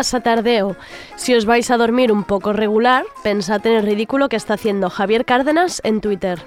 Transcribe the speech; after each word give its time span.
A 0.00 0.20
Tardeo. 0.20 0.76
Si 1.16 1.34
os 1.34 1.44
vais 1.44 1.70
a 1.70 1.76
dormir 1.76 2.10
un 2.10 2.24
poco 2.24 2.54
regular, 2.54 3.04
pensad 3.22 3.66
en 3.66 3.74
el 3.76 3.82
ridículo 3.82 4.30
que 4.30 4.36
está 4.36 4.54
haciendo 4.54 4.88
Javier 4.88 5.26
Cárdenas 5.26 5.82
en 5.84 6.00
Twitter. 6.00 6.40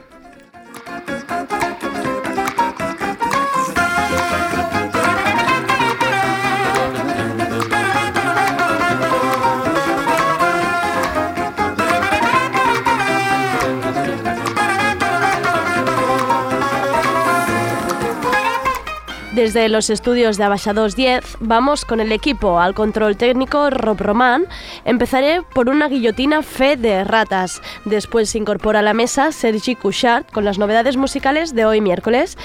Desde 19.43 19.67
los 19.67 19.89
estudios 19.89 20.37
de 20.37 20.45
Abaixados 20.45 20.95
10 20.95 21.35
vamos 21.41 21.83
con 21.83 21.99
el 21.99 22.13
equipo 22.13 22.61
al 22.61 22.73
control 22.73 23.17
técnico 23.17 23.69
Rob 23.69 23.99
Román. 23.99 24.45
Empezaré 24.85 25.41
por 25.53 25.69
una 25.69 25.87
guillotina 25.87 26.43
fe 26.43 26.75
de 26.75 27.03
ratas. 27.03 27.61
Después 27.85 28.29
se 28.29 28.37
incorpora 28.37 28.79
a 28.79 28.83
la 28.83 28.93
mesa 28.93 29.31
Sergi 29.31 29.75
Couchard 29.75 30.25
con 30.31 30.43
las 30.43 30.57
novedades 30.57 30.97
musicales 30.97 31.55
de 31.55 31.65
hoy 31.65 31.81
miércoles. 31.81 32.37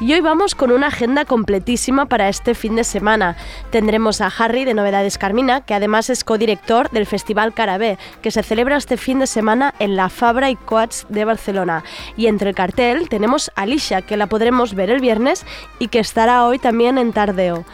Y 0.00 0.12
hoy 0.14 0.20
vamos 0.20 0.54
con 0.54 0.72
una 0.72 0.88
agenda 0.88 1.24
completísima 1.24 2.06
para 2.06 2.28
este 2.28 2.54
fin 2.54 2.76
de 2.76 2.84
semana. 2.84 3.36
Tendremos 3.70 4.20
a 4.20 4.26
Harry 4.26 4.64
de 4.64 4.74
Novedades 4.74 5.18
Carmina, 5.18 5.60
que 5.60 5.74
además 5.74 6.10
es 6.10 6.24
codirector 6.24 6.90
del 6.90 7.06
Festival 7.06 7.52
Carabé, 7.54 7.98
que 8.20 8.30
se 8.30 8.42
celebra 8.42 8.76
este 8.76 8.96
fin 8.96 9.18
de 9.18 9.26
semana 9.26 9.74
en 9.78 9.94
la 9.94 10.08
Fabra 10.08 10.50
y 10.50 10.56
Coats 10.56 11.06
de 11.08 11.24
Barcelona. 11.24 11.84
Y 12.16 12.26
entre 12.26 12.50
el 12.50 12.56
cartel 12.56 13.08
tenemos 13.08 13.50
a 13.54 13.62
Alicia, 13.62 14.02
que 14.02 14.16
la 14.16 14.26
podremos 14.26 14.74
ver 14.74 14.90
el 14.90 15.00
viernes 15.00 15.46
y 15.78 15.88
que 15.88 16.00
estará 16.00 16.46
hoy 16.46 16.58
también 16.58 16.98
en 16.98 17.12
Tardeo. 17.12 17.64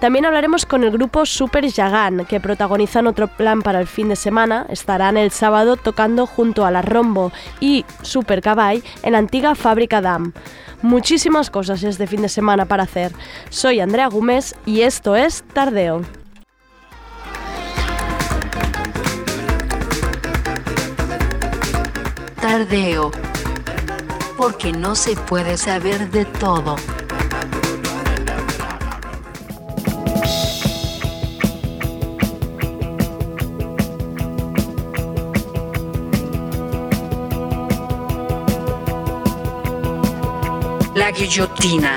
También 0.00 0.26
hablaremos 0.26 0.64
con 0.64 0.84
el 0.84 0.92
grupo 0.92 1.26
Super 1.26 1.66
Yagan, 1.66 2.24
que 2.24 2.38
protagonizan 2.38 3.08
otro 3.08 3.26
plan 3.26 3.62
para 3.62 3.80
el 3.80 3.88
fin 3.88 4.08
de 4.08 4.14
semana. 4.14 4.64
Estarán 4.68 5.16
el 5.16 5.32
sábado 5.32 5.76
tocando 5.76 6.24
junto 6.24 6.64
a 6.64 6.70
la 6.70 6.82
Rombo 6.82 7.32
y 7.58 7.84
Super 8.02 8.40
Caball 8.40 8.84
en 9.02 9.12
la 9.12 9.18
antigua 9.18 9.56
fábrica 9.56 10.00
DAM. 10.00 10.32
Muchísimas 10.82 11.50
cosas 11.50 11.82
este 11.82 12.06
fin 12.06 12.22
de 12.22 12.28
semana 12.28 12.66
para 12.66 12.84
hacer. 12.84 13.12
Soy 13.50 13.80
Andrea 13.80 14.06
Gómez 14.06 14.54
y 14.64 14.82
esto 14.82 15.16
es 15.16 15.42
Tardeo. 15.52 16.02
Tardeo. 22.40 23.10
Porque 24.36 24.70
no 24.72 24.94
se 24.94 25.16
puede 25.16 25.56
saber 25.56 26.08
de 26.12 26.24
todo. 26.24 26.76
Guillotina. 41.10 41.96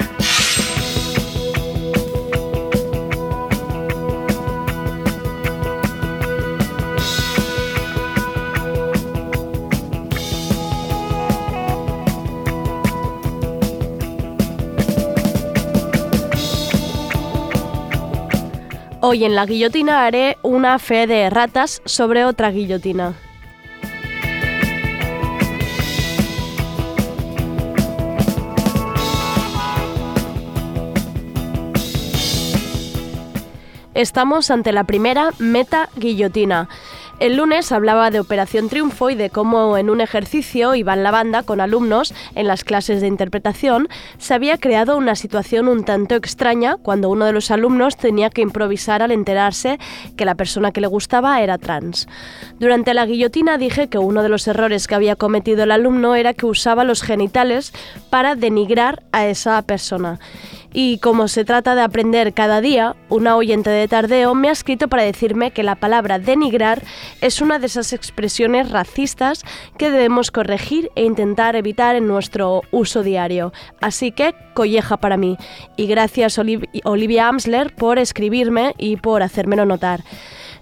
Hoy 19.01 19.25
en 19.25 19.35
la 19.35 19.45
guillotina 19.45 20.05
haré 20.05 20.37
una 20.41 20.79
fe 20.79 21.05
de 21.05 21.29
ratas 21.29 21.81
sobre 21.85 22.23
otra 22.23 22.51
guillotina. 22.51 23.30
Estamos 33.93 34.49
ante 34.51 34.71
la 34.71 34.85
primera 34.85 35.31
meta 35.37 35.89
guillotina. 35.97 36.69
El 37.19 37.35
lunes 37.35 37.73
hablaba 37.73 38.09
de 38.09 38.21
Operación 38.21 38.69
Triunfo 38.69 39.09
y 39.09 39.15
de 39.15 39.29
cómo 39.29 39.77
en 39.77 39.89
un 39.89 39.99
ejercicio 39.99 40.73
iban 40.75 41.03
la 41.03 41.11
banda 41.11 41.43
con 41.43 41.59
alumnos 41.59 42.13
en 42.33 42.47
las 42.47 42.63
clases 42.63 43.01
de 43.01 43.07
interpretación 43.07 43.89
se 44.17 44.33
había 44.33 44.57
creado 44.57 44.97
una 44.97 45.15
situación 45.15 45.67
un 45.67 45.83
tanto 45.83 46.15
extraña 46.15 46.77
cuando 46.77 47.09
uno 47.09 47.25
de 47.25 47.33
los 47.33 47.51
alumnos 47.51 47.97
tenía 47.97 48.29
que 48.29 48.41
improvisar 48.41 49.03
al 49.03 49.11
enterarse 49.11 49.77
que 50.15 50.25
la 50.25 50.35
persona 50.35 50.71
que 50.71 50.81
le 50.81 50.87
gustaba 50.87 51.41
era 51.41 51.57
trans. 51.57 52.07
Durante 52.59 52.93
la 52.93 53.05
guillotina 53.05 53.57
dije 53.57 53.87
que 53.87 53.99
uno 53.99 54.23
de 54.23 54.29
los 54.29 54.47
errores 54.47 54.87
que 54.87 54.95
había 54.95 55.17
cometido 55.17 55.63
el 55.63 55.71
alumno 55.71 56.15
era 56.15 56.33
que 56.33 56.45
usaba 56.45 56.85
los 56.85 57.03
genitales 57.03 57.73
para 58.09 58.35
denigrar 58.35 59.03
a 59.11 59.27
esa 59.27 59.61
persona 59.61 60.19
y 60.73 60.99
como 60.99 61.27
se 61.27 61.45
trata 61.45 61.75
de 61.75 61.81
aprender 61.81 62.33
cada 62.33 62.61
día, 62.61 62.95
una 63.09 63.35
oyente 63.35 63.69
de 63.69 63.87
tardeo 63.87 64.33
me 64.35 64.49
ha 64.49 64.51
escrito 64.53 64.87
para 64.87 65.03
decirme 65.03 65.51
que 65.51 65.63
la 65.63 65.75
palabra 65.75 66.19
denigrar 66.19 66.83
es 67.19 67.41
una 67.41 67.59
de 67.59 67.65
esas 67.65 67.93
expresiones 67.93 68.71
racistas 68.71 69.43
que 69.77 69.91
debemos 69.91 70.31
corregir 70.31 70.89
e 70.95 71.03
intentar 71.03 71.55
evitar 71.55 71.95
en 71.95 72.07
nuestro 72.07 72.61
uso 72.71 73.03
diario. 73.03 73.51
Así 73.81 74.11
que 74.11 74.33
colleja 74.53 74.97
para 74.97 75.17
mí. 75.17 75.37
Y 75.75 75.87
gracias 75.87 76.39
Olivia 76.39 77.27
Amsler 77.27 77.75
por 77.75 77.99
escribirme 77.99 78.73
y 78.77 78.95
por 78.97 79.23
hacérmelo 79.23 79.65
notar. 79.65 80.01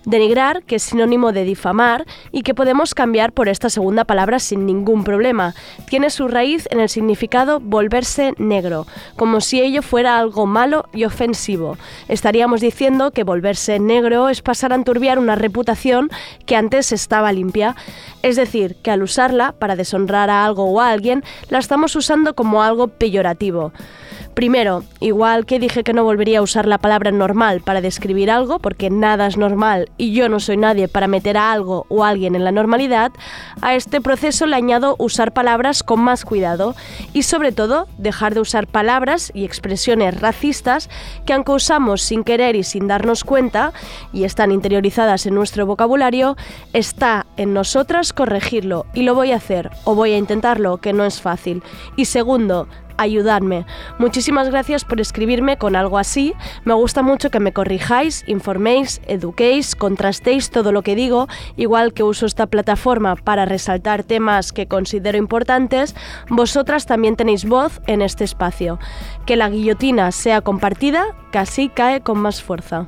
Denigrar, 0.05 0.63
que 0.63 0.75
es 0.77 0.83
sinónimo 0.83 1.31
de 1.31 1.43
difamar 1.43 2.05
y 2.31 2.43
que 2.43 2.53
podemos 2.53 2.93
cambiar 2.93 3.33
por 3.33 3.49
esta 3.49 3.69
segunda 3.69 4.05
palabra 4.05 4.39
sin 4.39 4.65
ningún 4.65 5.03
problema. 5.03 5.53
Tiene 5.87 6.09
su 6.09 6.27
raíz 6.27 6.67
en 6.71 6.79
el 6.79 6.89
significado 6.89 7.59
volverse 7.59 8.33
negro, 8.37 8.87
como 9.15 9.41
si 9.41 9.61
ello 9.61 9.81
fuera 9.81 10.17
algo 10.17 10.45
malo 10.45 10.85
y 10.93 11.03
ofensivo. 11.03 11.77
Estaríamos 12.07 12.61
diciendo 12.61 13.11
que 13.11 13.23
volverse 13.23 13.79
negro 13.79 14.29
es 14.29 14.41
pasar 14.41 14.71
a 14.71 14.75
enturbiar 14.75 15.19
una 15.19 15.35
reputación 15.35 16.09
que 16.45 16.55
antes 16.55 16.91
estaba 16.91 17.31
limpia. 17.31 17.75
Es 18.23 18.35
decir, 18.35 18.75
que 18.81 18.91
al 18.91 19.03
usarla 19.03 19.53
para 19.53 19.75
deshonrar 19.75 20.29
a 20.29 20.45
algo 20.45 20.65
o 20.65 20.79
a 20.79 20.89
alguien, 20.89 21.23
la 21.49 21.59
estamos 21.59 21.95
usando 21.95 22.35
como 22.35 22.63
algo 22.63 22.87
peyorativo. 22.87 23.73
Primero, 24.39 24.85
igual 25.01 25.45
que 25.45 25.59
dije 25.59 25.83
que 25.83 25.91
no 25.91 26.05
volvería 26.05 26.39
a 26.39 26.41
usar 26.41 26.65
la 26.65 26.77
palabra 26.77 27.11
normal 27.11 27.59
para 27.59 27.81
describir 27.81 28.31
algo, 28.31 28.59
porque 28.59 28.89
nada 28.89 29.27
es 29.27 29.35
normal 29.35 29.91
y 29.97 30.13
yo 30.13 30.29
no 30.29 30.39
soy 30.39 30.55
nadie 30.55 30.87
para 30.87 31.09
meter 31.09 31.35
a 31.35 31.51
algo 31.51 31.85
o 31.89 32.05
a 32.05 32.07
alguien 32.07 32.35
en 32.35 32.45
la 32.45 32.53
normalidad, 32.53 33.11
a 33.61 33.75
este 33.75 33.99
proceso 33.99 34.45
le 34.45 34.55
añado 34.55 34.95
usar 34.97 35.33
palabras 35.33 35.83
con 35.83 35.99
más 35.99 36.23
cuidado 36.23 36.73
y 37.11 37.23
sobre 37.23 37.51
todo 37.51 37.89
dejar 37.97 38.33
de 38.33 38.39
usar 38.39 38.65
palabras 38.65 39.29
y 39.33 39.43
expresiones 39.43 40.21
racistas 40.21 40.89
que 41.25 41.33
aunque 41.33 41.51
usamos 41.51 42.01
sin 42.01 42.23
querer 42.23 42.55
y 42.55 42.63
sin 42.63 42.87
darnos 42.87 43.25
cuenta 43.25 43.73
y 44.13 44.23
están 44.23 44.53
interiorizadas 44.53 45.25
en 45.25 45.35
nuestro 45.35 45.65
vocabulario, 45.65 46.37
está 46.71 47.25
en 47.35 47.53
nosotras 47.53 48.13
corregirlo 48.13 48.85
y 48.93 49.01
lo 49.01 49.15
voy 49.15 49.33
a 49.33 49.35
hacer 49.35 49.69
o 49.83 49.95
voy 49.95 50.13
a 50.13 50.17
intentarlo, 50.17 50.77
que 50.77 50.93
no 50.93 51.03
es 51.03 51.19
fácil. 51.19 51.61
Y 51.97 52.05
segundo, 52.05 52.69
ayudadme. 52.99 53.65
Muchísimas 53.97 54.49
gracias 54.49 54.85
por 54.85 55.01
escribirme 55.01 55.57
con 55.57 55.75
algo 55.75 55.97
así. 55.97 56.33
Me 56.65 56.73
gusta 56.73 57.01
mucho 57.01 57.31
que 57.31 57.39
me 57.39 57.53
corrijáis, 57.53 58.23
informéis, 58.27 59.01
eduquéis, 59.07 59.75
contrastéis 59.75 60.51
todo 60.51 60.71
lo 60.71 60.83
que 60.83 60.95
digo, 60.95 61.27
igual 61.55 61.93
que 61.93 62.03
uso 62.03 62.25
esta 62.25 62.45
plataforma 62.45 63.15
para 63.15 63.45
resaltar 63.45 64.03
temas 64.03 64.51
que 64.51 64.67
considero 64.67 65.17
importantes, 65.17 65.95
vosotras 66.29 66.85
también 66.85 67.15
tenéis 67.15 67.45
voz 67.45 67.81
en 67.87 68.01
este 68.01 68.23
espacio. 68.23 68.79
Que 69.25 69.35
la 69.35 69.49
guillotina 69.49 70.11
sea 70.11 70.41
compartida, 70.41 71.05
así 71.39 71.69
cae 71.69 72.01
con 72.01 72.19
más 72.19 72.43
fuerza. 72.43 72.87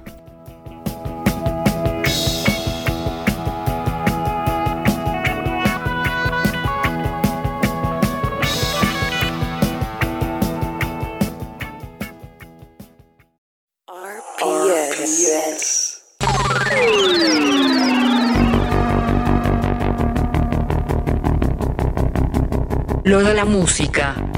Lo 23.04 23.24
de 23.24 23.34
la 23.34 23.46
música. 23.46 24.31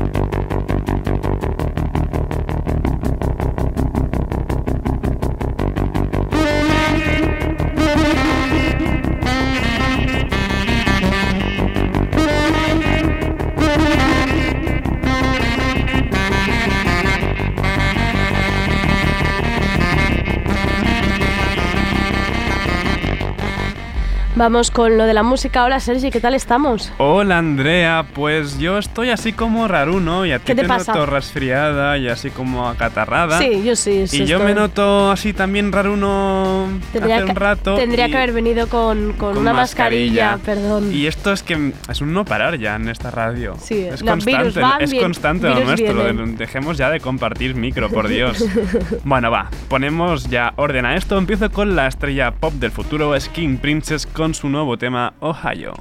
Vamos 24.43 24.71
con 24.71 24.97
lo 24.97 25.05
de 25.05 25.13
la 25.13 25.23
música. 25.23 25.63
Hola 25.63 25.79
Sergi, 25.79 26.11
¿qué 26.11 26.19
tal 26.19 26.33
estamos? 26.33 26.91
Hola 26.97 27.37
Andrea, 27.37 28.05
pues 28.13 28.59
yo 28.59 28.77
estoy 28.77 29.09
así 29.09 29.31
como 29.31 29.69
raruno 29.69 30.25
y 30.25 30.33
a 30.33 30.39
ti 30.39 30.47
¿Qué 30.47 30.55
te 30.55 30.65
pasa? 30.67 30.91
noto 30.91 31.05
resfriada 31.05 31.97
y 31.97 32.09
así 32.09 32.29
como 32.29 32.67
acatarrada. 32.67 33.37
Sí, 33.39 33.63
yo 33.63 33.77
sí. 33.77 34.05
sí 34.05 34.23
Y 34.23 34.25
yo 34.25 34.39
estoy- 34.39 34.53
me 34.53 34.59
noto 34.59 35.11
así 35.11 35.31
también 35.31 35.71
raruno 35.71 36.67
Tendría 36.91 37.15
hace 37.15 37.23
un 37.23 37.29
que- 37.33 37.39
rato. 37.39 37.75
Tendría 37.75 38.09
y- 38.09 38.11
que 38.11 38.17
haber 38.17 38.33
venido 38.33 38.67
con, 38.67 39.13
con 39.13 39.29
con 39.33 39.37
una 39.37 39.53
mascarilla, 39.53 40.31
mascarilla. 40.33 40.61
perdón. 40.61 40.93
Y 40.93 41.07
esto 41.07 41.31
es 41.31 41.41
que 41.41 41.71
es 41.89 42.01
un 42.01 42.11
no 42.11 42.25
parar 42.25 42.57
ya 42.59 42.75
en 42.75 42.89
esta 42.89 43.11
radio. 43.11 43.55
Sí, 43.63 43.85
es 43.85 44.01
los 44.01 44.03
constante, 44.03 44.39
virus 44.49 44.55
van, 44.61 44.81
es 44.81 44.91
bien- 44.91 45.03
constante 45.03 45.47
lo 45.47 45.53
virus 45.55 45.67
nuestro. 45.69 45.93
lo 45.93 46.03
vienen. 46.03 46.35
dejemos 46.35 46.77
ya 46.77 46.89
de 46.89 46.99
compartir 46.99 47.55
micro, 47.55 47.89
por 47.89 48.09
Dios. 48.09 48.43
bueno, 49.05 49.31
va, 49.31 49.49
ponemos 49.69 50.29
ya 50.29 50.51
orden 50.57 50.85
a 50.85 50.97
esto. 50.97 51.17
Empiezo 51.17 51.49
con 51.49 51.77
la 51.77 51.87
estrella 51.87 52.31
pop 52.31 52.51
del 52.55 52.71
futuro, 52.71 53.17
Skin 53.17 53.57
Princess, 53.57 54.05
con 54.05 54.32
su 54.33 54.49
nuevo 54.49 54.77
tema 54.77 55.13
Ohio. 55.21 55.73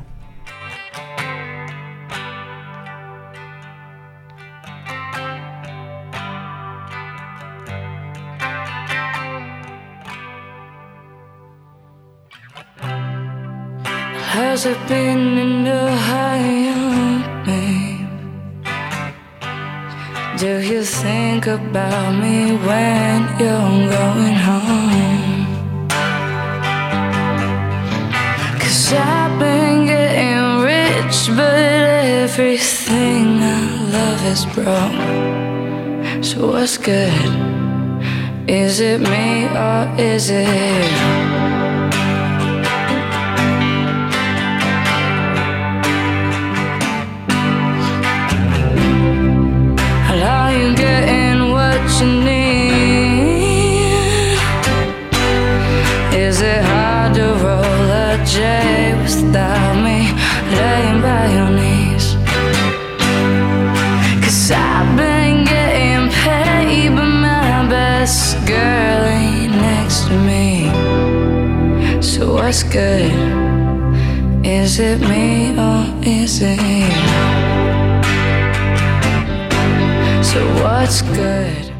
Has 14.34 14.66
it 14.66 14.78
been 14.88 15.38
in 15.38 15.66
Ohio, 15.66 16.75
babe? 17.44 18.08
Do 20.38 20.60
you 20.60 20.84
think 20.84 21.46
about 21.46 22.12
me 22.14 22.56
when 22.66 23.22
you're 23.38 23.90
going 23.90 24.34
home? 24.34 25.21
I've 28.94 29.39
been 29.39 29.87
getting 29.87 30.65
rich, 30.65 31.29
but 31.37 31.55
everything 31.55 33.41
I 33.41 33.83
love 33.91 34.25
is 34.27 34.44
broke. 34.55 36.25
So 36.25 36.53
what's 36.53 36.77
good? 36.79 37.12
Is 38.49 38.81
it 38.81 39.00
me 39.00 39.47
or 39.47 39.94
is 39.99 40.31
it? 40.31 40.93
How 50.09 50.49
you 50.50 50.75
getting 50.77 51.53
what 51.53 51.81
you 52.00 52.06
need? 52.25 52.42
What's 72.52 72.64
good? 72.64 73.10
Is 74.44 74.78
it 74.78 75.00
me 75.00 75.56
or 75.58 75.87
is 76.04 76.43
it 76.43 76.60
you? 76.60 76.90
So 80.22 80.44
what's 80.62 81.00
good? 81.00 81.71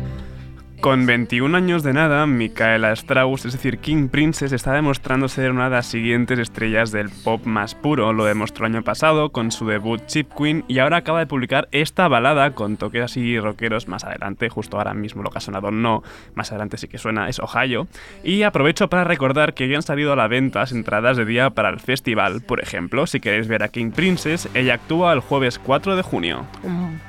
Con 0.83 1.07
21 1.07 1.57
años 1.57 1.85
de 1.85 1.93
nada, 1.93 2.27
Micaela 2.27 2.91
Strauss, 2.91 3.45
es 3.45 3.53
decir, 3.53 3.79
King 3.79 4.09
Princess, 4.09 4.51
está 4.51 4.73
demostrando 4.73 5.29
ser 5.29 5.53
una 5.53 5.67
de 5.67 5.77
las 5.77 5.87
siguientes 5.87 6.41
estrellas 6.41 6.91
del 6.91 7.09
pop 7.09 7.47
más 7.47 7.77
puro. 7.77 8.13
Lo 8.13 8.25
demostró 8.25 8.67
el 8.67 8.75
año 8.75 8.83
pasado 8.83 9.31
con 9.31 9.53
su 9.53 9.65
debut 9.65 10.05
Chip 10.07 10.33
Queen 10.37 10.65
y 10.67 10.81
ahora 10.81 10.97
acaba 10.97 11.21
de 11.21 11.29
publicar 11.29 11.69
esta 11.71 12.09
balada 12.09 12.57
con 12.57 12.79
toques 12.79 13.01
así 13.01 13.39
rockeros 13.39 13.87
más 13.87 14.03
adelante, 14.03 14.49
justo 14.49 14.77
ahora 14.77 14.93
mismo 14.93 15.23
lo 15.23 15.31
que 15.31 15.39
ha 15.39 15.41
sonado 15.41 15.71
no, 15.71 16.03
más 16.35 16.51
adelante 16.51 16.77
sí 16.77 16.89
que 16.89 16.99
suena, 16.99 17.29
es 17.29 17.39
Ohio. 17.39 17.87
Y 18.25 18.43
aprovecho 18.43 18.89
para 18.89 19.05
recordar 19.05 19.55
que 19.55 19.69
ya 19.69 19.77
han 19.77 19.83
salido 19.83 20.13
a 20.13 20.17
la 20.17 20.27
venta 20.27 20.59
las 20.59 20.73
entradas 20.73 21.17
de 21.17 21.25
día 21.25 21.51
para 21.51 21.69
el 21.69 21.79
festival, 21.79 22.41
por 22.41 22.61
ejemplo, 22.61 23.07
si 23.07 23.21
queréis 23.21 23.47
ver 23.47 23.63
a 23.63 23.69
King 23.69 23.93
Princess, 23.93 24.49
ella 24.53 24.75
actúa 24.75 25.13
el 25.13 25.21
jueves 25.21 25.61
4 25.61 25.95
de 25.95 26.03
junio. 26.03 26.45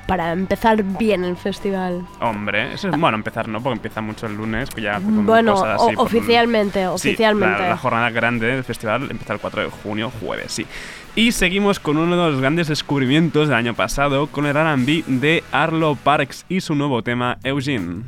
Para 0.06 0.30
empezar 0.30 0.80
bien 0.96 1.24
el 1.24 1.36
festival. 1.36 2.06
Hombre, 2.20 2.72
eso 2.72 2.88
es 2.88 3.00
bueno 3.00 3.16
empezar, 3.16 3.48
¿no? 3.48 3.63
Porque 3.64 3.78
empieza 3.78 4.00
mucho 4.00 4.26
el 4.26 4.36
lunes, 4.36 4.68
pues 4.70 4.84
ya 4.84 5.00
con 5.00 5.26
Bueno, 5.26 5.54
cosas 5.54 5.80
o- 5.80 5.86
así, 5.86 5.96
por- 5.96 6.06
oficialmente, 6.06 6.80
Sí, 6.80 6.86
oficialmente. 6.86 7.62
la, 7.62 7.68
la 7.70 7.76
jornada 7.76 8.10
grande 8.10 8.46
del 8.46 8.62
festival 8.62 9.10
empieza 9.10 9.32
el 9.32 9.40
4 9.40 9.62
de 9.62 9.70
junio, 9.70 10.12
jueves, 10.20 10.52
sí. 10.52 10.66
Y 11.16 11.32
seguimos 11.32 11.80
con 11.80 11.96
uno 11.96 12.16
de 12.16 12.30
los 12.32 12.40
grandes 12.40 12.68
descubrimientos 12.68 13.48
del 13.48 13.56
año 13.56 13.74
pasado, 13.74 14.26
con 14.28 14.46
el 14.46 14.56
R&B 14.56 15.04
de 15.06 15.42
Arlo 15.50 15.96
Parks 15.96 16.44
y 16.48 16.60
su 16.60 16.74
nuevo 16.74 17.02
tema 17.02 17.38
Eugene. 17.42 18.02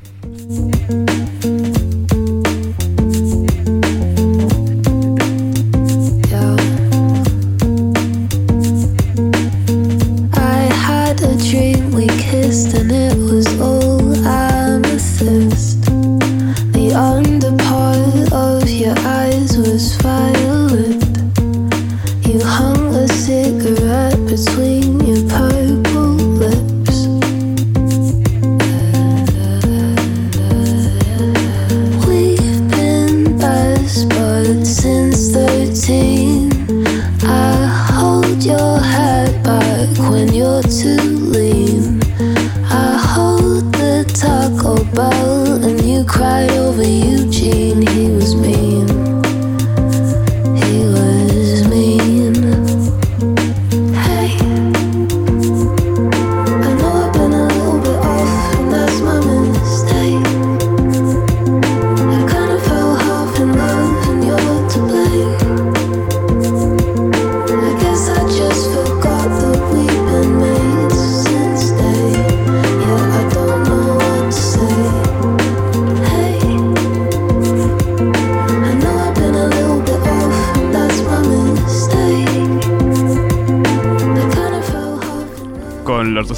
And 12.74 12.90
it 12.92 13.16
was 13.16 13.60
all 13.60 13.75
underpart 16.96 18.32
of 18.32 18.70
your 18.70 18.94
eyes 19.00 19.58
was 19.58 19.96
violet. 19.96 21.04
You 22.26 22.40
hung 22.42 22.94
a 22.94 23.06
cigarette 23.06 24.16
between 24.24 25.00
your 25.04 25.28
purple 25.28 26.16
lips. 26.40 27.06
We've 32.06 32.70
been 32.70 33.36
best 33.36 34.08
buds 34.08 34.76
since 34.76 35.32
13. 35.32 36.50
I 37.24 37.66
hold 37.92 38.42
your 38.42 38.80
head 38.80 39.42
back 39.44 39.98
when 40.10 40.32
you're 40.32 40.62
too 40.62 40.96
lean. 41.34 42.00
I 42.70 42.96
hold 42.96 43.70
the 43.74 44.10
Taco 44.14 44.82
Bell 44.94 45.45
and 46.06 46.12
you 46.12 46.18
cried 46.18 46.50
over 46.52 46.82
Eugene. 46.82 47.25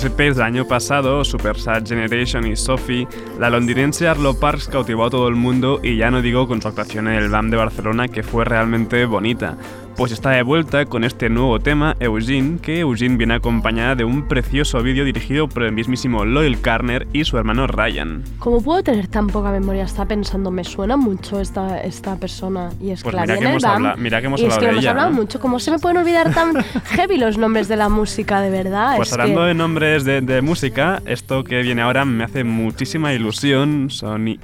EPs 0.08 0.36
del 0.36 0.42
año 0.42 0.66
pasado, 0.66 1.24
Super 1.24 1.58
Sad 1.58 1.86
Generation 1.86 2.46
y 2.46 2.56
Sophie, 2.56 3.06
la 3.38 3.50
londinense 3.50 4.08
Arlo 4.08 4.34
Parks 4.34 4.68
cautivó 4.68 5.06
a 5.06 5.10
todo 5.10 5.28
el 5.28 5.34
mundo 5.34 5.80
y 5.82 5.96
ya 5.96 6.10
no 6.10 6.22
digo 6.22 6.48
con 6.48 6.60
su 6.60 6.68
actuación 6.68 7.08
en 7.08 7.14
el 7.14 7.28
BAM 7.28 7.50
de 7.50 7.56
Barcelona 7.56 8.08
que 8.08 8.22
fue 8.22 8.44
realmente 8.44 9.04
bonita. 9.04 9.56
Pues 9.98 10.12
está 10.12 10.30
de 10.30 10.42
vuelta 10.42 10.86
con 10.86 11.02
este 11.02 11.28
nuevo 11.28 11.58
tema, 11.58 11.96
Eugene, 11.98 12.60
que 12.60 12.78
Eugene 12.80 13.16
viene 13.16 13.34
acompañada 13.34 13.96
de 13.96 14.04
un 14.04 14.28
precioso 14.28 14.80
vídeo 14.80 15.04
dirigido 15.04 15.48
por 15.48 15.64
el 15.64 15.72
mismísimo 15.72 16.24
Loyal 16.24 16.60
Carner 16.60 17.08
y 17.12 17.24
su 17.24 17.36
hermano 17.36 17.66
Ryan. 17.66 18.22
¿Cómo 18.38 18.62
puedo 18.62 18.80
tener 18.84 19.08
tan 19.08 19.26
poca 19.26 19.50
memoria? 19.50 19.82
Está 19.82 20.04
pensando, 20.06 20.52
me 20.52 20.62
suena 20.62 20.96
mucho 20.96 21.40
esta, 21.40 21.80
esta 21.80 22.14
persona. 22.14 22.70
Y 22.80 22.90
es 22.92 23.02
Pues 23.02 23.12
que 23.12 23.16
la 23.16 23.22
mira 23.22 23.38
que 23.40 23.44
hemos 23.46 23.64
habla- 23.64 23.96
mira 23.96 24.20
que 24.20 24.26
hemos 24.28 24.40
y 24.40 24.44
es 24.44 24.52
hablado 24.54 24.60
que 24.60 24.66
de 24.66 24.70
hemos 24.72 24.82
ella, 24.84 24.90
hablado 24.92 25.10
¿no? 25.10 25.16
mucho. 25.16 25.40
¿Cómo 25.40 25.58
se 25.58 25.72
me 25.72 25.80
pueden 25.80 25.96
olvidar 25.96 26.32
tan 26.32 26.54
heavy 26.84 27.16
los 27.16 27.36
nombres 27.36 27.66
de 27.66 27.74
la 27.76 27.88
música, 27.88 28.40
de 28.40 28.50
verdad? 28.50 28.94
Pues 28.96 29.08
es 29.08 29.14
hablando 29.14 29.40
que... 29.40 29.46
de 29.48 29.54
nombres 29.54 30.04
de, 30.04 30.20
de 30.20 30.42
música, 30.42 31.02
esto 31.06 31.42
que 31.42 31.60
viene 31.62 31.82
ahora 31.82 32.04
me 32.04 32.22
hace 32.22 32.44
muchísima 32.44 33.12
ilusión. 33.14 33.90
Son 33.90 34.28
I- 34.28 34.38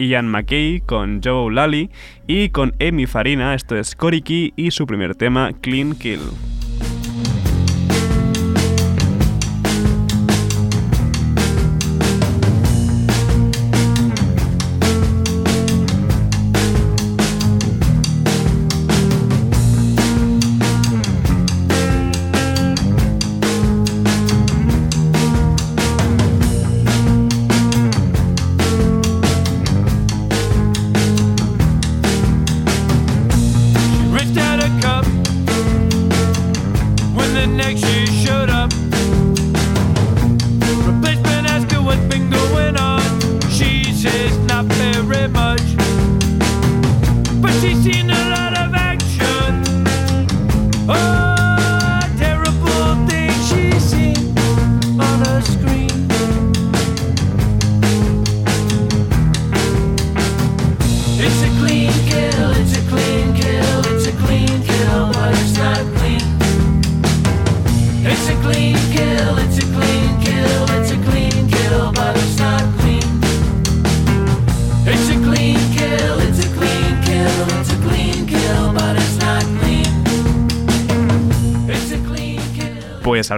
Ian 0.00 0.28
McKay 0.28 0.80
con 0.80 1.20
Joe 1.22 1.52
Lally 1.52 1.90
y 2.26 2.48
con 2.48 2.74
Amy 2.80 3.06
Farina, 3.06 3.54
esto 3.54 3.76
es 3.76 3.94
Koriki 3.94 4.52
y 4.56 4.70
su 4.70 4.86
primer 4.86 5.14
tema, 5.14 5.52
Clean 5.60 5.94
Kill. 5.94 6.49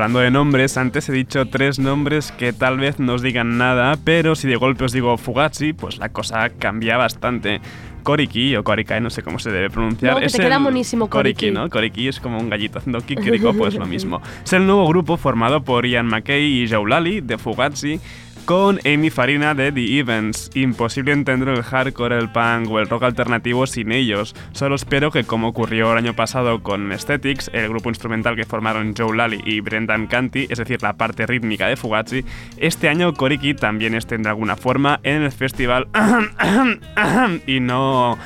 Hablando 0.03 0.19
de 0.19 0.33
nombres, 0.33 0.77
antes 0.79 1.09
he 1.09 1.13
dicho 1.13 1.47
tres 1.47 1.79
nombres 1.79 2.33
que 2.33 2.53
tal 2.53 2.77
vez 2.77 2.99
no 2.99 3.15
os 3.15 3.23
digan 3.23 3.57
nada, 3.57 3.97
pero 4.03 4.35
si 4.35 4.49
de 4.49 4.57
golpe 4.57 4.85
os 4.85 4.91
digo 4.91 5.17
Fugazi, 5.17 5.75
pues 5.75 5.99
la 5.99 6.09
cosa 6.09 6.49
cambia 6.51 6.97
bastante. 6.97 7.61
Koriki 8.03 8.57
o 8.57 8.65
Korikai, 8.65 9.01
no 9.01 9.11
sé 9.11 9.23
cómo 9.23 9.39
se 9.39 9.53
debe 9.53 9.71
pronunciar. 9.71 10.15
No, 10.15 10.19
que 10.19 10.27
es 10.27 10.33
te 10.33 10.39
queda 10.39 10.57
el- 10.57 10.63
Koriki, 11.09 11.09
Koriki. 11.09 11.51
¿no? 11.53 11.71
Koriki 11.71 12.09
es 12.09 12.19
como 12.19 12.41
un 12.41 12.51
gallito 12.51 12.81
haciendo 12.81 13.01
kikiriko, 13.01 13.55
pues 13.55 13.77
lo 13.77 13.87
mismo. 13.87 14.21
Es 14.45 14.53
el 14.53 14.67
nuevo 14.67 14.89
grupo 14.89 15.17
formado 15.17 15.63
por 15.63 15.87
Ian 15.87 16.09
McKay 16.09 16.65
y 16.65 16.69
Joe 16.69 16.89
Lally 16.91 17.21
de 17.21 17.39
Fugazi 17.39 18.01
con 18.45 18.81
Amy 18.85 19.11
Farina 19.11 19.55
de 19.55 19.73
The 19.73 19.99
Events. 19.99 20.51
Imposible 20.55 21.13
entender 21.13 21.49
el 21.49 21.63
hardcore, 21.63 22.19
el 22.19 22.31
punk 22.31 22.71
o 22.71 22.79
el 22.79 22.89
rock 22.89 23.05
alternativo 23.05 23.67
sin 23.67 23.93
ellos. 23.93 24.35
Solo 24.53 24.75
espero 24.75 25.11
que, 25.11 25.25
como 25.25 25.49
ocurrió 25.49 25.93
el 25.93 25.99
año 25.99 26.15
pasado 26.15 26.63
con 26.63 26.91
Aesthetics, 26.93 27.51
el 27.53 27.69
grupo 27.69 27.89
instrumental 27.89 28.37
que 28.37 28.45
formaron 28.45 28.95
Joe 28.97 29.17
Lally 29.17 29.41
y 29.45 29.61
Brendan 29.61 30.07
Canty, 30.07 30.47
es 30.51 30.59
decir, 30.59 30.83
la 30.83 30.95
parte 30.95 31.27
rítmica 31.27 31.67
de 31.69 31.77
Fugazi, 31.77 32.25
este 32.57 32.89
año 32.89 33.15
Koriki 33.15 33.55
también 33.55 33.95
esté 33.95 34.19
de 34.19 34.29
alguna 34.29 34.57
forma 34.57 35.01
en 35.03 35.23
el 35.23 35.33
festival 35.33 35.89
y 37.47 37.61
no... 37.61 38.19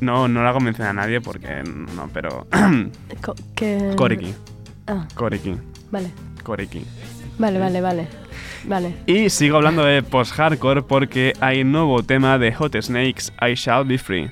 No, 0.00 0.28
no 0.28 0.42
lo 0.42 0.48
hago 0.48 0.60
mención 0.60 0.88
a 0.88 0.92
nadie 0.94 1.20
porque 1.20 1.62
no, 1.62 2.08
pero... 2.12 2.46
Koriki, 3.96 4.34
Ah, 4.86 5.06
Koriki, 5.14 5.54
vale. 5.90 6.10
Koriki. 6.42 6.82
Vale, 7.38 7.58
vale, 7.58 7.80
vale. 7.80 8.19
Y 9.06 9.30
sigo 9.30 9.56
hablando 9.56 9.84
de 9.84 10.02
post-hardcore 10.02 10.82
porque 10.82 11.32
hay 11.40 11.64
nuevo 11.64 12.02
tema 12.02 12.38
de 12.38 12.52
Hot 12.52 12.76
Snakes, 12.80 13.32
I 13.40 13.54
Shall 13.54 13.84
Be 13.84 13.98
Free. 13.98 14.30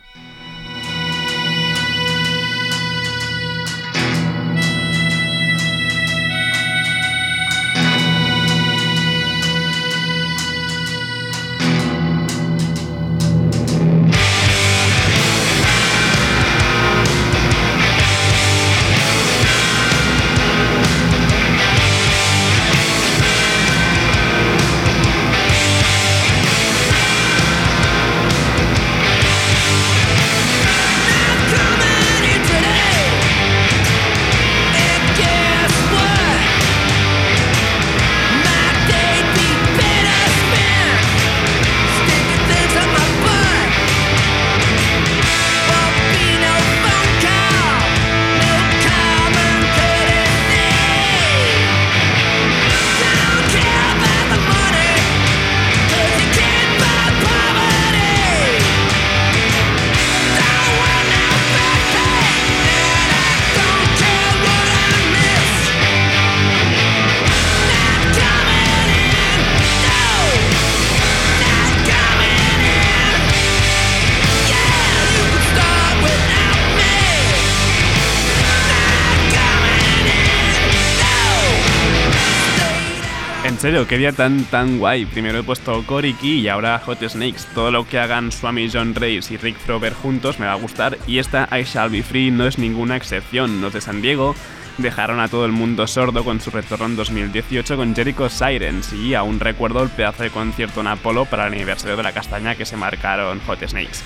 Serio, 83.69 83.87
qué 83.87 83.99
día 83.99 84.13
tan 84.13 84.45
tan 84.45 84.79
guay. 84.79 85.05
Primero 85.05 85.41
he 85.41 85.43
puesto 85.43 85.85
Koriki 85.85 86.41
y 86.41 86.49
ahora 86.49 86.79
Hot 86.87 87.07
Snakes. 87.07 87.43
Todo 87.55 87.71
lo 87.71 87.87
que 87.87 87.99
hagan 87.99 88.33
Swami 88.33 88.71
John 88.73 88.95
Reyes 88.95 89.31
y 89.31 89.37
Rick 89.37 89.59
Frober 89.59 89.93
juntos 89.93 90.39
me 90.39 90.47
va 90.47 90.53
a 90.53 90.55
gustar 90.55 90.97
y 91.07 91.19
esta 91.19 91.47
I 91.53 91.65
Shall 91.65 91.91
Be 91.91 92.03
Free 92.03 92.31
no 92.31 92.47
es 92.47 92.57
ninguna 92.57 92.97
excepción. 92.97 93.61
Los 93.61 93.75
de 93.75 93.83
San 93.83 94.01
Diego 94.01 94.35
dejaron 94.79 95.21
a 95.21 95.29
todo 95.29 95.45
el 95.45 95.53
mundo 95.53 95.87
sordo 95.87 96.25
con 96.25 96.41
su 96.41 96.51
retorno 96.51 96.87
en 96.87 96.97
2018 96.97 97.77
con 97.77 97.95
Jericho 97.95 98.31
Sirens 98.31 98.95
y 98.95 99.15
aún 99.15 99.39
recuerdo 99.39 99.83
el 99.83 99.91
pedazo 99.91 100.23
de 100.23 100.31
concierto 100.31 100.81
en 100.81 100.87
Apolo 100.87 101.27
para 101.27 101.47
el 101.47 101.53
aniversario 101.53 101.99
de 101.99 102.05
la 102.05 102.13
castaña 102.13 102.55
que 102.55 102.65
se 102.65 102.79
marcaron 102.79 103.39
Hot 103.41 103.69
Snakes. 103.69 103.99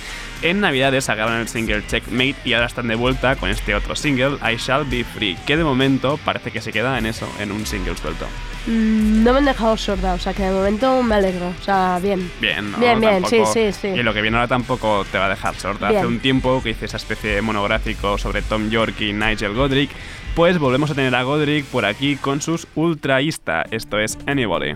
En 0.43 0.59
Navidades 0.59 1.05
sacaron 1.05 1.35
el 1.35 1.47
single 1.47 1.83
Checkmate 1.87 2.35
y 2.43 2.51
ahora 2.51 2.65
están 2.67 2.89
de 2.89 2.95
vuelta 2.95 3.37
con 3.37 3.49
este 3.49 3.73
otro 3.75 3.95
single, 3.95 4.37
I 4.43 4.57
Shall 4.57 4.83
Be 4.83 5.05
Free, 5.05 5.37
que 5.47 5.55
de 5.55 5.63
momento 5.63 6.19
parece 6.25 6.51
que 6.51 6.59
se 6.59 6.73
queda 6.73 6.97
en 6.97 7.05
eso, 7.05 7.25
en 7.39 7.53
un 7.53 7.65
single 7.65 7.95
suelto. 7.95 8.27
Mm, 8.67 9.23
no 9.23 9.31
me 9.31 9.39
han 9.39 9.45
dejado 9.45 9.77
sorda, 9.77 10.13
o 10.13 10.19
sea 10.19 10.33
que 10.33 10.43
de 10.43 10.51
momento 10.51 11.01
me 11.01 11.15
alegro. 11.15 11.47
O 11.47 11.63
sea, 11.63 11.97
bien. 12.03 12.29
Bien, 12.41 12.71
¿no? 12.73 12.77
Bien, 12.77 12.99
bien, 12.99 13.21
Tampoco- 13.21 13.53
sí, 13.53 13.71
sí, 13.71 13.79
sí. 13.81 13.87
Y 13.87 14.03
lo 14.03 14.13
que 14.13 14.21
viene 14.21 14.35
ahora 14.35 14.49
tampoco 14.49 15.05
te 15.09 15.17
va 15.17 15.27
a 15.27 15.29
dejar 15.29 15.55
sorda. 15.55 15.87
Bien. 15.87 15.99
Hace 15.99 16.07
un 16.07 16.19
tiempo 16.19 16.61
que 16.61 16.71
hice 16.71 16.85
esa 16.85 16.97
especie 16.97 17.35
de 17.35 17.41
monográfico 17.41 18.17
sobre 18.17 18.41
Tom 18.41 18.69
York 18.69 18.99
y 18.99 19.13
Nigel 19.13 19.53
Godrich 19.53 19.91
Pues 20.35 20.59
volvemos 20.59 20.91
a 20.91 20.95
tener 20.95 21.15
a 21.15 21.23
Godric 21.23 21.63
por 21.65 21.85
aquí 21.85 22.17
con 22.17 22.41
sus 22.41 22.67
Ultraísta, 22.75 23.65
esto 23.71 23.97
es 23.99 24.17
Anybody. 24.27 24.73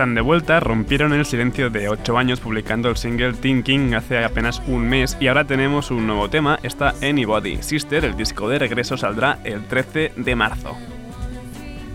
Están 0.00 0.14
de 0.14 0.22
vuelta, 0.22 0.60
rompieron 0.60 1.12
el 1.12 1.26
silencio 1.26 1.68
de 1.68 1.90
8 1.90 2.16
años 2.16 2.40
publicando 2.40 2.88
el 2.88 2.96
single 2.96 3.34
Thinking 3.34 3.94
hace 3.94 4.24
apenas 4.24 4.62
un 4.66 4.88
mes 4.88 5.14
y 5.20 5.28
ahora 5.28 5.44
tenemos 5.44 5.90
un 5.90 6.06
nuevo 6.06 6.30
tema, 6.30 6.58
está 6.62 6.94
Anybody. 7.02 7.58
Sister, 7.62 8.06
el 8.06 8.16
disco 8.16 8.48
de 8.48 8.58
regreso 8.58 8.96
saldrá 8.96 9.40
el 9.44 9.62
13 9.66 10.12
de 10.16 10.34
marzo. 10.34 10.74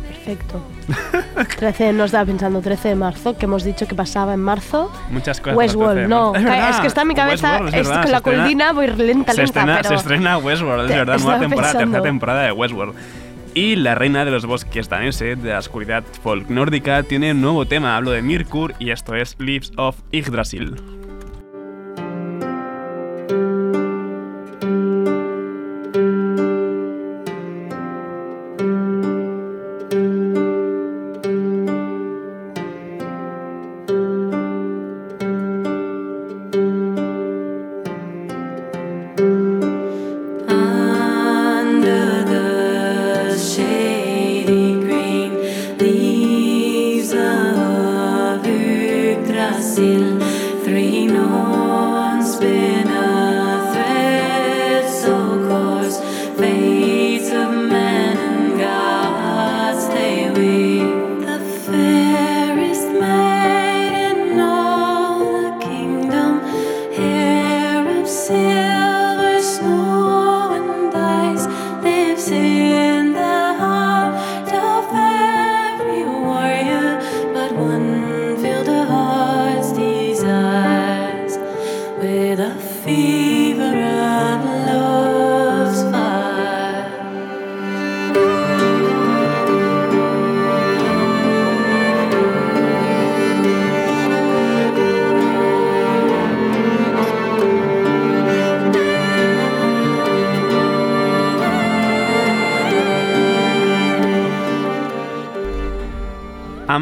Perfecto. 0.07 0.61
13, 1.57 1.93
no 1.93 2.03
estaba 2.03 2.25
pensando 2.25 2.61
13 2.61 2.89
de 2.89 2.95
marzo, 2.95 3.35
que 3.35 3.45
hemos 3.45 3.63
dicho 3.63 3.87
que 3.87 3.95
pasaba 3.95 4.35
en 4.35 4.39
marzo. 4.41 4.91
Muchas 5.09 5.41
cosas. 5.41 5.57
Westworld, 5.57 5.97
el 5.97 6.07
13 6.07 6.07
de 6.07 6.07
no. 6.07 6.35
Es, 6.35 6.43
verdad, 6.43 6.69
es 6.69 6.79
que 6.81 6.87
está 6.87 7.01
en 7.01 7.07
mi 7.07 7.15
cabeza, 7.15 7.51
Westworld, 7.53 7.75
es 7.75 7.87
verdad, 7.87 7.95
con 7.95 8.05
se 8.05 8.11
la 8.11 8.17
estrena- 8.19 8.43
colina 8.43 8.71
voy 8.73 8.87
lenta, 8.87 9.31
se 9.31 9.37
lenta, 9.37 9.43
estrena, 9.43 9.75
pero... 9.77 9.89
se 9.89 9.95
estrena 9.95 10.37
Westworld, 10.37 10.91
es 10.91 10.95
verdad, 10.95 11.19
nueva 11.19 11.39
temporada, 11.39 11.71
pensando. 11.73 11.91
tercera 11.93 12.03
temporada 12.03 12.43
de 12.43 12.51
Westworld. 12.51 12.95
Y 13.55 13.77
la 13.77 13.95
reina 13.95 14.25
de 14.25 14.31
los 14.31 14.45
bosques 14.45 14.89
danese, 14.89 15.37
de 15.37 15.51
la 15.51 15.59
oscuridad 15.59 16.03
folk 16.21 16.49
nórdica, 16.49 17.03
tiene 17.03 17.31
un 17.31 17.39
nuevo 17.39 17.65
tema. 17.65 17.95
Hablo 17.95 18.11
de 18.11 18.21
Mirkur 18.21 18.73
y 18.79 18.89
esto 18.89 19.15
es 19.15 19.37
Leaves 19.39 19.71
of 19.77 19.95
Yggdrasil. 20.11 20.75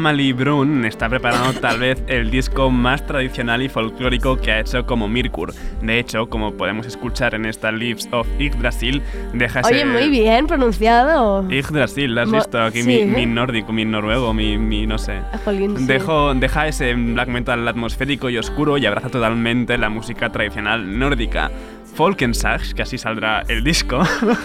Amalie 0.04 0.34
Brun 0.34 0.84
está 0.84 1.08
preparando 1.08 1.58
tal 1.60 1.78
vez 1.78 2.04
el 2.08 2.30
disco 2.30 2.70
más 2.70 3.06
tradicional 3.06 3.62
y 3.62 3.70
folclórico 3.70 4.36
que 4.36 4.52
ha 4.52 4.60
hecho 4.60 4.84
como 4.84 5.08
Mirkur. 5.08 5.54
De 5.80 5.98
hecho, 5.98 6.28
como 6.28 6.52
podemos 6.52 6.86
escuchar 6.86 7.34
en 7.34 7.46
esta 7.46 7.72
Leaves 7.72 8.06
of 8.12 8.26
Yggdrasil, 8.38 9.00
deja 9.32 9.60
ese... 9.60 9.72
Oye, 9.72 9.86
muy 9.86 10.10
bien 10.10 10.46
pronunciado. 10.46 11.48
Yggdrasil, 11.48 12.14
¿lo 12.14 12.20
has 12.20 12.28
Mo- 12.28 12.36
visto? 12.36 12.60
Aquí 12.60 12.82
sí, 12.82 12.86
mi, 12.86 13.04
mi 13.06 13.24
nórdico, 13.24 13.72
mi 13.72 13.86
noruego, 13.86 14.34
mi, 14.34 14.58
mi 14.58 14.86
no 14.86 14.98
sé. 14.98 15.22
Jolín, 15.42 15.78
sí. 15.78 15.86
Dejo, 15.86 16.34
deja 16.34 16.68
ese 16.68 16.92
black 16.92 17.30
metal 17.30 17.66
atmosférico 17.66 18.28
y 18.28 18.36
oscuro 18.36 18.76
y 18.76 18.84
abraza 18.84 19.08
totalmente 19.08 19.78
la 19.78 19.88
música 19.88 20.30
tradicional 20.30 20.98
nórdica. 20.98 21.50
Folkensag, 21.94 22.74
que 22.74 22.82
así 22.82 22.98
saldrá 22.98 23.42
el 23.48 23.62
disco. 23.64 24.02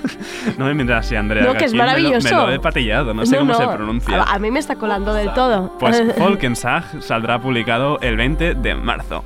no 0.57 0.65
me 0.65 0.73
miras 0.73 1.05
así, 1.05 1.15
Andrea. 1.15 1.43
No, 1.43 1.53
que 1.53 1.65
es 1.65 1.71
aquí 1.71 1.77
me 1.77 1.83
lo- 1.83 1.89
maravilloso. 1.89 2.29
Me 2.29 2.35
lo, 2.35 2.51
he 2.51 2.59
patillado, 2.59 3.13
no 3.13 3.25
sé 3.25 3.37
cómo 3.37 3.53
se 3.53 3.67
pronuncia. 3.67 4.21
A, 4.23 4.35
a 4.35 4.39
mí 4.39 4.51
me 4.51 4.59
está 4.59 4.75
colando 4.75 5.13
del 5.13 5.33
todo. 5.33 5.77
Pues 5.79 6.01
Folkensag 6.17 7.01
saldrá 7.01 7.39
publicado 7.41 7.99
el 8.01 8.15
20 8.17 8.55
de 8.55 8.75
marzo. 8.75 9.23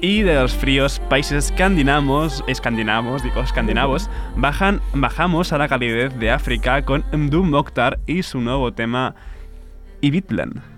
Y 0.00 0.20
de 0.22 0.34
los 0.34 0.54
fríos 0.54 1.00
países 1.08 1.46
escandinavos, 1.46 2.44
escandinavos, 2.46 3.22
digo 3.22 3.40
escandinavos, 3.40 4.10
bajan, 4.36 4.80
bajamos 4.92 5.52
a 5.52 5.58
la 5.58 5.66
calidez 5.66 6.18
de 6.18 6.30
África 6.30 6.84
con 6.84 7.04
Mdum 7.12 7.48
Mokhtar 7.50 7.98
y 8.06 8.22
su 8.22 8.40
nuevo 8.40 8.72
tema 8.72 9.14
Ibitlan. 10.02 10.73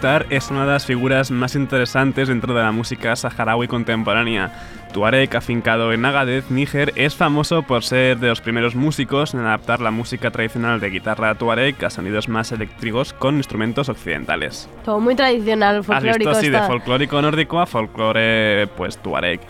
Hamdou 0.00 0.12
Mokhtar 0.12 0.26
es 0.30 0.50
una 0.50 0.64
de 0.64 0.72
las 0.72 0.86
figuras 0.86 1.30
más 1.30 1.54
interesantes 1.54 2.28
dentro 2.28 2.54
de 2.54 2.62
la 2.62 2.72
música 2.72 3.14
saharaui 3.14 3.68
contemporánea. 3.68 4.50
Tuareg, 4.92 5.36
afincado 5.36 5.92
en 5.92 6.04
Agadez, 6.04 6.50
Níger, 6.50 6.92
es 6.96 7.14
famoso 7.14 7.62
por 7.62 7.84
ser 7.84 8.18
de 8.18 8.28
los 8.28 8.40
primeros 8.40 8.74
músicos 8.74 9.34
en 9.34 9.40
adaptar 9.40 9.80
la 9.80 9.90
música 9.90 10.30
tradicional 10.30 10.80
de 10.80 10.90
guitarra 10.90 11.34
tuareg 11.34 11.84
a 11.84 11.90
sonidos 11.90 12.28
más 12.28 12.50
eléctricos 12.50 13.12
con 13.12 13.36
instrumentos 13.36 13.88
occidentales. 13.88 14.68
Todo 14.84 15.00
muy 15.00 15.14
tradicional, 15.14 15.78
Has 15.80 15.86
folclórico. 15.86 16.18
visto 16.18 16.30
así 16.30 16.48
de 16.48 16.60
folclórico 16.62 17.20
nórdico 17.20 17.60
a 17.60 17.66
folclore 17.66 18.68
pues 18.76 18.96
tuareg. 18.98 19.40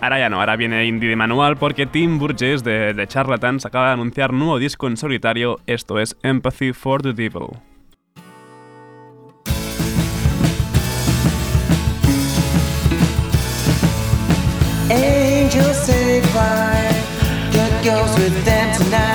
Ahora 0.00 0.18
ya 0.18 0.28
no, 0.28 0.40
ahora 0.40 0.56
viene 0.56 0.84
indie 0.84 1.10
de 1.10 1.16
manual 1.16 1.56
porque 1.56 1.86
Tim 1.86 2.18
Burgess 2.18 2.64
de 2.64 2.92
The 2.92 3.06
Charlatans 3.06 3.66
acaba 3.66 3.86
de 3.86 3.92
anunciar 3.92 4.32
nuevo 4.32 4.58
disco 4.58 4.88
en 4.88 4.96
solitario, 4.96 5.60
esto 5.66 6.00
es 6.00 6.16
Empathy 6.24 6.72
for 6.72 7.02
the 7.02 7.12
Devil. 7.12 7.71
Angels 14.92 15.86
say 15.86 16.20
fly, 16.20 16.92
good 17.50 17.82
goes 17.82 18.14
with 18.18 18.44
them 18.44 18.76
tonight. 18.76 19.11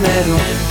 Cameroun 0.00 0.67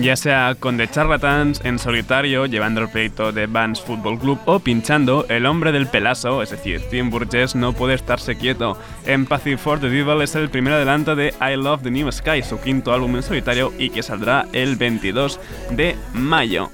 Ya 0.00 0.14
sea 0.16 0.54
con 0.58 0.76
The 0.76 0.88
Charlatans 0.88 1.60
en 1.64 1.78
solitario, 1.78 2.46
llevando 2.46 2.80
el 2.80 2.88
proyecto 2.88 3.32
de 3.32 3.46
Vans 3.46 3.80
Football 3.80 4.18
Club 4.18 4.38
o 4.44 4.60
pinchando, 4.60 5.26
el 5.28 5.44
hombre 5.44 5.72
del 5.72 5.88
pelazo, 5.88 6.40
es 6.40 6.50
decir, 6.50 6.80
Tim 6.88 7.10
Burgess, 7.10 7.56
no 7.56 7.72
puede 7.72 7.94
estarse 7.94 8.36
quieto. 8.36 8.78
Empathy 9.06 9.56
for 9.56 9.80
the 9.80 9.88
Devil 9.88 10.22
es 10.22 10.36
el 10.36 10.50
primer 10.50 10.74
adelanto 10.74 11.16
de 11.16 11.34
I 11.40 11.56
Love 11.56 11.82
the 11.82 11.90
New 11.90 12.10
Sky, 12.12 12.42
su 12.42 12.60
quinto 12.60 12.92
álbum 12.92 13.16
en 13.16 13.22
solitario 13.22 13.72
y 13.76 13.90
que 13.90 14.02
saldrá 14.02 14.46
el 14.52 14.76
22 14.76 15.40
de 15.70 15.96
mayo. 16.12 16.70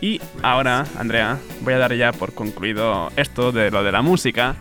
Y 0.00 0.20
ahora, 0.42 0.84
Andrea, 0.98 1.38
voy 1.60 1.74
a 1.74 1.78
dar 1.78 1.94
ya 1.94 2.12
por 2.12 2.34
concluido 2.34 3.10
esto 3.16 3.52
de 3.52 3.70
lo 3.70 3.84
de 3.84 3.92
la 3.92 4.02
música 4.02 4.56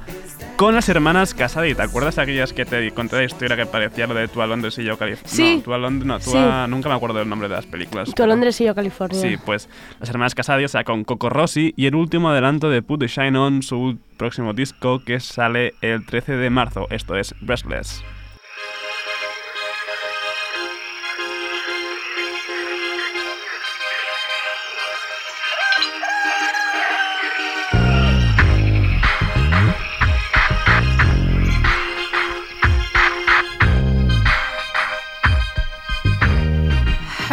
con 0.57 0.75
las 0.75 0.87
hermanas 0.89 1.33
Casadi. 1.33 1.75
¿Te 1.75 1.81
acuerdas 1.81 2.17
aquellas 2.17 2.53
que 2.53 2.65
te 2.65 2.91
conté 2.91 3.17
la 3.17 3.23
historia 3.23 3.55
que 3.55 3.65
parecía 3.65 4.07
lo 4.07 4.13
de 4.13 4.27
tú 4.27 4.41
a 4.41 4.47
Londres 4.47 4.77
y 4.77 4.83
yo 4.83 4.97
California? 4.97 5.29
Sí. 5.35 5.55
No, 5.57 5.61
tú 5.63 5.73
a 5.73 5.77
Londres, 5.77 6.05
no, 6.07 6.19
tú 6.19 6.31
Sí. 6.31 6.37
a... 6.37 6.67
Nunca 6.67 6.89
me 6.89 6.95
acuerdo 6.95 7.19
del 7.19 7.29
nombre 7.29 7.49
de 7.49 7.55
las 7.55 7.65
películas. 7.65 8.13
Tú 8.15 8.23
a 8.23 8.27
Londres 8.27 8.59
y 8.61 8.65
yo 8.65 8.75
California. 8.75 9.19
Sí, 9.19 9.37
pues 9.45 9.69
las 9.99 10.09
hermanas 10.09 10.35
Casadi, 10.35 10.63
o 10.63 10.67
sea, 10.67 10.83
con 10.83 11.03
Coco 11.03 11.29
Rossi 11.29 11.73
y 11.75 11.87
el 11.87 11.95
último 11.95 12.29
adelanto 12.29 12.69
de 12.69 12.81
Put 12.81 13.01
the 13.01 13.07
Shine 13.07 13.37
On, 13.37 13.63
su 13.63 13.97
próximo 14.17 14.53
disco 14.53 15.03
que 15.03 15.19
sale 15.19 15.73
el 15.81 16.05
13 16.05 16.33
de 16.37 16.49
marzo. 16.49 16.87
Esto 16.89 17.15
es 17.15 17.35
Restless. 17.41 18.03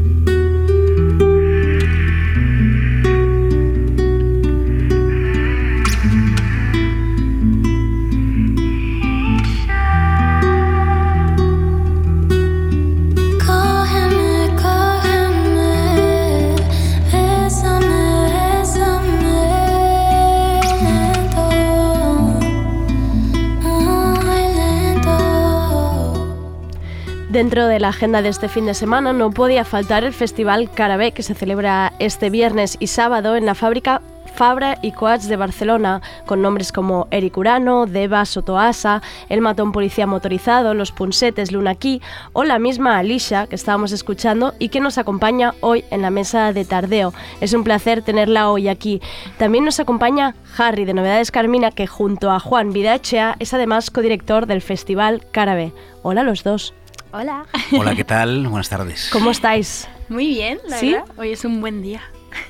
Dentro 27.36 27.66
de 27.66 27.80
la 27.80 27.88
agenda 27.88 28.22
de 28.22 28.30
este 28.30 28.48
fin 28.48 28.64
de 28.64 28.72
semana 28.72 29.12
no 29.12 29.30
podía 29.30 29.66
faltar 29.66 30.04
el 30.04 30.14
Festival 30.14 30.70
Carabé 30.70 31.12
que 31.12 31.22
se 31.22 31.34
celebra 31.34 31.92
este 31.98 32.30
viernes 32.30 32.78
y 32.80 32.86
sábado 32.86 33.36
en 33.36 33.44
la 33.44 33.54
fábrica 33.54 34.00
Fabra 34.34 34.78
y 34.80 34.92
Coats 34.92 35.28
de 35.28 35.36
Barcelona, 35.36 36.00
con 36.24 36.40
nombres 36.40 36.72
como 36.72 37.08
Eric 37.10 37.36
Urano, 37.36 37.84
Deva 37.84 38.24
Sotoasa, 38.24 39.02
El 39.28 39.42
Matón 39.42 39.72
Policía 39.72 40.06
Motorizado, 40.06 40.72
Los 40.72 40.92
Punsetes, 40.92 41.52
Luna 41.52 41.74
Key 41.74 42.00
o 42.32 42.44
la 42.44 42.58
misma 42.58 42.96
Alicia 42.96 43.46
que 43.46 43.56
estábamos 43.56 43.92
escuchando 43.92 44.54
y 44.58 44.70
que 44.70 44.80
nos 44.80 44.96
acompaña 44.96 45.52
hoy 45.60 45.84
en 45.90 46.00
la 46.00 46.08
mesa 46.08 46.54
de 46.54 46.64
tardeo. 46.64 47.12
Es 47.42 47.52
un 47.52 47.64
placer 47.64 48.00
tenerla 48.00 48.50
hoy 48.50 48.68
aquí. 48.68 49.02
También 49.36 49.66
nos 49.66 49.78
acompaña 49.78 50.34
Harry 50.56 50.86
de 50.86 50.94
Novedades 50.94 51.30
Carmina 51.30 51.70
que 51.70 51.86
junto 51.86 52.30
a 52.30 52.40
Juan 52.40 52.72
Vidachea 52.72 53.36
es 53.40 53.52
además 53.52 53.90
codirector 53.90 54.46
del 54.46 54.62
Festival 54.62 55.26
Carabé. 55.32 55.74
Hola 56.02 56.22
los 56.22 56.42
dos. 56.42 56.72
Hola. 57.12 57.46
Hola, 57.72 57.94
¿qué 57.94 58.04
tal? 58.04 58.46
Buenas 58.48 58.68
tardes. 58.68 59.08
¿Cómo 59.12 59.30
estáis? 59.30 59.88
Muy 60.08 60.26
bien, 60.28 60.58
la 60.68 60.76
¿Sí? 60.78 60.92
verdad. 60.92 61.06
Hoy 61.16 61.32
es 61.32 61.44
un 61.44 61.60
buen 61.60 61.82
día. 61.82 62.02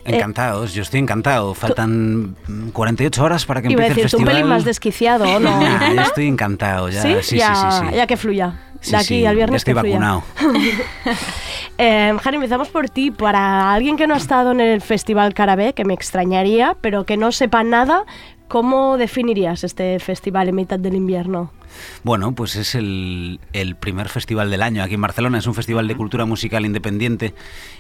Encantados, 0.05 0.75
yo 0.75 0.83
estoy 0.83 0.99
encantado. 0.99 1.55
Faltan 1.55 2.35
mm, 2.49 2.71
48 2.71 3.23
horas 3.23 3.47
para 3.47 3.63
que 3.63 3.71
Iba 3.71 3.83
a 3.83 3.87
empiece 3.87 4.01
el 4.01 4.05
decir, 4.07 4.11
tú 4.11 4.17
un 4.17 4.25
festival. 4.25 4.35
pelín 4.43 4.49
más 4.49 4.65
desquiciado, 4.65 5.25
¿o 5.25 5.39
no? 5.39 5.61
Nah, 5.61 5.93
yo 5.95 6.01
estoy 6.03 6.27
encantado 6.27 6.89
ya. 6.89 7.03
¿Sí? 7.03 7.15
Sí, 7.17 7.23
sí, 7.23 7.37
ya, 7.37 7.55
sí, 7.55 7.87
sí. 7.91 7.95
ya 7.97 8.07
que 8.07 8.17
fluya. 8.17 8.55
Sí, 8.81 8.91
de 8.91 8.97
aquí 8.97 9.07
sí, 9.07 9.27
al 9.27 9.35
ya 9.35 9.37
viernes 9.37 9.61
estoy 9.61 9.75
que 9.75 9.83
vacunado. 9.83 10.23
Eh, 11.79 12.17
Jari, 12.23 12.37
empezamos 12.37 12.69
por 12.69 12.89
ti. 12.89 13.11
Para 13.11 13.75
alguien 13.75 13.99
que 13.99 14.07
no 14.07 14.15
ha 14.15 14.17
estado 14.17 14.51
en 14.53 14.61
el 14.61 14.81
Festival 14.81 15.35
Carabé, 15.35 15.75
que 15.75 15.85
me 15.85 15.93
extrañaría, 15.93 16.75
pero 16.81 17.05
que 17.05 17.19
no 17.19 17.33
sepa 17.33 17.65
nada, 17.65 18.05
¿cómo 18.49 18.97
definirías 18.97 19.63
este 19.63 19.99
festival 19.99 20.49
en 20.49 20.55
mitad 20.55 20.79
del 20.79 20.95
invierno? 20.95 21.53
Bueno, 22.03 22.33
pues 22.33 22.57
es 22.57 22.75
el, 22.75 23.41
el 23.53 23.77
primer 23.77 24.09
festival 24.09 24.51
del 24.51 24.63
año 24.63 24.83
aquí 24.83 24.95
en 24.95 25.01
Barcelona. 25.01 25.39
Es 25.39 25.47
un 25.47 25.55
festival 25.55 25.89
de 25.89 25.97
cultura 25.97 26.25
musical 26.25 26.65
independiente 26.65 27.35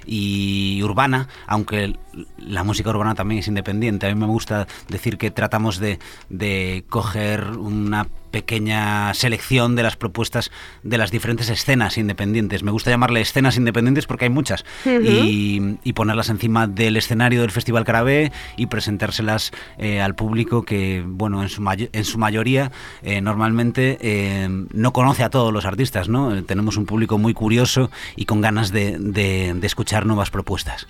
y 0.07 0.81
urbana, 0.83 1.29
aunque 1.46 1.96
la 2.38 2.64
música 2.64 2.90
urbana 2.90 3.14
también 3.14 3.40
es 3.40 3.49
independiente. 3.49 4.07
A 4.07 4.14
mí 4.14 4.20
me 4.20 4.27
gusta 4.27 4.66
decir 4.88 5.18
que 5.18 5.31
tratamos 5.31 5.79
de, 5.79 5.99
de 6.29 6.85
coger 6.88 7.51
una 7.51 8.07
pequeña 8.31 9.14
selección 9.14 9.77
de 9.77 9.83
las 9.83 9.96
propuestas 9.96 10.51
de 10.83 10.99
las 10.99 11.11
diferentes 11.11 11.49
escenas 11.49 11.96
independientes. 11.96 12.62
Me 12.62 12.70
gusta 12.70 12.90
llamarle 12.90 13.22
escenas 13.22 13.57
independientes 13.57 14.07
porque 14.07 14.27
hay 14.27 14.31
muchas 14.31 14.64
y, 14.85 15.79
y 15.83 15.92
ponerlas 15.94 16.29
encima 16.29 16.66
del 16.66 16.99
escenario 16.99 17.40
del 17.40 17.51
Festival 17.51 17.85
Carabé 17.85 18.33
y 18.59 18.66
presentárselas 18.66 19.53
eh, 19.79 20.03
al 20.03 20.14
público 20.14 20.64
que, 20.64 21.03
bueno, 21.07 21.42
en 21.42 21.49
su, 21.49 21.64
en 21.66 22.05
su 22.05 22.18
mayoría 22.18 22.72
eh, 23.03 23.22
normalmente 23.22 23.75
eh, 23.78 24.48
no 24.72 24.92
conoce 24.92 25.22
a 25.22 25.30
todos 25.30 25.52
los 25.52 25.64
artistas, 25.64 26.08
¿no? 26.08 26.34
Eh, 26.34 26.42
Tenemos 26.42 26.76
un 26.76 26.86
público 26.86 27.18
muy 27.18 27.34
curioso 27.34 27.90
y 28.16 28.24
con 28.24 28.40
ganas 28.40 28.72
de, 28.72 29.58
escuchar 29.62 30.06
nuevas 30.06 30.30
propuestas. 30.30 30.86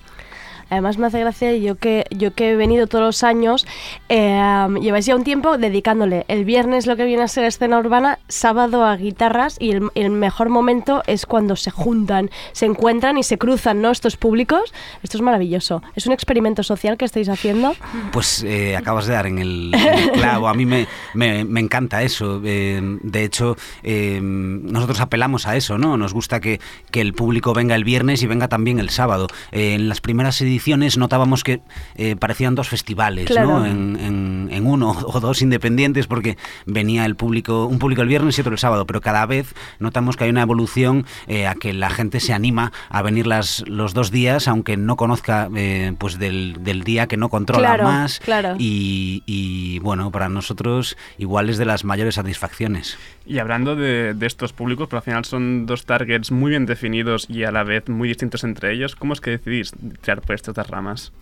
Además 0.70 0.98
me 0.98 1.06
hace 1.06 1.20
gracia, 1.20 1.54
yo 1.56 1.76
que, 1.76 2.04
yo 2.10 2.34
que 2.34 2.50
he 2.52 2.56
venido 2.56 2.86
todos 2.86 3.04
los 3.04 3.22
años, 3.22 3.66
eh, 4.08 4.66
lleváis 4.80 5.06
ya 5.06 5.14
un 5.16 5.24
tiempo 5.24 5.58
dedicándole 5.58 6.24
el 6.28 6.44
viernes 6.44 6.86
lo 6.86 6.96
que 6.96 7.04
viene 7.04 7.22
a 7.22 7.28
ser 7.28 7.44
escena 7.44 7.78
urbana, 7.78 8.18
sábado 8.28 8.84
a 8.84 8.96
guitarras 8.96 9.56
y 9.60 9.70
el, 9.70 9.90
el 9.94 10.10
mejor 10.10 10.48
momento 10.48 11.02
es 11.06 11.24
cuando 11.26 11.54
se 11.56 11.70
juntan, 11.70 12.30
se 12.52 12.66
encuentran 12.66 13.16
y 13.18 13.22
se 13.22 13.38
cruzan 13.38 13.80
¿no? 13.80 13.90
estos 13.90 14.16
públicos. 14.16 14.74
Esto 15.02 15.18
es 15.18 15.22
maravilloso. 15.22 15.82
Es 15.94 16.06
un 16.06 16.12
experimento 16.12 16.62
social 16.62 16.96
que 16.96 17.04
estáis 17.04 17.28
haciendo. 17.28 17.74
Pues 18.12 18.42
eh, 18.42 18.76
acabas 18.76 19.06
de 19.06 19.12
dar 19.14 19.26
en 19.26 19.38
el, 19.38 19.72
en 19.74 19.98
el 19.98 20.10
clavo. 20.12 20.48
A 20.48 20.54
mí 20.54 20.66
me, 20.66 20.86
me- 21.14 21.44
me 21.44 21.60
encanta 21.60 22.02
eso. 22.02 22.40
Eh, 22.44 22.80
de 23.02 23.24
hecho, 23.24 23.56
eh, 23.84 24.18
nosotros 24.20 25.00
apelamos 25.00 25.46
a 25.46 25.56
eso, 25.56 25.78
¿no? 25.78 25.96
Nos 25.96 26.12
gusta 26.12 26.40
que, 26.40 26.60
que 26.90 27.00
el 27.00 27.12
público 27.14 27.54
venga 27.54 27.74
el 27.76 27.84
viernes 27.84 28.22
y 28.22 28.26
venga 28.26 28.48
también 28.48 28.78
el 28.80 28.90
sábado. 28.90 29.28
Eh, 29.52 29.74
en 29.74 29.88
las 29.88 30.00
primeras 30.00 30.40
ediciones 30.40 30.55
notábamos 30.96 31.44
que 31.44 31.60
eh, 31.96 32.16
parecían 32.16 32.54
dos 32.54 32.68
festivales, 32.68 33.26
Claro. 33.26 33.60
¿no? 33.60 33.66
En, 33.66 33.96
en- 34.00 34.48
en 34.50 34.66
uno 34.66 34.90
o 35.06 35.20
dos 35.20 35.42
independientes 35.42 36.06
porque 36.06 36.36
venía 36.66 37.04
el 37.04 37.16
público, 37.16 37.66
un 37.66 37.78
público 37.78 38.02
el 38.02 38.08
viernes 38.08 38.38
y 38.38 38.40
otro 38.40 38.52
el 38.52 38.58
sábado, 38.58 38.86
pero 38.86 39.00
cada 39.00 39.26
vez 39.26 39.54
notamos 39.78 40.16
que 40.16 40.24
hay 40.24 40.30
una 40.30 40.42
evolución 40.42 41.04
eh, 41.26 41.46
a 41.46 41.54
que 41.54 41.72
la 41.72 41.90
gente 41.90 42.20
se 42.20 42.32
anima 42.32 42.72
a 42.88 43.02
venir 43.02 43.26
las, 43.26 43.64
los 43.66 43.94
dos 43.94 44.10
días, 44.10 44.48
aunque 44.48 44.76
no 44.76 44.96
conozca 44.96 45.48
eh, 45.56 45.92
pues 45.98 46.18
del, 46.18 46.56
del 46.62 46.82
día 46.84 47.06
que 47.06 47.16
no 47.16 47.28
controla 47.28 47.68
Claro, 47.68 47.84
más 47.84 48.20
claro. 48.20 48.54
y, 48.58 49.22
y, 49.26 49.78
bueno, 49.80 50.10
para 50.10 50.28
nosotros 50.28 50.96
igual 51.18 51.50
es 51.50 51.58
de 51.58 51.64
las 51.64 51.84
mayores 51.84 52.14
satisfacciones. 52.14 52.96
Y 53.26 53.38
hablando 53.38 53.76
de, 53.76 54.14
de 54.14 54.26
estos 54.26 54.52
públicos, 54.52 54.88
pero 54.88 54.98
al 54.98 55.04
final 55.04 55.24
son 55.24 55.66
dos 55.66 55.84
targets 55.84 56.30
muy 56.30 56.50
bien 56.50 56.66
definidos 56.66 57.28
y 57.28 57.44
a 57.44 57.50
la 57.50 57.64
vez 57.64 57.88
muy 57.88 58.08
distintos 58.08 58.44
entre 58.44 58.72
ellos, 58.72 58.94
¿cómo 58.96 59.12
es 59.12 59.20
que 59.20 59.32
decidís 59.32 59.72
tirar 60.00 60.22
por 60.22 60.34
estas 60.34 60.54
dos 60.54 60.68
ramas? 60.68 61.12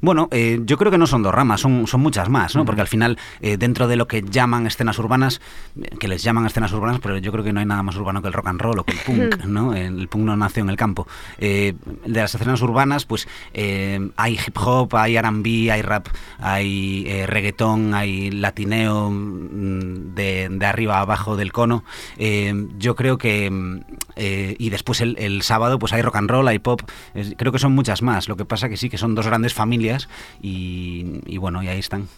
Bueno, 0.00 0.28
eh, 0.30 0.60
yo 0.64 0.76
creo 0.76 0.90
que 0.90 0.98
no 0.98 1.06
son 1.06 1.22
dos 1.22 1.34
ramas, 1.34 1.60
son, 1.60 1.86
son 1.86 2.00
muchas 2.00 2.28
más, 2.28 2.54
¿no? 2.54 2.64
Porque 2.64 2.82
al 2.82 2.88
final, 2.88 3.18
eh, 3.40 3.56
dentro 3.56 3.88
de 3.88 3.96
lo 3.96 4.06
que 4.06 4.22
llaman 4.22 4.66
escenas 4.66 4.98
urbanas, 4.98 5.40
eh, 5.80 5.88
que 5.98 6.08
les 6.08 6.22
llaman 6.22 6.46
escenas 6.46 6.72
urbanas, 6.72 7.00
pero 7.00 7.18
yo 7.18 7.32
creo 7.32 7.44
que 7.44 7.52
no 7.52 7.60
hay 7.60 7.66
nada 7.66 7.82
más 7.82 7.96
urbano 7.96 8.20
que 8.20 8.28
el 8.28 8.34
rock 8.34 8.48
and 8.48 8.60
roll 8.60 8.78
o 8.78 8.84
que 8.84 8.92
el 8.92 8.98
punk, 8.98 9.44
¿no? 9.46 9.74
El 9.74 10.08
punk 10.08 10.24
no 10.24 10.36
nació 10.36 10.62
en 10.62 10.70
el 10.70 10.76
campo. 10.76 11.06
Eh, 11.38 11.74
de 12.04 12.20
las 12.20 12.34
escenas 12.34 12.60
urbanas, 12.62 13.06
pues 13.06 13.28
eh, 13.52 14.10
hay 14.16 14.34
hip 14.34 14.56
hop, 14.58 14.94
hay 14.96 15.16
R&B, 15.16 15.70
hay 15.70 15.82
rap, 15.82 16.08
hay 16.38 17.04
eh, 17.06 17.26
reggaetón, 17.26 17.94
hay 17.94 18.30
latineo 18.30 19.10
mm, 19.10 20.14
de, 20.14 20.48
de 20.50 20.66
arriba 20.66 20.98
a 20.98 21.00
abajo 21.00 21.36
del 21.36 21.52
cono. 21.54 21.84
Eh, 22.18 22.52
yo 22.76 22.94
creo 22.94 23.16
que... 23.16 23.50
mm, 23.50 23.80
eh, 24.16 24.54
y 24.58 24.68
después 24.68 25.00
el, 25.00 25.16
el 25.18 25.40
sábado, 25.40 25.78
pues 25.78 25.94
hay 25.94 26.02
rock 26.02 26.16
and 26.16 26.28
roll, 26.30 26.46
hay 26.46 26.58
pop. 26.58 26.82
Es- 27.14 27.32
creo 27.38 27.50
que 27.52 27.58
son 27.58 27.72
muchas 27.72 28.02
más. 28.02 28.28
Lo 28.28 28.36
que 28.36 28.44
pasa 28.44 28.68
que 28.68 28.76
sí, 28.76 28.90
que 28.90 28.98
son 28.98 29.14
dos 29.14 29.26
grandes 29.26 29.54
familias 29.54 30.08
y, 30.42 31.20
y 31.26 31.38
bueno, 31.38 31.62
y 31.62 31.68
ahí 31.68 31.78
están. 31.78 32.08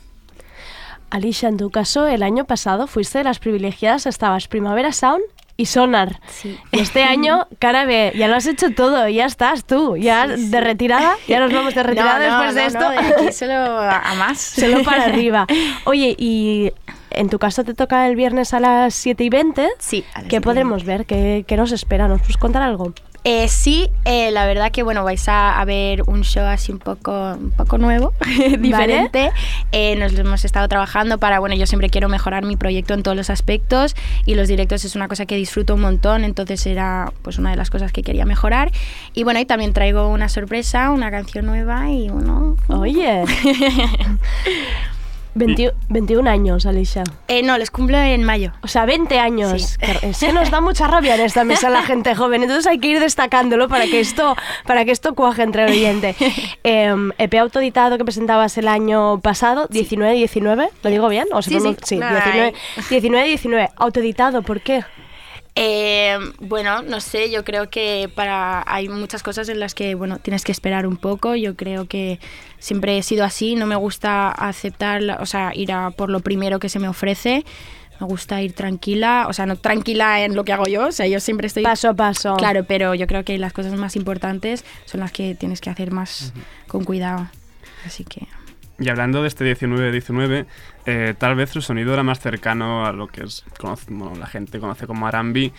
Alicia, 1.10 1.48
en 1.48 1.56
tu 1.56 1.70
caso, 1.70 2.06
el 2.08 2.22
año 2.24 2.44
pasado 2.46 2.88
fuiste 2.88 3.18
de 3.18 3.24
las 3.24 3.38
privilegiadas, 3.38 4.06
estabas 4.06 4.48
Primavera 4.48 4.92
Sound 4.92 5.22
y 5.56 5.66
Sonar. 5.66 6.20
Sí. 6.28 6.58
Este 6.72 7.04
año, 7.04 7.46
cara 7.60 7.86
B, 7.86 8.12
ya 8.16 8.26
lo 8.28 8.34
has 8.34 8.46
hecho 8.46 8.72
todo, 8.74 9.08
ya 9.08 9.24
estás 9.24 9.64
tú, 9.64 9.96
ya 9.96 10.26
de 10.26 10.60
retirada, 10.60 11.14
ya 11.28 11.38
nos 11.40 11.52
vamos 11.52 11.74
de 11.74 11.82
retirada 11.84 12.18
No, 12.18 12.38
no, 12.38 12.52
después 12.52 12.54
de 12.56 12.60
no, 12.60 12.66
esto. 12.66 12.80
no, 12.80 12.90
de 12.90 13.24
aquí 13.24 13.32
solo 13.32 13.52
a 13.54 13.98
a 14.00 14.14
más. 14.16 14.38
Solo 14.60 14.82
para 14.82 15.04
arriba. 15.04 15.46
Oye, 15.84 16.14
y 16.18 16.72
en 17.10 17.28
tu 17.28 17.38
caso 17.38 17.64
te 17.64 17.74
toca 17.74 18.06
el 18.08 18.16
viernes 18.16 18.54
a 18.54 18.60
las 18.60 18.94
7 18.94 19.24
y 19.24 19.28
20. 19.28 19.68
Sí, 19.78 20.04
a 20.14 20.18
las 20.18 20.24
¿Qué 20.24 20.30
7 20.30 20.36
y 20.36 20.40
podremos 20.40 20.84
ver? 20.84 21.06
¿Qué, 21.06 21.44
qué 21.46 21.56
nos 21.56 21.72
espera? 21.72 22.08
¿Nos 22.08 22.20
puedes 22.20 22.36
contar 22.36 22.62
algo? 22.62 22.92
Eh, 23.28 23.48
sí, 23.48 23.90
eh, 24.04 24.30
la 24.30 24.46
verdad 24.46 24.70
que 24.70 24.84
bueno, 24.84 25.02
vais 25.02 25.28
a, 25.28 25.60
a 25.60 25.64
ver 25.64 26.04
un 26.06 26.22
show 26.22 26.44
así 26.44 26.70
un 26.70 26.78
poco, 26.78 27.32
un 27.32 27.50
poco 27.50 27.76
nuevo, 27.76 28.12
diferente. 28.60 29.32
Eh, 29.72 29.96
nos 29.96 30.16
hemos 30.16 30.44
estado 30.44 30.68
trabajando 30.68 31.18
para, 31.18 31.40
bueno, 31.40 31.56
yo 31.56 31.66
siempre 31.66 31.90
quiero 31.90 32.08
mejorar 32.08 32.44
mi 32.44 32.54
proyecto 32.54 32.94
en 32.94 33.02
todos 33.02 33.16
los 33.16 33.28
aspectos 33.28 33.96
y 34.26 34.36
los 34.36 34.46
directos 34.46 34.84
es 34.84 34.94
una 34.94 35.08
cosa 35.08 35.26
que 35.26 35.34
disfruto 35.34 35.74
un 35.74 35.80
montón, 35.80 36.22
entonces 36.22 36.64
era 36.68 37.12
pues 37.22 37.38
una 37.38 37.50
de 37.50 37.56
las 37.56 37.68
cosas 37.68 37.90
que 37.90 38.04
quería 38.04 38.26
mejorar. 38.26 38.70
Y 39.12 39.24
bueno, 39.24 39.40
y 39.40 39.44
también 39.44 39.72
traigo 39.72 40.06
una 40.06 40.28
sorpresa, 40.28 40.92
una 40.92 41.10
canción 41.10 41.46
nueva 41.46 41.90
y 41.90 42.08
bueno... 42.08 42.54
Oye. 42.68 43.24
20 45.36 45.72
21 45.88 46.28
años, 46.28 46.66
Alicia. 46.66 47.04
Eh, 47.28 47.42
no, 47.42 47.56
les 47.58 47.70
cumplo 47.70 47.98
en 47.98 48.24
mayo. 48.24 48.52
O 48.62 48.68
sea, 48.68 48.84
20 48.86 49.18
años. 49.18 49.62
Sí. 49.62 49.78
Que- 49.78 50.08
Es 50.10 50.18
que 50.20 50.32
nos 50.32 50.50
da 50.50 50.60
mucha 50.60 50.86
rabia 50.88 51.14
en 51.14 51.20
esta 51.20 51.44
mesa 51.44 51.70
la 51.70 51.82
gente 51.82 52.14
joven. 52.14 52.42
Entonces 52.42 52.66
hay 52.66 52.78
que 52.78 52.88
ir 52.88 53.00
destacándolo 53.00 53.68
para 53.68 53.84
que 53.84 54.00
esto, 54.00 54.34
para 54.66 54.84
que 54.84 54.90
esto 54.92 55.14
cuaje 55.14 55.42
entre 55.42 55.64
el 55.64 55.70
oyente. 55.72 56.14
Eh, 56.64 56.94
EP 57.18 57.34
autoeditado 57.38 57.96
que 57.98 58.04
presentabas 58.04 58.58
el 58.58 58.66
año 58.66 59.20
pasado, 59.20 59.68
19-19, 59.68 60.68
¿lo 60.82 60.90
digo 60.90 61.08
bien? 61.08 61.26
¿O 61.32 61.40
se 61.42 61.50
Sí, 61.50 61.60
sí. 61.60 61.96
pronun- 61.96 61.98
Nada, 62.00 62.50
19-19. 62.90 63.70
Autoeditado, 63.76 64.42
¿por 64.42 64.60
qué? 64.60 64.82
Eh, 65.58 66.18
bueno, 66.38 66.82
no 66.82 67.00
sé, 67.00 67.30
yo 67.30 67.42
creo 67.42 67.70
que 67.70 68.10
para 68.14 68.62
hay 68.66 68.90
muchas 68.90 69.22
cosas 69.22 69.48
en 69.48 69.58
las 69.58 69.74
que 69.74 69.94
bueno 69.94 70.18
tienes 70.18 70.44
que 70.44 70.52
esperar 70.52 70.86
un 70.86 70.98
poco. 70.98 71.34
Yo 71.34 71.56
creo 71.56 71.86
que 71.86 72.20
siempre 72.58 72.98
he 72.98 73.02
sido 73.02 73.24
así. 73.24 73.56
No 73.56 73.66
me 73.66 73.74
gusta 73.74 74.30
aceptar, 74.30 75.02
o 75.18 75.24
sea, 75.24 75.52
ir 75.54 75.72
a 75.72 75.90
por 75.92 76.10
lo 76.10 76.20
primero 76.20 76.58
que 76.58 76.68
se 76.68 76.78
me 76.78 76.88
ofrece. 76.88 77.44
Me 77.98 78.06
gusta 78.06 78.42
ir 78.42 78.52
tranquila, 78.52 79.24
o 79.26 79.32
sea, 79.32 79.46
no 79.46 79.56
tranquila 79.56 80.22
en 80.22 80.36
lo 80.36 80.44
que 80.44 80.52
hago 80.52 80.66
yo. 80.66 80.88
O 80.88 80.92
sea, 80.92 81.06
yo 81.06 81.18
siempre 81.20 81.46
estoy 81.46 81.62
Paso 81.62 81.88
a 81.88 81.94
paso. 81.94 82.36
Claro, 82.36 82.64
pero 82.64 82.94
yo 82.94 83.06
creo 83.06 83.24
que 83.24 83.38
las 83.38 83.54
cosas 83.54 83.72
más 83.72 83.96
importantes 83.96 84.62
son 84.84 85.00
las 85.00 85.10
que 85.10 85.34
tienes 85.34 85.62
que 85.62 85.70
hacer 85.70 85.90
más 85.90 86.34
con 86.68 86.84
cuidado. 86.84 87.30
Así 87.86 88.04
que 88.04 88.26
Y 88.78 88.90
hablando 88.90 89.22
de 89.22 89.28
este 89.28 89.44
19-19, 89.44 90.44
eh, 90.84 91.14
tal 91.16 91.34
vez 91.34 91.50
su 91.50 91.62
sonido 91.62 91.94
era 91.94 92.02
más 92.02 92.20
cercano 92.20 92.84
a 92.84 92.92
lo 92.92 93.06
que 93.08 93.24
es, 93.24 93.42
conoce- 93.58 93.86
bueno, 93.88 94.16
la 94.16 94.26
gente 94.26 94.58
conoce 94.58 94.86
como 94.86 95.08
R&B 95.08 95.50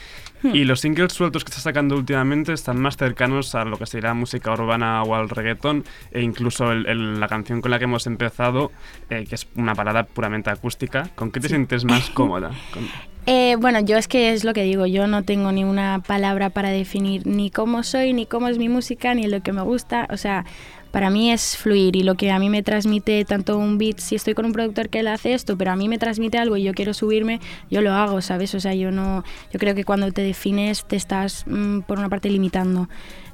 y 0.44 0.64
los 0.66 0.82
singles 0.82 1.14
sueltos 1.14 1.44
que 1.44 1.50
está 1.50 1.60
sacando 1.62 1.96
últimamente 1.96 2.54
están 2.54 2.80
más 2.80 2.96
cercanos 2.96 3.56
a 3.56 3.66
lo 3.66 3.78
que 3.78 3.88
sería 3.88 4.14
música 4.14 4.52
urbana 4.54 5.02
o 5.02 5.16
al 5.16 5.30
reggaetón 5.30 5.84
e 6.12 6.22
incluso 6.22 6.72
el- 6.72 6.86
el- 6.86 7.20
la 7.20 7.28
canción 7.28 7.60
con 7.60 7.72
la 7.72 7.80
que 7.80 7.86
hemos 7.86 8.06
empezado, 8.06 8.72
eh, 9.10 9.26
que 9.28 9.34
es 9.34 9.48
una 9.56 9.74
balada 9.74 10.04
puramente 10.04 10.52
acústica. 10.52 11.10
¿Con 11.16 11.32
qué 11.32 11.40
te 11.40 11.50
sientes 11.50 11.86
más 11.86 12.10
cómoda? 12.12 12.52
Con- 12.72 12.88
Eh, 13.30 13.58
bueno, 13.60 13.82
yo 13.82 13.98
es 13.98 14.08
que 14.08 14.32
es 14.32 14.46
lo 14.46 14.54
que 14.54 14.64
digo, 14.64 14.86
yo 14.86 15.06
no 15.08 15.24
tengo 15.24 15.52
ni 15.52 15.66
una 15.66 16.02
palabra 16.06 16.50
para 16.50 16.70
definir 16.70 17.28
ni 17.28 17.52
cómo 17.52 17.84
soy, 17.84 18.14
ni 18.14 18.26
cómo 18.26 18.48
es 18.48 18.58
mi 18.58 18.70
música, 18.70 19.14
ni 19.16 19.28
lo 19.28 19.42
que 19.42 19.52
me 19.52 19.64
gusta. 19.64 20.08
O 20.12 20.16
sea, 20.16 20.46
para 20.92 21.10
mí 21.10 21.32
es 21.32 21.58
fluir 21.58 21.96
y 21.96 22.04
lo 22.04 22.16
que 22.16 22.32
a 22.32 22.40
mí 22.40 22.50
me 22.50 22.64
transmite 22.64 23.24
tanto 23.26 23.58
un 23.58 23.78
beat, 23.78 24.00
si 24.00 24.16
estoy 24.16 24.34
con 24.34 24.46
un 24.46 24.54
productor 24.54 24.90
que 24.90 25.00
él 25.00 25.08
hace 25.08 25.34
esto, 25.34 25.58
pero 25.58 25.72
a 25.72 25.76
mí 25.76 25.88
me 25.90 25.98
transmite 25.98 26.38
algo 26.38 26.58
y 26.58 26.64
yo 26.64 26.74
quiero 26.74 26.94
subirme, 26.94 27.40
yo 27.70 27.82
lo 27.82 27.94
hago, 27.94 28.22
¿sabes? 28.22 28.54
O 28.56 28.60
sea, 28.60 28.74
yo 28.74 28.92
no, 28.92 29.24
yo 29.52 29.60
creo 29.60 29.76
que 29.76 29.84
cuando 29.84 30.12
te 30.12 30.22
defines 30.22 30.86
te 30.86 30.96
estás 30.96 31.46
mm, 31.48 31.82
por 31.82 32.00
una 32.00 32.10
parte 32.10 32.30
limitando. 32.30 32.90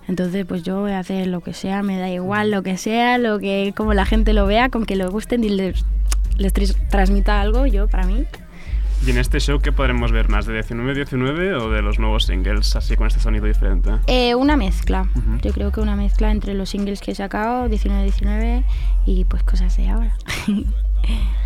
Entonces, 0.08 0.46
pues 0.46 0.64
yo 0.64 0.82
voy 0.82 0.92
a 0.92 1.00
hacer 1.00 1.28
lo 1.28 1.42
que 1.42 1.54
sea, 1.54 1.82
me 1.82 1.98
da 1.98 2.10
igual 2.10 2.52
lo 2.52 2.62
que 2.62 2.78
sea, 2.78 3.18
lo 3.18 3.40
que 3.40 3.74
como 3.76 3.94
la 3.94 4.06
gente 4.06 4.34
lo 4.34 4.46
vea, 4.46 4.70
con 4.70 4.86
que 4.86 4.98
le 4.98 5.08
gusten 5.08 5.44
y 5.44 5.50
les, 5.50 5.86
les 6.38 6.54
transmita 6.90 7.40
algo, 7.40 7.66
yo 7.66 7.88
para 7.88 8.06
mí 8.06 8.26
¿Y 9.06 9.12
en 9.12 9.18
este 9.18 9.42
show 9.42 9.60
qué 9.60 9.74
podremos 9.74 10.14
ver 10.14 10.30
más? 10.30 10.46
¿De 10.46 10.58
19-19 10.58 11.62
o 11.62 11.70
de 11.70 11.82
los 11.82 12.00
nuevos 12.00 12.24
singles, 12.24 12.74
así 12.78 12.96
con 12.96 13.08
este 13.08 13.20
sonido 13.20 13.46
diferente? 13.46 13.92
Eh, 14.08 14.34
una 14.34 14.56
mezcla. 14.56 15.10
Yo 15.42 15.52
creo 15.52 15.74
que 15.74 15.82
una 15.82 15.98
mezcla 15.98 16.32
entre 16.32 16.54
los 16.54 16.70
singles 16.70 17.02
que 17.02 17.12
he 17.12 17.16
sacado, 17.16 17.68
19-19, 17.68 18.64
y 19.06 19.26
pues 19.26 19.44
cosas 19.44 19.76
de 19.76 19.90
ahora. 19.90 20.16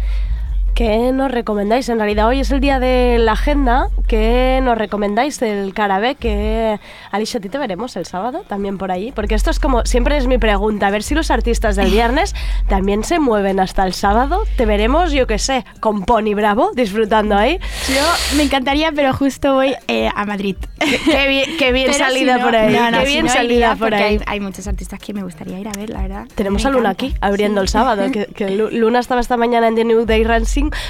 ¿Qué 0.78 1.12
nos 1.12 1.32
recomendáis? 1.32 1.90
En 1.90 1.98
realidad 1.98 2.28
hoy 2.28 2.40
es 2.42 2.52
el 2.52 2.60
día 2.60 2.80
de 2.80 3.18
la 3.18 3.32
agenda. 3.32 3.88
¿Qué 4.08 4.60
nos 4.62 4.78
recomendáis 4.78 5.40
del 5.40 5.74
Carabé? 5.74 6.14
Que 6.14 6.80
Alicia, 7.10 7.40
a 7.40 7.42
ti 7.42 7.50
te 7.50 7.58
veremos 7.58 7.96
el 7.96 8.06
sábado 8.06 8.44
también 8.48 8.78
por 8.78 8.92
allí. 8.92 9.12
Porque 9.12 9.34
esto 9.34 9.50
es 9.50 9.60
como, 9.60 9.86
siempre 9.88 10.18
es 10.18 10.28
mi 10.28 10.38
pregunta, 10.38 10.86
a 10.86 10.92
ver 10.92 11.02
si 11.02 11.16
los 11.16 11.32
artistas 11.32 11.78
del 11.78 11.90
viernes 11.90 12.36
también 12.70 13.04
se 13.04 13.18
mueven 13.18 13.60
hasta 13.60 13.88
el 13.88 13.94
sábado. 13.94 14.44
Te 14.56 14.68
veremos, 14.68 15.12
yo 15.12 15.26
qué 15.26 15.40
sé, 15.40 15.66
con 15.80 16.04
Pony 16.04 16.36
Bravo 16.36 16.70
disfrutando 16.76 17.36
ahí. 17.36 17.60
Yo 17.90 18.36
me 18.38 18.44
encantaría, 18.44 18.92
pero 18.92 19.14
justo 19.14 19.56
voy 19.56 19.74
eh, 19.88 20.12
a 20.16 20.26
Madrid. 20.28 20.58
Qué 20.80 21.28
bien, 21.28 21.58
qué 21.58 21.72
bien 21.72 21.92
salida 21.92 22.36
si 22.36 22.40
no- 22.40 22.46
por 22.46 22.56
ahí. 22.56 22.72
no, 22.76 22.92
no, 22.92 23.00
qué 23.00 23.06
si 23.08 23.12
bien 23.14 23.26
no 23.26 23.32
salida 23.34 23.76
por 23.78 23.96
ahí. 23.96 24.04
Hay, 24.04 24.20
hay 24.28 24.40
muchos 24.42 24.68
artistas 24.68 25.00
que 25.00 25.12
me 25.12 25.24
gustaría 25.24 25.58
ir 25.60 25.68
a 25.70 25.72
ver, 25.72 25.90
la 25.90 26.04
verdad. 26.04 26.28
Tenemos 26.36 26.64
Me 26.64 26.70
a 26.70 26.72
Luna 26.72 26.92
encanta. 26.92 27.06
aquí, 27.08 27.16
abriendo 27.20 27.62
el 27.62 27.68
sábado. 27.68 28.12
Que, 28.12 28.28
que 28.28 28.52
Lu- 28.52 28.70
Luna 28.70 29.00
estaba 29.00 29.22
esta 29.22 29.38
mañana 29.38 29.68
en 29.68 29.74
The 29.74 29.84
New 29.84 30.06
Day 30.06 30.24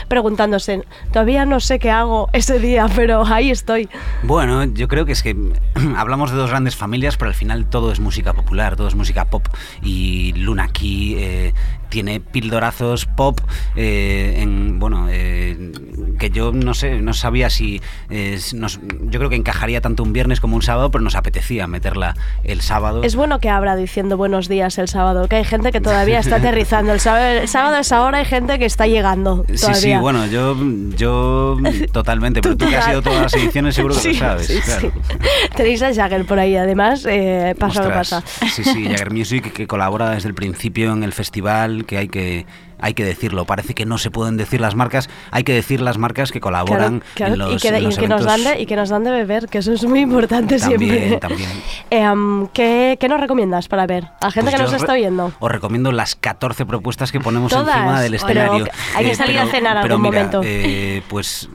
Preguntándose, 0.07 0.83
todavía 1.11 1.45
no 1.45 1.59
sé 1.59 1.79
qué 1.79 1.91
hago 1.91 2.29
ese 2.33 2.59
día, 2.59 2.87
pero 2.95 3.25
ahí 3.25 3.51
estoy. 3.51 3.89
Bueno, 4.23 4.63
yo 4.63 4.87
creo 4.87 5.05
que 5.05 5.11
es 5.11 5.23
que 5.23 5.35
hablamos 5.97 6.31
de 6.31 6.37
dos 6.37 6.49
grandes 6.49 6.75
familias, 6.75 7.17
pero 7.17 7.29
al 7.29 7.35
final 7.35 7.69
todo 7.69 7.91
es 7.91 7.99
música 7.99 8.33
popular, 8.33 8.75
todo 8.75 8.87
es 8.87 8.95
música 8.95 9.25
pop. 9.25 9.47
Y 9.81 10.33
Luna 10.33 10.69
eh, 10.81 11.53
tiene 11.89 12.19
pildorazos 12.19 13.05
pop 13.05 13.39
eh, 13.75 14.39
en, 14.41 14.79
bueno, 14.79 15.07
eh, 15.09 15.71
que 16.19 16.29
yo 16.29 16.51
no 16.51 16.73
sé, 16.73 17.01
no 17.01 17.13
sabía 17.13 17.49
si 17.49 17.81
eh, 18.09 18.39
nos- 18.53 18.79
yo 19.01 19.19
creo 19.19 19.29
que 19.29 19.35
encajaría 19.35 19.81
tanto 19.81 20.03
un 20.03 20.13
viernes 20.13 20.39
como 20.39 20.55
un 20.55 20.61
sábado, 20.61 20.91
pero 20.91 21.03
nos 21.03 21.15
apetecía 21.15 21.67
meterla 21.67 22.15
el 22.43 22.61
sábado. 22.61 23.03
Es 23.03 23.15
bueno 23.15 23.39
que 23.39 23.49
abra 23.49 23.75
diciendo 23.75 24.17
buenos 24.17 24.47
días 24.47 24.77
el 24.77 24.87
sábado, 24.87 25.27
que 25.27 25.37
hay 25.37 25.43
gente 25.45 25.71
que 25.71 25.81
todavía 25.81 26.19
está 26.19 26.37
aterrizando. 26.37 26.93
El 26.93 26.99
sábado, 26.99 27.25
el 27.25 27.47
sábado 27.47 27.77
es 27.77 27.91
ahora, 27.91 28.17
hay 28.19 28.25
gente 28.25 28.57
que 28.59 28.65
está 28.65 28.87
llegando 28.87 29.45
Sí, 29.47 29.55
todavía. 29.61 29.79
sí, 29.97 30.01
bueno, 30.01 30.25
yo, 30.27 30.55
yo 30.97 31.57
totalmente, 31.91 32.41
pero 32.41 32.57
tú 32.57 32.67
que 32.67 32.75
has 32.77 32.89
ido 32.89 33.01
todas 33.01 33.21
las 33.23 33.33
ediciones 33.33 33.75
seguro 33.75 33.95
que 33.95 34.01
Sí, 34.01 34.13
lo 34.13 34.19
sabes. 34.19 34.47
sí, 34.47 34.59
claro. 34.61 34.91
sí. 35.09 35.17
Tenéis 35.55 35.81
a 35.81 35.93
Jagger 35.93 36.25
por 36.25 36.39
ahí, 36.39 36.55
además, 36.55 37.05
eh, 37.09 37.55
pasa 37.57 37.83
lo 37.83 37.89
pasa. 37.89 38.23
Sí, 38.53 38.63
sí, 38.63 38.85
Jagger 38.85 39.11
Music 39.11 39.51
que 39.53 39.67
colabora 39.67 40.09
desde 40.11 40.29
el 40.29 40.35
principio 40.35 40.91
en 40.93 41.03
el 41.03 41.13
festival, 41.13 41.76
que 41.85 41.97
hay 41.97 42.07
que 42.07 42.45
hay 42.79 42.93
que 42.93 43.03
decirlo. 43.03 43.45
Parece 43.45 43.73
que 43.73 43.85
no 43.87 43.97
se 43.97 44.11
pueden 44.11 44.37
decir 44.37 44.61
las 44.61 44.75
marcas, 44.75 45.09
hay 45.31 45.43
que 45.43 45.51
decir 45.53 45.81
las 45.81 45.97
marcas 45.97 46.31
que 46.31 46.39
colaboran 46.39 46.99
Claro, 47.15 47.33
claro, 47.33 47.33
en 47.33 47.39
los, 47.39 47.53
y 47.53 47.57
que, 47.67 47.75
en 47.75 47.81
y 47.81 47.85
los 47.85 47.97
que 47.97 48.07
nos 48.07 48.23
dan 48.23 48.43
de, 48.43 48.61
y 48.61 48.65
que 48.67 48.75
nos 48.75 48.89
dan 48.89 49.03
de 49.03 49.09
beber, 49.09 49.47
que 49.47 49.57
eso 49.57 49.73
es 49.73 49.83
muy 49.85 50.01
importante 50.01 50.59
También, 50.59 50.91
siempre. 50.91 51.17
también. 51.17 51.49
Eh, 51.89 52.47
¿qué, 52.53 52.97
qué 52.99 53.09
nos 53.09 53.19
recomiendas 53.19 53.67
para 53.67 53.87
ver? 53.87 54.09
A 54.21 54.29
gente 54.29 54.51
Pues 54.51 54.55
que 54.55 54.61
nos 54.61 54.73
está 54.73 54.93
oyendo. 54.93 55.31
Os 55.39 55.51
recomiendo 55.51 55.91
las 55.91 56.15
14 56.15 56.65
propuestas 56.67 57.11
que 57.11 57.19
ponemos 57.19 57.51
Todas, 57.51 57.75
encima 57.75 57.99
del 58.01 58.11
pero 58.11 58.29
escenario. 58.29 58.67
hay 58.95 59.05
que 59.05 59.15
salir 59.15 59.39
a 59.39 59.47
cenar 59.47 59.79
pero 59.81 59.95
algún 59.95 60.09
mira, 60.11 60.23
momento. 60.25 60.41
eh, 60.43 61.01
pues 61.07 61.49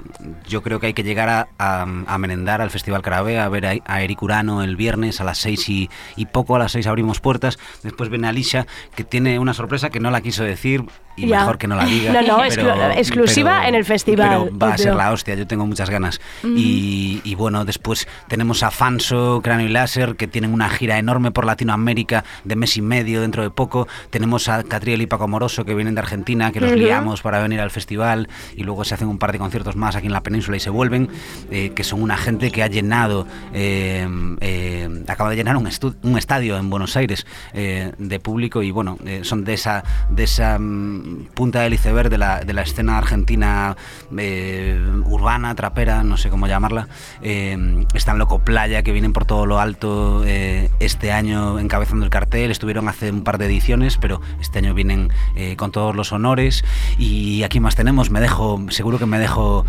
yo 0.48 0.62
creo 0.62 0.78
que 0.80 0.87
hay 0.88 0.94
que 0.94 1.02
llegar 1.02 1.28
a, 1.28 1.48
a- 1.58 1.82
a 1.82 2.18
merendar 2.18 2.61
al 2.61 2.70
Festival 2.70 3.02
Carabé, 3.02 3.38
a 3.38 3.48
ver 3.48 3.66
a, 3.66 3.72
a 3.85 4.02
Eric 4.02 4.22
Urano 4.22 4.62
el 4.62 4.76
viernes 4.76 5.20
a 5.20 5.24
las 5.24 5.38
6 5.38 5.68
y, 5.68 5.90
y 6.16 6.26
poco, 6.26 6.56
a 6.56 6.58
las 6.58 6.72
6 6.72 6.87
abrimos 6.87 7.20
puertas. 7.20 7.58
Después 7.82 8.08
viene 8.11 8.28
Alicia, 8.28 8.66
que 8.94 9.04
tiene 9.04 9.38
una 9.38 9.54
sorpresa 9.54 9.90
que 9.90 10.00
no 10.00 10.11
la 10.11 10.20
quiso 10.20 10.44
decir 10.44 10.85
y 11.16 11.27
Ya. 11.27 11.40
mejor 11.40 11.59
que 11.59 11.66
no 11.66 11.77
la 11.77 11.85
diga. 11.85 12.12
No, 12.12 12.22
no, 12.22 12.37
pero- 12.48 12.62
exclu- 12.75 12.96
exclusiva 12.96 13.57
pero- 13.59 13.68
en 13.68 13.75
el 13.75 13.85
festival, 13.85 14.29
Pero 14.44 14.59
va 14.59 14.75
a 14.75 14.79
ser 14.79 14.94
la 14.94 15.12
hostia, 15.12 15.35
yo 15.35 15.46
tengo 15.46 15.66
muchas 15.66 15.90
ganas. 15.90 16.20
y, 16.44 17.20
y 17.25 17.35
bueno, 17.35 17.64
después 17.64 18.07
tenemos 18.29 18.62
a 18.62 18.70
Fanso, 18.70 19.40
Cráneo 19.42 19.66
y 19.66 19.70
Láser, 19.70 20.16
que 20.16 20.27
tienen 20.27 20.53
una 20.53 20.68
gira 20.70 20.98
enorme 20.98 21.31
por 21.31 21.44
Latinoamérica 21.44 22.25
de 22.44 22.57
mes 22.57 22.77
y 22.77 22.83
medio 22.83 23.20
dentro 23.20 23.42
de 23.42 23.51
poco. 23.51 23.88
Tenemos 24.11 24.48
a 24.48 24.62
Catriel 24.64 25.03
y 25.03 25.07
Paco 25.07 25.29
Moroso, 25.29 25.64
que 25.64 25.75
vienen 25.75 25.94
de 25.94 26.01
Argentina, 26.01 26.53
que 26.53 26.61
los 26.61 26.70
Ujú. 26.70 26.81
liamos 26.81 27.22
para 27.22 27.40
venir 27.42 27.61
al 27.61 27.70
festival 27.70 28.29
y 28.57 28.62
luego 28.64 28.85
se 28.85 28.94
hacen 28.94 29.09
un 29.09 29.18
par 29.18 29.33
de 29.33 29.38
conciertos 29.38 29.77
más 29.77 29.96
aquí 29.96 30.07
en 30.07 30.12
la 30.12 30.22
península 30.22 30.57
y 30.57 30.61
se 30.61 30.70
vuelven, 30.70 31.09
eh, 31.51 31.72
que 31.75 31.85
son 31.85 32.03
una 32.03 32.16
gente 32.16 32.51
que 32.51 32.62
ha 32.62 32.66
llenado, 32.68 33.27
eh, 33.53 34.07
eh, 34.40 34.88
acaba 35.09 35.31
de 35.31 35.37
llenar 35.37 35.57
un, 35.57 35.68
un 36.03 36.18
estadio 36.18 36.57
en 36.57 36.70
Buenos 36.70 36.96
Aires 36.96 37.27
eh, 37.53 37.92
de 37.98 38.20
público 38.20 38.62
y 38.62 38.70
bueno, 38.70 38.98
son 39.22 39.44
de 39.44 39.55
esa, 39.55 39.85
de 40.11 40.25
esa 40.25 40.59
mm, 40.59 41.02
punta 41.35 41.61
del 41.62 41.75
iceberg 41.75 42.11
de 42.11 42.19
la, 42.19 42.41
de 42.41 42.53
la 42.53 42.62
escena 42.62 42.99
argentina 42.99 43.77
eh, 44.17 44.81
urbana, 45.05 45.55
trapera, 45.55 46.03
no 46.03 46.17
sé 46.17 46.31
cómo 46.31 46.47
llamarla. 46.47 46.88
Eh, 47.23 47.87
están 47.95 48.19
Loco 48.19 48.41
Playa, 48.41 48.83
que 48.83 48.93
vienen 48.93 49.12
por 49.12 49.25
todo 49.25 49.47
lo 49.47 49.61
alto 49.61 50.23
eh, 50.25 50.71
este 50.81 51.12
año 51.12 51.59
encabezando 51.59 52.05
el 52.05 52.11
cartel. 52.11 52.51
Estuvieron 52.51 52.88
hace 52.88 53.11
un 53.11 53.25
par 53.25 53.38
de 53.38 53.47
ediciones, 53.47 53.99
pero 53.99 54.21
este 54.41 54.59
año 54.59 54.75
vienen 54.75 55.11
eh, 55.37 55.57
con 55.57 55.73
todos 55.73 55.95
los 55.95 56.12
honores. 56.12 56.65
Y 56.99 57.43
aquí 57.43 57.61
más 57.61 57.77
tenemos, 57.77 58.11
me 58.11 58.21
dejo, 58.21 58.61
seguro 58.71 58.99
que 58.99 59.07
me 59.07 59.19
dejo 59.19 59.65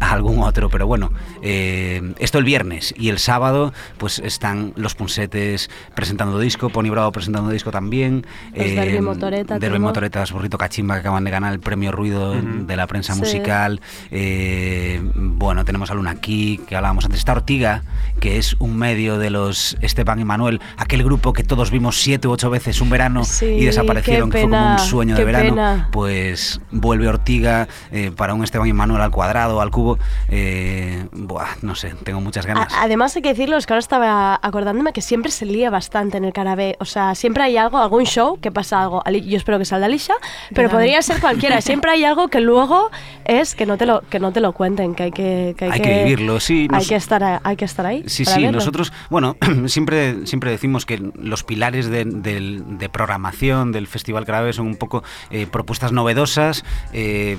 a 0.00 0.12
algún 0.12 0.42
otro, 0.42 0.68
pero 0.68 0.86
bueno, 0.86 1.12
esto 1.42 2.38
el 2.38 2.44
viernes 2.44 2.94
y 2.96 3.08
el 3.08 3.18
sábado, 3.18 3.72
pues 3.98 4.18
están 4.18 4.72
los 4.76 4.94
Punsetes 4.94 5.70
presentando 5.94 6.38
disco, 6.38 6.70
Pony 6.70 6.90
Bravo 6.90 7.12
presentando 7.12 7.50
disco 7.50 7.70
también. 7.70 8.26
Los 8.54 8.66
Derby 8.66 9.00
Motoreta 9.00 9.58
Derby. 9.58 9.78
Motoretas, 9.78 10.32
Burrito 10.32 10.58
Cachimba, 10.70 10.94
que 10.94 11.00
acaban 11.00 11.24
de 11.24 11.32
ganar 11.32 11.52
el 11.52 11.58
premio 11.58 11.90
Ruido 11.90 12.32
de 12.40 12.76
la 12.76 12.86
prensa 12.86 13.14
Sí. 13.14 13.18
musical. 13.18 13.80
Eh, 14.12 15.00
bueno, 15.02 15.64
tenemos 15.64 15.90
a 15.90 15.94
Luna 15.94 16.12
aquí, 16.12 16.60
que 16.68 16.76
hablábamos 16.76 17.04
antes. 17.04 17.18
Está 17.18 17.32
Ortiga, 17.32 17.82
que 18.20 18.38
es 18.38 18.54
un 18.60 18.76
medio 18.76 19.18
de 19.18 19.30
los 19.30 19.76
Esteban 19.80 20.20
y 20.20 20.24
Manuel, 20.24 20.60
aquel 20.76 21.02
grupo 21.02 21.32
que 21.32 21.42
todos 21.42 21.72
vimos 21.72 22.00
siete 22.00 22.28
u 22.28 22.30
ocho 22.30 22.50
veces 22.50 22.80
un 22.80 22.88
verano 22.88 23.24
Sí, 23.24 23.46
y 23.46 23.64
desaparecieron, 23.64 24.30
que 24.30 24.42
fue 24.42 24.48
como 24.48 24.72
un 24.74 24.78
sueño 24.78 25.16
de 25.16 25.24
verano. 25.24 25.48
pena. 25.50 25.88
Pues 25.90 26.60
vuelve 26.70 27.08
Ortiga 27.08 27.66
eh, 27.90 28.12
para 28.16 28.34
un 28.34 28.44
Esteban 28.44 28.68
y 28.68 28.72
Manuel 28.72 29.02
al 29.02 29.10
cuadrado, 29.10 29.60
al 29.60 29.72
cubo. 29.72 29.98
Eh, 30.28 31.04
buah, 31.10 31.48
no 31.62 31.74
sé, 31.74 31.94
tengo 32.04 32.20
muchas 32.20 32.46
ganas. 32.46 32.72
A- 32.72 32.82
Además 32.84 33.16
hay 33.16 33.22
que 33.22 33.30
decirlo, 33.30 33.56
es 33.56 33.66
que 33.66 33.72
ahora 33.72 33.80
estaba 33.80 34.38
acordándome 34.40 34.92
que 34.92 35.02
siempre 35.02 35.32
se 35.32 35.46
lía 35.46 35.68
bastante 35.68 36.16
en 36.18 36.24
el 36.24 36.32
Carabé. 36.32 36.76
O 36.78 36.84
sea, 36.84 37.16
siempre 37.16 37.42
hay 37.42 37.56
algo, 37.56 37.78
algún 37.78 38.04
show 38.04 38.38
que 38.40 38.52
pasa 38.52 38.82
algo. 38.82 39.02
Yo 39.26 39.36
espero 39.36 39.58
que 39.58 39.64
salga 39.64 39.86
Alicia, 39.86 40.14
pero 40.54 40.59
también. 40.68 40.70
podría 40.70 41.02
ser 41.02 41.20
cualquiera. 41.20 41.60
Siempre 41.60 41.90
hay 41.92 42.04
algo 42.04 42.28
que 42.28 42.40
luego 42.40 42.90
es 43.24 43.54
que 43.54 43.66
no 43.66 43.76
te 43.78 43.86
lo, 43.86 44.00
que 44.02 44.18
no 44.20 44.32
te 44.32 44.40
lo 44.40 44.52
cuenten, 44.52 44.94
que 44.94 45.04
hay 45.04 45.10
que, 45.12 45.54
que, 45.56 45.64
hay 45.66 45.70
Hay 45.72 45.80
que 45.80 46.04
vivirlo, 46.04 46.40
sí, 46.40 46.62
Hay 46.72 46.78
nos- 46.78 46.88
que 46.88 46.96
estar, 46.96 47.22
a- 47.22 47.40
hay 47.44 47.56
que 47.56 47.64
estar 47.64 47.86
ahí. 47.86 48.02
Sí, 48.06 48.24
sí, 48.24 48.42
verlo. 48.42 48.52
nosotros, 48.58 48.92
bueno, 49.10 49.36
siempre, 49.66 50.26
siempre 50.26 50.50
decimos 50.50 50.84
que 50.86 50.98
los 51.14 51.44
pilares 51.44 51.88
de, 51.88 52.88
programación 52.92 53.72
del 53.72 53.86
Festival 53.86 54.24
Carabé 54.24 54.52
son 54.52 54.66
un 54.66 54.76
poco 54.76 55.02
eh, 55.30 55.46
propuestas 55.50 55.92
novedosas. 55.92 56.64
eh, 56.92 57.36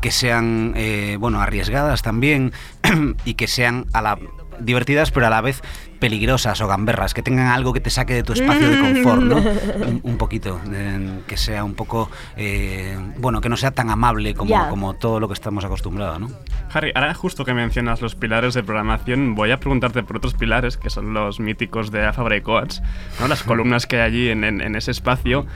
que 0.00 0.10
sean 0.10 0.74
eh, 0.76 1.16
bueno 1.18 1.40
arriesgadas 1.40 2.02
también 2.02 2.52
y 3.24 3.34
que 3.34 3.46
sean 3.46 3.86
a 3.94 4.02
la 4.02 4.18
divertidas 4.60 5.10
pero 5.10 5.26
a 5.28 5.30
la 5.30 5.40
vez 5.40 5.62
peligrosas 6.08 6.60
o 6.60 6.66
gamberras 6.68 7.14
que 7.14 7.22
tengan 7.22 7.46
algo 7.46 7.72
que 7.72 7.80
te 7.80 7.88
saque 7.88 8.12
de 8.12 8.22
tu 8.22 8.34
espacio 8.34 8.68
de 8.68 8.78
confort 8.78 9.22
¿no? 9.22 9.36
un, 9.36 10.00
un 10.02 10.18
poquito 10.18 10.60
eh, 10.70 11.20
que 11.26 11.38
sea 11.38 11.64
un 11.64 11.72
poco 11.74 12.10
eh, 12.36 12.98
bueno 13.16 13.40
que 13.40 13.48
no 13.48 13.56
sea 13.56 13.70
tan 13.70 13.88
amable 13.88 14.34
como, 14.34 14.50
Ya. 14.50 14.68
como 14.68 14.92
todo 14.92 15.18
lo 15.18 15.28
que 15.28 15.32
estamos 15.34 15.64
acostumbrados 15.64 16.20
¿no? 16.20 16.30
Harry, 16.74 16.92
ahora 16.94 17.14
justo 17.14 17.46
que 17.46 17.54
mencionas 17.54 18.02
los 18.02 18.16
pilares 18.16 18.52
de 18.52 18.62
programación, 18.62 19.34
voy 19.34 19.50
a 19.52 19.60
preguntarte 19.60 20.02
por 20.02 20.16
otros 20.18 20.34
pilares, 20.34 20.76
que 20.76 20.90
son 20.90 21.14
los 21.14 21.40
míticos 21.40 21.90
de 21.90 22.12
Fabra 22.12 22.36
y 22.36 22.40
Coats, 22.42 22.82
¿no? 23.20 23.28
las 23.28 23.42
columnas 23.44 23.86
que 23.86 23.96
hay 23.96 24.02
allí 24.02 24.28
en, 24.28 24.44
en- 24.44 24.60
en 24.60 24.74
ese 24.76 24.90
espacio. 24.90 25.46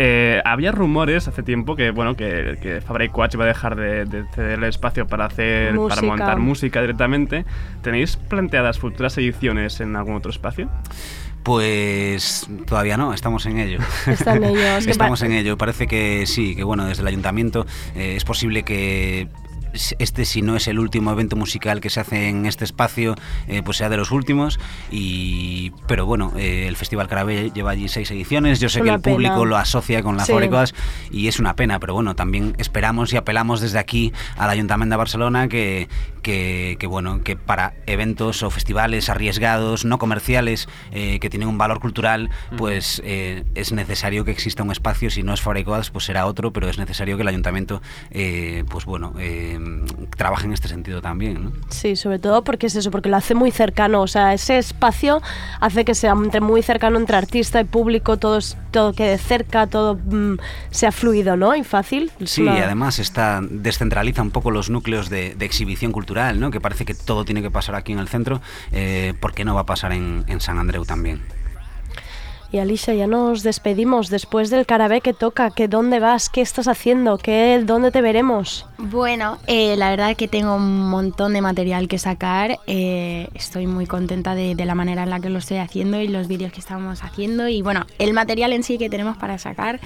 Eh, 0.00 0.40
había 0.44 0.70
rumores 0.70 1.26
hace 1.26 1.42
tiempo 1.42 1.74
que 1.74 1.90
bueno 1.90 2.14
que, 2.14 2.56
que 2.62 2.80
Fabra 2.80 3.04
y 3.04 3.08
Coats 3.08 3.34
iba 3.34 3.44
a 3.44 3.48
dejar 3.48 3.74
de, 3.74 4.04
de 4.04 4.24
ceder 4.32 4.58
el 4.58 4.64
espacio 4.64 5.08
para 5.08 5.24
hacer 5.24 5.74
para 5.76 6.02
montar 6.02 6.38
música 6.38 6.80
directamente. 6.80 7.44
¿Tenéis 7.82 8.16
planteadas 8.16 8.78
futuras 8.78 9.18
ediciones 9.18 9.80
en 9.80 9.96
algún 9.96 10.14
otro 10.14 10.30
espacio? 10.30 10.68
Pues 11.42 12.46
todavía 12.66 12.96
no, 12.96 13.14
estamos 13.14 13.46
en 13.46 13.58
ello. 13.58 13.78
Estamos 14.06 15.22
en 15.22 15.32
ello. 15.32 15.56
Parece 15.56 15.86
que 15.86 16.26
sí, 16.26 16.54
que 16.54 16.62
bueno, 16.62 16.84
desde 16.84 17.00
el 17.02 17.08
ayuntamiento 17.08 17.64
eh, 17.96 18.16
es 18.16 18.24
posible 18.24 18.64
que 18.64 19.28
este 19.72 20.24
si 20.24 20.42
no 20.42 20.56
es 20.56 20.68
el 20.68 20.78
último 20.78 21.10
evento 21.10 21.36
musical 21.36 21.80
que 21.80 21.90
se 21.90 22.00
hace 22.00 22.28
en 22.28 22.46
este 22.46 22.64
espacio, 22.64 23.14
eh, 23.46 23.62
pues 23.64 23.78
sea 23.78 23.88
de 23.88 23.96
los 23.96 24.10
últimos. 24.10 24.58
Y 24.90 25.72
pero 25.86 26.06
bueno, 26.06 26.32
eh, 26.36 26.66
el 26.68 26.76
Festival 26.76 27.08
Carabé 27.08 27.50
lleva 27.54 27.70
allí 27.70 27.88
seis 27.88 28.10
ediciones. 28.10 28.60
Yo 28.60 28.68
sé 28.68 28.82
que 28.82 28.90
el 28.90 29.00
público 29.00 29.44
lo 29.44 29.56
asocia 29.56 30.02
con 30.02 30.16
la 30.16 30.24
Sí. 30.24 30.32
Fábricas 30.32 30.74
y 31.10 31.28
es 31.28 31.40
una 31.40 31.56
pena, 31.56 31.78
pero 31.80 31.94
bueno, 31.94 32.14
también 32.14 32.54
esperamos 32.58 33.12
y 33.12 33.16
apelamos 33.16 33.60
desde 33.60 33.78
aquí 33.78 34.12
al 34.36 34.50
Ayuntamiento 34.50 34.94
de 34.94 34.98
Barcelona 34.98 35.48
que, 35.48 35.88
que, 36.22 36.76
que, 36.78 36.86
bueno, 36.86 37.22
que 37.22 37.36
para 37.36 37.74
eventos 37.86 38.42
o 38.42 38.50
festivales 38.50 39.08
arriesgados, 39.08 39.84
no 39.84 39.98
comerciales, 39.98 40.68
eh, 40.92 41.18
que 41.20 41.30
tienen 41.30 41.48
un 41.48 41.58
valor 41.58 41.80
cultural, 41.80 42.30
pues 42.56 43.00
eh, 43.04 43.44
es 43.54 43.72
necesario 43.72 44.24
que 44.24 44.30
exista 44.30 44.62
un 44.62 44.70
espacio, 44.70 45.10
si 45.10 45.22
no 45.22 45.32
es 45.32 45.40
Fabricadas, 45.40 45.90
pues 45.90 46.04
será 46.04 46.26
otro, 46.26 46.52
pero 46.52 46.68
es 46.68 46.78
necesario 46.78 47.16
que 47.16 47.22
el 47.22 47.28
ayuntamiento, 47.28 47.80
eh, 48.10 48.64
pues 48.68 48.84
bueno, 48.84 49.14
eh, 49.18 49.57
trabaje 50.16 50.46
en 50.46 50.52
este 50.52 50.68
sentido 50.68 51.00
también, 51.00 51.44
¿no? 51.44 51.52
Sí, 51.70 51.96
sobre 51.96 52.18
todo 52.18 52.42
porque 52.44 52.66
es 52.66 52.76
eso, 52.76 52.90
porque 52.90 53.08
lo 53.08 53.16
hace 53.16 53.34
muy 53.34 53.50
cercano. 53.50 54.02
O 54.02 54.06
sea, 54.08 54.34
ese 54.34 54.58
espacio 54.58 55.22
hace 55.60 55.84
que 55.84 55.94
sea 55.94 56.12
entre 56.12 56.40
muy 56.40 56.62
cercano 56.62 56.98
entre 56.98 57.16
artista 57.16 57.60
y 57.60 57.64
público, 57.64 58.16
todo, 58.16 58.38
todo 58.70 58.92
quede 58.92 59.18
cerca, 59.18 59.66
todo 59.66 59.94
mm, 59.96 60.38
sea 60.70 60.92
fluido, 60.92 61.36
¿no? 61.36 61.54
Y 61.54 61.64
fácil. 61.64 62.10
Sí, 62.24 62.42
y 62.42 62.48
además 62.48 62.98
está, 62.98 63.40
descentraliza 63.42 64.22
un 64.22 64.30
poco 64.30 64.50
los 64.50 64.70
núcleos 64.70 65.08
de, 65.08 65.34
de 65.34 65.44
exhibición 65.44 65.92
cultural, 65.92 66.40
¿no? 66.40 66.50
que 66.50 66.60
parece 66.60 66.84
que 66.84 66.94
todo 66.94 67.24
tiene 67.24 67.42
que 67.42 67.50
pasar 67.50 67.74
aquí 67.74 67.92
en 67.92 67.98
el 67.98 68.08
centro, 68.08 68.40
eh, 68.72 69.14
¿por 69.20 69.34
qué 69.34 69.44
no 69.44 69.54
va 69.54 69.62
a 69.62 69.66
pasar 69.66 69.92
en, 69.92 70.24
en 70.26 70.40
San 70.40 70.58
Andreu 70.58 70.84
también? 70.84 71.22
Y 72.50 72.58
Alicia, 72.60 72.94
ya 72.94 73.06
nos 73.06 73.42
despedimos 73.42 74.08
después 74.08 74.48
del 74.48 74.64
carabé 74.64 75.02
que 75.02 75.12
toca. 75.12 75.50
¿Qué 75.50 75.68
dónde 75.68 76.00
vas? 76.00 76.30
¿Qué 76.30 76.40
estás 76.40 76.66
haciendo? 76.66 77.18
¿Qué, 77.18 77.62
¿Dónde 77.62 77.90
te 77.90 78.00
veremos? 78.00 78.64
Bueno, 78.78 79.36
eh, 79.46 79.76
la 79.76 79.90
verdad 79.90 80.16
que 80.16 80.28
tengo 80.28 80.54
un 80.56 80.88
montón 80.88 81.34
de 81.34 81.42
material 81.42 81.88
que 81.88 81.98
sacar. 81.98 82.58
eh, 82.66 83.28
estoy 83.34 83.66
muy 83.66 83.86
contenta 83.86 84.34
de, 84.34 84.54
de 84.54 84.64
la 84.64 84.74
manera 84.74 85.02
en 85.02 85.10
la 85.10 85.20
que 85.20 85.28
lo 85.28 85.40
estoy 85.40 85.58
haciendo 85.58 86.00
y 86.00 86.08
los 86.08 86.26
vídeos 86.26 86.50
que 86.50 86.60
estamos 86.60 87.04
haciendo. 87.04 87.48
Y 87.48 87.60
bueno, 87.60 87.84
el 87.98 88.14
material 88.14 88.54
en 88.54 88.62
sí 88.62 88.78
que 88.78 88.88
tenemos 88.88 89.18
para 89.18 89.36
sacar, 89.36 89.78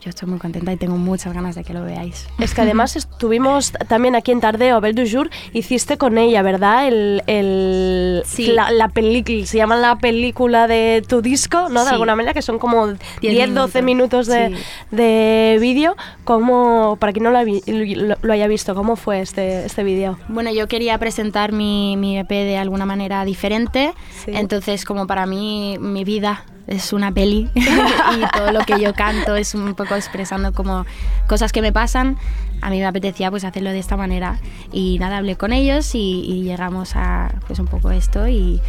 yo 0.00 0.08
estoy 0.08 0.28
muy 0.28 0.38
contenta 0.38 0.72
y 0.72 0.76
tengo 0.76 0.96
muchas 0.96 1.34
ganas 1.34 1.54
de 1.54 1.62
que 1.62 1.74
lo 1.74 1.84
veáis. 1.84 2.26
Es 2.38 2.54
que 2.54 2.62
además 2.62 2.96
estuvimos 2.96 3.72
también 3.88 4.14
aquí 4.16 4.32
en 4.32 4.40
Tardeo, 4.40 4.80
Belle 4.80 5.04
du 5.04 5.10
Jour, 5.10 5.28
hiciste 5.52 5.98
con 5.98 6.16
ella, 6.16 6.40
¿verdad? 6.42 6.88
El, 6.88 7.22
el, 7.26 8.22
Sí. 8.24 8.46
La, 8.46 8.70
la 8.70 8.88
película, 8.88 9.44
se 9.46 9.58
llama 9.58 9.76
la 9.76 9.96
película 9.98 10.66
de 10.66 11.02
tu 11.06 11.20
disco, 11.20 11.68
¿no? 11.68 11.80
De 11.80 11.88
Sí. 11.88 11.92
alguna 11.92 12.16
manera, 12.16 12.32
que 12.32 12.40
son 12.42 12.58
como 12.58 12.86
10, 12.86 12.98
Diez 13.20 13.54
12 13.54 13.82
minutos 13.82 14.26
de, 14.26 14.48
sí. 14.48 14.96
de 14.96 15.58
vídeo. 15.60 15.96
¿Cómo, 16.24 16.96
para 16.98 17.12
quien 17.12 17.24
no 17.24 17.30
lo, 17.30 17.40
lo, 17.44 18.16
lo 18.22 18.32
haya 18.32 18.46
visto, 18.46 18.74
cómo 18.74 18.96
fue 18.96 19.20
este, 19.20 19.66
este 19.66 19.82
vídeo? 19.84 20.18
Bueno, 20.28 20.50
yo 20.52 20.66
quería 20.68 20.96
presentar 20.98 21.52
mi, 21.52 21.96
mi 21.98 22.18
EP 22.18 22.28
de 22.30 22.56
alguna 22.56 22.86
manera 22.86 23.24
diferente, 23.24 23.92
entonces 24.26 24.84
como 24.84 25.06
para 25.06 25.26
mí 25.26 25.76
mi 25.80 26.04
vida 26.04 26.44
es 26.66 26.92
una 26.92 27.12
peli 27.12 27.48
y 27.54 28.36
todo 28.36 28.52
lo 28.52 28.60
que 28.60 28.80
yo 28.80 28.94
canto 28.94 29.36
es 29.36 29.54
un 29.54 29.74
poco 29.74 29.94
expresando 29.94 30.52
como 30.52 30.86
cosas 31.26 31.52
que 31.52 31.62
me 31.62 31.72
pasan, 31.72 32.16
a 32.62 32.70
mí 32.70 32.78
me 32.78 32.86
apetecía 32.86 33.30
pues 33.30 33.44
hacerlo 33.44 33.70
de 33.70 33.78
esta 33.78 33.96
manera 33.96 34.38
y 34.72 34.98
nada, 34.98 35.18
hablé 35.18 35.36
con 35.36 35.52
ellos 35.52 35.94
y, 35.94 36.22
y 36.24 36.42
llegamos 36.42 36.96
a 36.96 37.32
pues 37.46 37.58
un 37.58 37.66
poco 37.66 37.90
esto 37.90 38.28
y, 38.28 38.60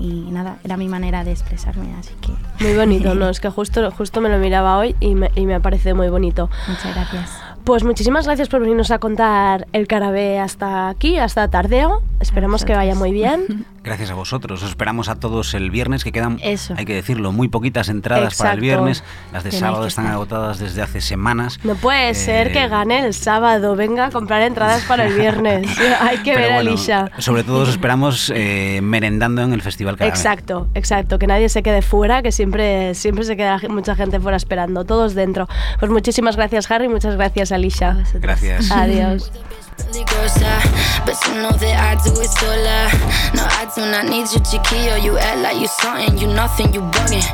y 0.00 0.06
nada, 0.30 0.56
era 0.64 0.76
mi 0.76 0.88
manera 0.88 1.24
de 1.24 1.30
expresarme, 1.30 1.94
así 1.98 2.14
que 2.20 2.64
Muy 2.64 2.76
bonito, 2.76 3.14
¿no? 3.14 3.28
Es 3.28 3.40
que 3.40 3.48
justo, 3.48 3.90
justo 3.90 4.20
me 4.20 4.28
lo 4.28 4.38
miraba 4.38 4.78
hoy 4.78 4.96
y 5.00 5.14
me, 5.14 5.30
y 5.36 5.46
me 5.46 5.54
ha 5.54 5.60
parecido 5.60 5.94
muy 5.94 6.08
bonito. 6.08 6.50
muchas 6.68 6.94
gracias. 6.94 7.30
Pues 7.64 7.82
muchísimas 7.82 8.26
gracias 8.26 8.48
por 8.48 8.60
venirnos 8.60 8.90
a 8.90 8.98
contar 8.98 9.66
el 9.72 9.86
carabé 9.86 10.38
hasta 10.38 10.90
aquí, 10.90 11.18
hasta 11.18 11.48
Tardeo. 11.48 12.02
Esperemos 12.20 12.64
que 12.64 12.74
vaya 12.74 12.94
muy 12.94 13.12
bien. 13.12 13.66
Gracias 13.84 14.10
a 14.10 14.14
vosotros. 14.14 14.62
Os 14.62 14.70
esperamos 14.70 15.08
a 15.08 15.16
todos 15.16 15.52
el 15.54 15.70
viernes, 15.70 16.02
que 16.04 16.10
quedan, 16.10 16.38
Eso. 16.42 16.74
hay 16.76 16.86
que 16.86 16.94
decirlo, 16.94 17.32
muy 17.32 17.48
poquitas 17.48 17.88
entradas 17.90 18.34
para 18.36 18.52
el 18.54 18.58
Exacto. 18.58 18.60
viernes. 18.62 19.04
Las 19.32 19.44
de 19.44 19.50
hay 19.50 19.56
sábado 19.58 19.86
están 19.86 20.06
estar. 20.06 20.14
agotadas 20.14 20.58
desde 20.58 20.80
hace 20.82 21.00
semanas. 21.02 21.58
No 21.64 21.74
puede 21.74 22.08
Eh, 22.10 22.14
ser 22.14 22.50
que 22.52 22.66
gane 22.66 23.00
el 23.06 23.12
sábado. 23.14 23.76
Venga 23.76 24.06
a 24.06 24.10
comprar 24.10 24.42
entradas 24.42 24.82
para 24.84 25.04
el 25.06 25.14
viernes. 25.14 25.66
Hay 26.00 26.18
que 26.18 26.32
pero 26.32 26.40
ver 26.40 26.52
a 26.52 26.54
bueno, 26.56 26.70
Alicia. 26.70 27.10
Sobre 27.18 27.44
todo 27.44 27.60
os 27.64 27.68
esperamos 27.68 28.32
eh, 28.34 28.80
merendando 28.82 29.42
en 29.42 29.52
el 29.52 29.60
Festival 29.62 29.96
Carabé. 29.96 30.16
Exacto, 30.16 30.66
exacto. 30.74 31.18
Que 31.18 31.26
nadie 31.26 31.48
se 31.50 31.62
quede 31.62 31.82
fuera, 31.82 32.22
que 32.22 32.32
siempre, 32.32 32.94
siempre 32.94 33.24
se 33.24 33.36
queda 33.36 33.60
mucha 33.68 33.94
gente 33.94 34.18
fuera 34.18 34.36
esperando. 34.38 34.84
Todos 34.84 35.14
dentro. 35.14 35.46
Pues 35.78 35.92
muchísimas 35.92 36.36
gracias, 36.36 36.70
Harry. 36.70 36.88
Muchas 36.88 37.16
gracias, 37.16 37.52
Alicia. 37.52 37.98
Gracias. 38.14 38.70
Adiós. 38.70 39.30
Out, 39.74 40.62
but 41.04 41.16
you 41.26 41.34
know 41.42 41.50
that 41.50 41.76
I 41.82 41.98
do 42.04 42.14
it 42.20 42.30
sola. 42.30 42.86
No, 43.34 43.42
I 43.42 43.66
do 43.74 43.82
not 43.90 44.06
need 44.06 44.30
you, 44.30 44.40
chiquillo. 44.46 45.02
You 45.02 45.18
act 45.18 45.40
like 45.40 45.58
you 45.60 45.66
something, 45.66 46.16
you 46.18 46.28
nothing, 46.28 46.72
you 46.72 46.80
bugging. 46.80 47.26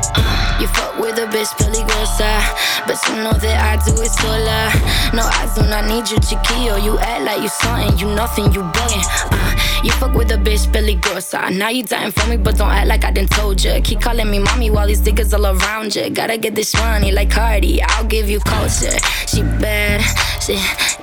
You 0.59 0.67
fuck 0.67 0.97
with 0.97 1.17
a 1.19 1.27
bitch, 1.27 1.49
peligrosa, 1.57 2.41
but 2.87 2.97
you 3.09 3.21
know 3.23 3.33
that 3.33 3.57
I 3.61 3.77
do 3.85 3.93
it 4.01 4.09
sola. 4.09 4.73
No, 5.13 5.23
I 5.23 5.51
do 5.55 5.61
not 5.69 5.85
need 5.85 6.09
you, 6.09 6.17
chiquillo. 6.17 6.83
You 6.83 6.97
act 6.99 7.23
like 7.25 7.41
you 7.41 7.49
something, 7.49 7.97
you 7.99 8.15
nothing, 8.15 8.51
you 8.53 8.61
bugging. 8.61 9.05
Uh, 9.31 9.83
you 9.83 9.91
fuck 9.93 10.13
with 10.13 10.31
a 10.31 10.37
bitch, 10.37 10.65
peligrosa. 10.71 11.55
Now 11.55 11.69
you 11.69 11.83
dying 11.83 12.11
for 12.11 12.27
me, 12.27 12.37
but 12.37 12.57
don't 12.57 12.69
act 12.71 12.87
like 12.87 13.03
I 13.03 13.11
didn't 13.11 13.31
told 13.31 13.63
ya. 13.63 13.79
Keep 13.83 14.01
calling 14.01 14.29
me 14.29 14.39
mommy 14.39 14.69
while 14.71 14.87
these 14.87 15.01
niggas 15.01 15.33
all 15.33 15.45
around 15.45 15.95
ya. 15.95 16.09
Gotta 16.09 16.37
get 16.37 16.55
this 16.55 16.73
money 16.75 17.11
like 17.11 17.29
Cardi. 17.29 17.81
I'll 17.83 18.05
give 18.05 18.29
you 18.29 18.39
culture. 18.39 18.97
She 19.27 19.43
bad, 19.43 20.01
she 20.41 20.53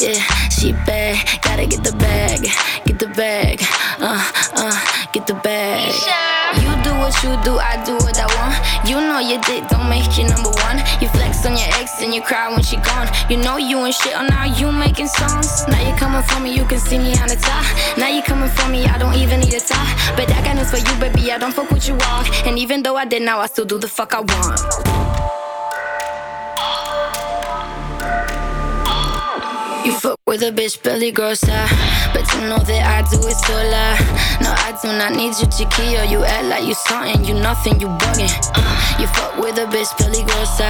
yeah, 0.00 0.18
she 0.50 0.72
bad. 0.84 1.14
Gotta 1.42 1.66
get 1.66 1.84
the 1.84 1.92
bag, 1.92 2.42
get 2.84 2.98
the 2.98 3.06
bag, 3.14 3.62
uh, 4.00 4.18
uh, 4.54 5.06
get 5.12 5.26
the 5.26 5.34
bag. 5.34 5.94
You 6.58 6.70
do 6.82 6.90
what 6.98 7.14
you 7.22 7.30
do, 7.44 7.58
I 7.58 7.82
do 7.84 7.94
what 8.02 8.18
I 8.18 8.26
want. 8.34 8.56
You 8.88 8.96
know 8.96 9.20
your 9.20 9.40
dick 9.42 9.68
don't 9.68 9.88
make 9.88 10.18
you 10.18 10.24
number 10.26 10.50
one. 10.66 10.78
You 11.00 11.08
flex 11.08 11.46
on 11.46 11.52
your 11.52 11.68
ex 11.78 12.02
and 12.02 12.12
you 12.12 12.20
cry 12.20 12.50
when 12.50 12.62
she 12.62 12.76
gone. 12.76 13.06
You 13.30 13.36
know 13.36 13.58
you 13.58 13.78
and 13.78 13.94
shit, 13.94 14.14
oh 14.16 14.26
now 14.26 14.44
you 14.44 14.72
making 14.72 15.08
songs. 15.08 15.66
Now 15.68 15.86
you 15.86 15.94
coming 15.96 16.22
for 16.22 16.40
me, 16.40 16.54
you 16.54 16.64
can 16.64 16.80
see 16.80 16.98
me 16.98 17.14
on 17.22 17.28
the 17.28 17.36
top. 17.36 17.64
Now 17.96 18.08
you 18.08 18.22
coming 18.22 18.50
for 18.50 18.68
me, 18.68 18.86
I 18.86 18.98
don't 18.98 19.14
even 19.14 19.40
need 19.40 19.54
a 19.54 19.60
top. 19.60 19.86
But 20.16 20.32
I 20.32 20.42
got 20.42 20.56
news 20.56 20.70
for 20.70 20.78
you, 20.78 20.94
baby, 21.00 21.30
I 21.30 21.38
don't 21.38 21.54
fuck 21.54 21.70
with 21.70 21.86
you 21.86 21.96
all. 22.10 22.24
And 22.44 22.58
even 22.58 22.82
though 22.82 22.96
I 22.96 23.04
did 23.04 23.22
now, 23.22 23.38
I 23.38 23.46
still 23.46 23.64
do 23.64 23.78
the 23.78 23.88
fuck 23.88 24.14
I 24.14 24.20
want. 24.20 25.37
You 29.88 29.94
fuck 29.94 30.20
with 30.26 30.42
a 30.42 30.52
bitch, 30.52 30.82
belly 30.82 31.10
grossa. 31.10 31.64
But 32.12 32.28
you 32.34 32.40
know 32.44 32.58
that 32.60 32.82
I 32.84 33.00
do 33.08 33.16
it 33.24 33.38
sola. 33.40 33.96
No, 34.44 34.52
I 34.52 34.76
do 34.84 34.92
not 35.00 35.16
need 35.16 35.32
you, 35.40 35.48
chiquillo. 35.48 36.04
You 36.04 36.24
act 36.24 36.44
like 36.44 36.66
you 36.68 36.74
something, 36.74 37.24
you 37.24 37.32
nothing, 37.32 37.80
you 37.80 37.88
bugging. 37.88 38.28
Uh, 38.52 39.00
you 39.00 39.06
fuck 39.06 39.38
with 39.40 39.56
a 39.56 39.64
bitch, 39.64 39.88
belly 39.96 40.28
grossa. 40.28 40.68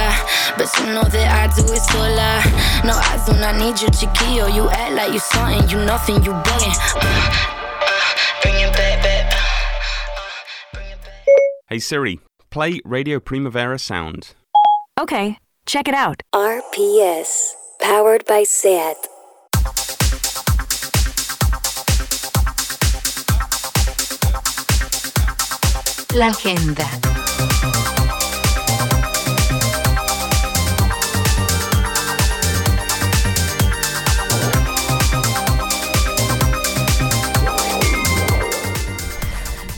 But 0.55 0.71
you 0.79 0.95
know 0.95 1.03
that 1.03 1.27
I 1.35 1.51
do 1.51 1.67
it 1.67 1.83
sola. 1.91 2.39
No, 2.87 2.95
I 2.95 3.19
do 3.27 3.35
not 3.43 3.59
need 3.59 3.81
you, 3.81 3.89
chiquillo. 3.91 4.55
You 4.55 4.69
act 4.69 4.93
like 4.95 5.11
you 5.11 5.19
something, 5.19 5.67
you 5.67 5.83
nothing, 5.83 6.23
you 6.23 6.31
bugging. 6.31 6.79
Uh, 6.95 7.03
uh, 7.03 8.41
bring 8.41 8.55
it 8.55 8.71
back, 8.71 9.03
back. 9.03 9.35
Hey 11.67 11.79
Siri, 11.79 12.21
play 12.49 12.79
Radio 12.85 13.19
Primavera 13.19 13.79
Sound. 13.79 14.33
Okay, 14.97 15.37
check 15.65 15.89
it 15.89 15.93
out. 15.93 16.23
RPS, 16.33 17.51
powered 17.81 18.25
by 18.25 18.43
SAT. 18.43 19.08
La 26.15 26.27
agenda. 26.27 27.18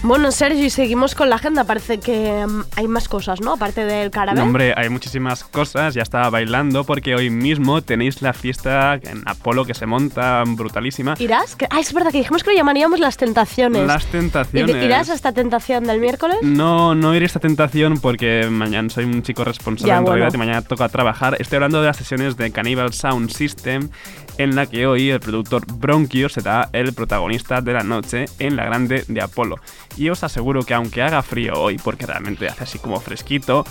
Bueno, 0.03 0.31
Sergio, 0.31 0.65
y 0.65 0.71
seguimos 0.71 1.13
con 1.13 1.29
la 1.29 1.35
agenda. 1.35 1.63
Parece 1.63 1.99
que 1.99 2.43
mm, 2.47 2.61
hay 2.75 2.87
más 2.87 3.07
cosas, 3.07 3.39
¿no? 3.39 3.53
Aparte 3.53 3.85
del 3.85 4.09
carabé. 4.09 4.37
No, 4.39 4.43
hombre, 4.45 4.73
hay 4.75 4.89
muchísimas 4.89 5.43
cosas. 5.43 5.93
Ya 5.93 6.01
estaba 6.01 6.27
bailando 6.31 6.83
porque 6.85 7.13
hoy 7.13 7.29
mismo 7.29 7.83
tenéis 7.83 8.23
la 8.23 8.33
fiesta 8.33 8.95
en 8.95 9.21
Apolo 9.27 9.63
que 9.63 9.75
se 9.75 9.85
monta 9.85 10.43
brutalísima. 10.47 11.13
¿Irás? 11.19 11.55
Que- 11.55 11.67
Ah, 11.69 11.79
es 11.79 11.93
verdad 11.93 12.11
que 12.11 12.17
dijimos 12.17 12.43
que 12.43 12.49
lo 12.49 12.57
llamaríamos 12.57 12.99
las 12.99 13.15
tentaciones. 13.17 13.85
Las 13.85 14.07
¿Ir- 14.07 14.11
tentaciones. 14.11 14.75
¿Irás 14.83 15.09
a 15.11 15.13
esta 15.13 15.33
tentación 15.33 15.83
del 15.83 15.99
miércoles? 15.99 16.37
No, 16.41 16.95
no 16.95 17.13
iré 17.15 17.25
a 17.25 17.27
esta 17.27 17.39
tentación 17.39 17.99
porque 18.01 18.47
mañana 18.49 18.89
soy 18.89 19.05
un 19.05 19.21
chico 19.21 19.43
responsable 19.43 19.87
Ya, 19.89 19.97
en 19.97 20.03
bueno. 20.03 20.15
realidad 20.17 20.33
y 20.33 20.37
mañana 20.39 20.61
toca 20.63 20.89
trabajar. 20.89 21.37
Estoy 21.39 21.57
hablando 21.57 21.79
de 21.79 21.87
las 21.87 21.97
sesiones 21.97 22.35
de 22.37 22.51
Cannibal 22.51 22.91
Sound 22.93 23.29
System 23.29 23.89
en 24.37 24.55
la 24.55 24.65
que 24.65 24.87
hoy 24.87 25.09
el 25.09 25.19
productor 25.19 25.63
Bronchio 25.65 26.29
será 26.29 26.69
el 26.73 26.93
protagonista 26.93 27.61
de 27.61 27.73
la 27.73 27.83
noche 27.83 28.25
en 28.39 28.55
la 28.55 28.65
grande 28.65 29.03
de 29.07 29.21
Apolo. 29.21 29.57
Y 29.97 30.09
os 30.09 30.23
aseguro 30.23 30.63
que 30.63 30.73
aunque 30.73 31.01
haga 31.01 31.21
frío 31.21 31.53
hoy, 31.55 31.77
porque 31.77 32.05
realmente 32.05 32.47
hace 32.47 32.63
así 32.63 32.79
como 32.79 32.99
fresquito, 32.99 33.65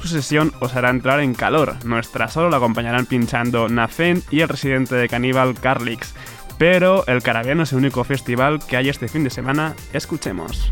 su 0.00 0.08
sesión 0.08 0.52
os 0.60 0.74
hará 0.74 0.90
entrar 0.90 1.20
en 1.20 1.34
calor. 1.34 1.76
Nuestra 1.84 2.28
solo 2.28 2.50
la 2.50 2.56
acompañarán 2.56 3.06
pinchando 3.06 3.68
Nafen 3.68 4.22
y 4.30 4.40
el 4.40 4.48
residente 4.48 4.96
de 4.96 5.08
Cannibal 5.08 5.54
Carlix. 5.54 6.14
Pero 6.58 7.06
el 7.06 7.22
Carabé 7.22 7.54
no 7.54 7.62
es 7.64 7.72
el 7.72 7.78
único 7.78 8.04
festival 8.04 8.60
que 8.66 8.76
hay 8.76 8.88
este 8.88 9.08
fin 9.08 9.24
de 9.24 9.30
semana. 9.30 9.74
Escuchemos. 9.92 10.70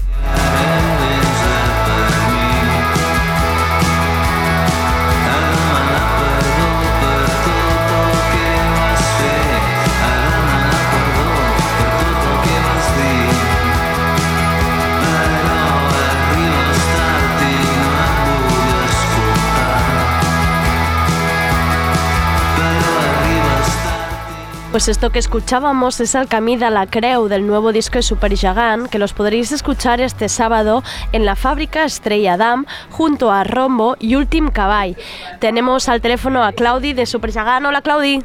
Pues 24.71 24.87
esto 24.87 25.11
que 25.11 25.19
escuchábamos 25.19 26.01
es 26.01 26.15
el 26.15 26.29
camí 26.29 26.57
de 26.57 26.71
la 26.71 26.87
creu 26.87 27.27
del 27.27 27.45
nuevo 27.45 27.73
disco 27.73 27.95
de 27.99 28.03
Supergigant, 28.03 28.89
que 28.89 29.01
los 29.01 29.13
podréis 29.13 29.51
escuchar 29.51 30.01
este 30.01 30.29
sábado 30.29 30.85
en 31.11 31.25
la 31.25 31.35
fábrica 31.35 31.85
Estrella 31.85 32.37
Dam 32.37 32.67
junto 32.91 33.33
a 33.33 33.43
Rombo 33.43 33.97
y 33.99 34.15
Ultim 34.15 34.49
Caball. 34.51 34.97
Tenemos 35.41 35.89
al 35.89 36.01
teléfono 36.01 36.45
a 36.45 36.53
Claudi 36.53 36.93
de 36.93 37.07
Supergigant. 37.07 37.67
Hola 37.67 37.83
Claudi, 37.83 38.23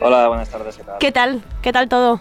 Hola, 0.00 0.26
buenas 0.26 0.50
tardes, 0.50 0.76
¿qué 0.76 0.82
tal? 0.82 0.96
¿qué 0.98 1.12
tal? 1.12 1.42
¿Qué 1.62 1.72
tal 1.72 1.88
todo? 1.88 2.20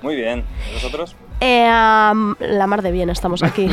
Muy 0.00 0.16
bien, 0.16 0.44
¿y 0.70 0.74
vosotros? 0.74 1.14
Eh, 1.40 1.66
la 1.68 2.66
mar 2.66 2.80
de 2.80 2.92
bien 2.92 3.10
estamos 3.10 3.42
aquí. 3.42 3.68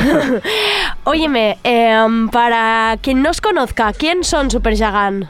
Óyeme, 1.04 1.56
eh, 1.64 1.90
am, 1.90 2.28
para 2.28 2.98
quien 3.00 3.22
no 3.22 3.30
os 3.30 3.40
conozca, 3.40 3.94
¿quién 3.94 4.22
son 4.22 4.50
Supergigant? 4.50 5.28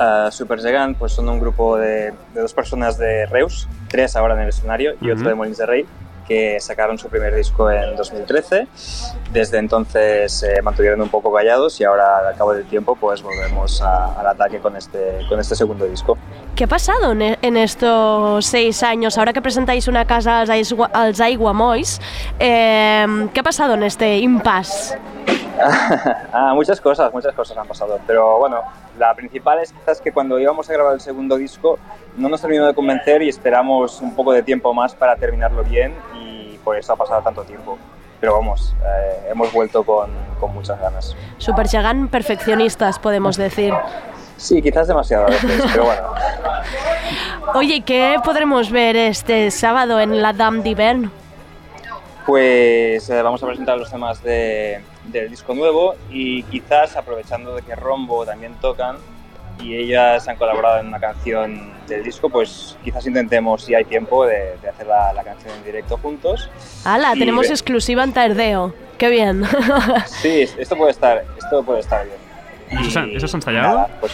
Uh, 0.00 0.30
Supergigant 0.32 0.96
pues 0.96 1.12
son 1.12 1.28
un 1.28 1.38
grupo 1.38 1.76
de, 1.76 2.12
de 2.32 2.40
dos 2.40 2.54
personas 2.54 2.96
de 2.96 3.26
Reus, 3.26 3.68
tres 3.88 4.16
ahora 4.16 4.32
en 4.34 4.40
el 4.40 4.48
escenario 4.48 4.94
y 5.00 5.10
otro 5.10 5.28
de 5.28 5.34
Molins 5.34 5.58
de 5.58 5.66
Rey, 5.66 5.86
que 6.26 6.58
sacaron 6.58 6.96
su 6.96 7.08
primer 7.08 7.34
disco 7.34 7.70
en 7.70 7.96
2013. 7.96 8.66
Desde 9.30 9.58
entonces 9.58 10.32
se 10.32 10.62
mantuvieron 10.62 11.02
un 11.02 11.10
poco 11.10 11.30
callados 11.30 11.78
y 11.80 11.84
ahora 11.84 12.28
al 12.28 12.34
cabo 12.34 12.54
del 12.54 12.64
tiempo 12.64 12.96
pues 12.96 13.20
volvemos 13.22 13.82
a- 13.82 14.18
al 14.18 14.26
ataque 14.28 14.58
con 14.60 14.74
este, 14.74 15.18
con 15.28 15.38
este 15.38 15.54
segundo 15.54 15.84
disco. 15.84 16.16
¿Qué 16.56 16.64
ha 16.64 16.68
pasado 16.68 17.12
en, 17.12 17.36
en 17.42 17.56
estos 17.58 18.46
seis 18.46 18.82
años? 18.82 19.18
Ahora 19.18 19.34
que 19.34 19.42
presentáis 19.42 19.86
una 19.86 20.06
casa 20.06 20.40
als, 20.40 20.50
Aigua- 20.50 20.90
als 20.94 21.20
Aiguamois, 21.20 22.00
eh, 22.38 23.06
¿qué 23.34 23.40
ha 23.40 23.44
pasado 23.44 23.74
en 23.74 23.82
este 23.82 24.16
impasse? 24.18 24.96
ah, 26.32 26.52
muchas 26.54 26.80
cosas, 26.80 27.12
muchas 27.12 27.34
cosas 27.34 27.56
han 27.56 27.66
pasado. 27.66 27.98
Pero 28.06 28.38
bueno, 28.38 28.62
la 28.98 29.14
principal 29.14 29.58
es 29.60 29.72
quizás 29.72 30.00
que 30.00 30.12
cuando 30.12 30.38
íbamos 30.38 30.68
a 30.68 30.72
grabar 30.72 30.94
el 30.94 31.00
segundo 31.00 31.36
disco 31.36 31.78
no 32.16 32.28
nos 32.28 32.40
terminó 32.40 32.66
de 32.66 32.74
convencer 32.74 33.22
y 33.22 33.28
esperamos 33.28 34.00
un 34.00 34.14
poco 34.14 34.32
de 34.32 34.42
tiempo 34.42 34.72
más 34.74 34.94
para 34.94 35.16
terminarlo 35.16 35.62
bien 35.64 35.94
y 36.20 36.58
por 36.64 36.76
eso 36.76 36.92
ha 36.92 36.96
pasado 36.96 37.22
tanto 37.22 37.42
tiempo. 37.44 37.78
Pero 38.20 38.34
vamos, 38.34 38.74
eh, 38.84 39.28
hemos 39.30 39.50
vuelto 39.52 39.82
con, 39.82 40.10
con 40.38 40.52
muchas 40.52 40.78
ganas. 40.78 41.16
Supergigant 41.38 42.10
perfeccionistas, 42.10 42.98
podemos 42.98 43.36
decir. 43.38 43.72
Sí, 44.36 44.60
quizás 44.60 44.88
demasiado 44.88 45.24
a 45.26 45.30
veces, 45.30 45.62
pero 45.72 45.84
bueno. 45.84 46.02
Oye, 47.54 47.82
¿qué 47.82 48.16
podremos 48.24 48.70
ver 48.70 48.96
este 48.96 49.50
sábado 49.50 50.00
en 50.00 50.20
la 50.22 50.32
Dame 50.32 50.62
d'Hivern? 50.62 51.10
Pues 52.26 53.08
eh, 53.10 53.22
vamos 53.22 53.42
a 53.42 53.46
presentar 53.46 53.78
los 53.78 53.90
temas 53.90 54.22
de- 54.22 54.82
del 55.12 55.30
disco 55.30 55.54
nuevo 55.54 55.94
y 56.10 56.42
quizás 56.44 56.96
aprovechando 56.96 57.54
de 57.56 57.62
que 57.62 57.74
Rombo 57.74 58.24
también 58.26 58.54
tocan 58.60 58.96
y 59.62 59.76
ellas 59.76 60.26
han 60.28 60.36
colaborado 60.36 60.80
en 60.80 60.86
una 60.88 60.98
canción 61.00 61.72
del 61.86 62.02
disco, 62.02 62.30
pues 62.30 62.76
quizás 62.82 63.06
intentemos, 63.06 63.62
si 63.64 63.74
hay 63.74 63.84
tiempo, 63.84 64.24
de, 64.24 64.56
de 64.62 64.68
hacer 64.68 64.86
la, 64.86 65.12
la 65.12 65.22
canción 65.22 65.52
en 65.54 65.64
directo 65.64 65.98
juntos. 65.98 66.48
¡Hala! 66.84 67.12
Tenemos 67.12 67.46
ve- 67.48 67.52
exclusiva 67.54 68.02
en 68.04 68.12
Tardeo. 68.12 68.72
¡Qué 68.96 69.08
bien! 69.08 69.42
Sí, 70.06 70.46
esto 70.58 70.76
puede 70.76 70.92
estar, 70.92 71.24
esto 71.38 71.62
puede 71.62 71.80
estar 71.80 72.06
bien. 72.06 72.16
¿Eso 72.80 72.90
se 72.90 72.98
ha- 73.00 73.06
Y 73.06 73.16
eso 73.16 73.28
se 73.28 73.36
ha 73.36 73.38
ensayado? 73.38 73.68
nada, 73.68 73.88
pues, 74.00 74.12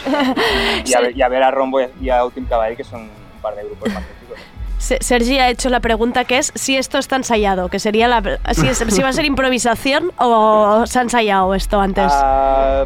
y, 0.85 0.95
a, 0.95 1.01
ver- 1.03 1.17
y 1.17 1.23
a 1.23 1.29
ver 1.29 1.43
a 1.43 1.51
Rombo 1.53 1.79
y 2.01 2.09
a 2.11 2.25
Ultim 2.25 2.47
Caball, 2.47 2.77
que 2.77 2.83
son 2.85 3.03
un 3.03 3.41
par 3.43 3.55
de 3.55 3.63
grupos 3.65 3.89
magníficos. 3.93 4.39
Se- 4.79 4.99
Sergi 5.01 5.39
ha 5.39 5.49
hecho 5.49 5.69
la 5.71 5.81
pregunta 5.81 6.25
que 6.25 6.39
es 6.39 6.53
si 6.55 6.77
esto 6.77 6.99
está 6.99 7.17
ensayado, 7.17 7.69
que 7.69 7.79
sería 7.79 8.09
la, 8.09 8.23
si, 8.53 8.69
es- 8.69 8.79
si 8.89 9.03
va 9.03 9.09
a 9.09 9.13
ser 9.13 9.25
improvisación 9.35 10.13
o 10.19 10.85
se 10.87 10.99
ha 10.99 11.03
ensayado 11.03 11.55
esto 11.55 11.81
antes. 11.81 12.13
Ah, 12.15 12.85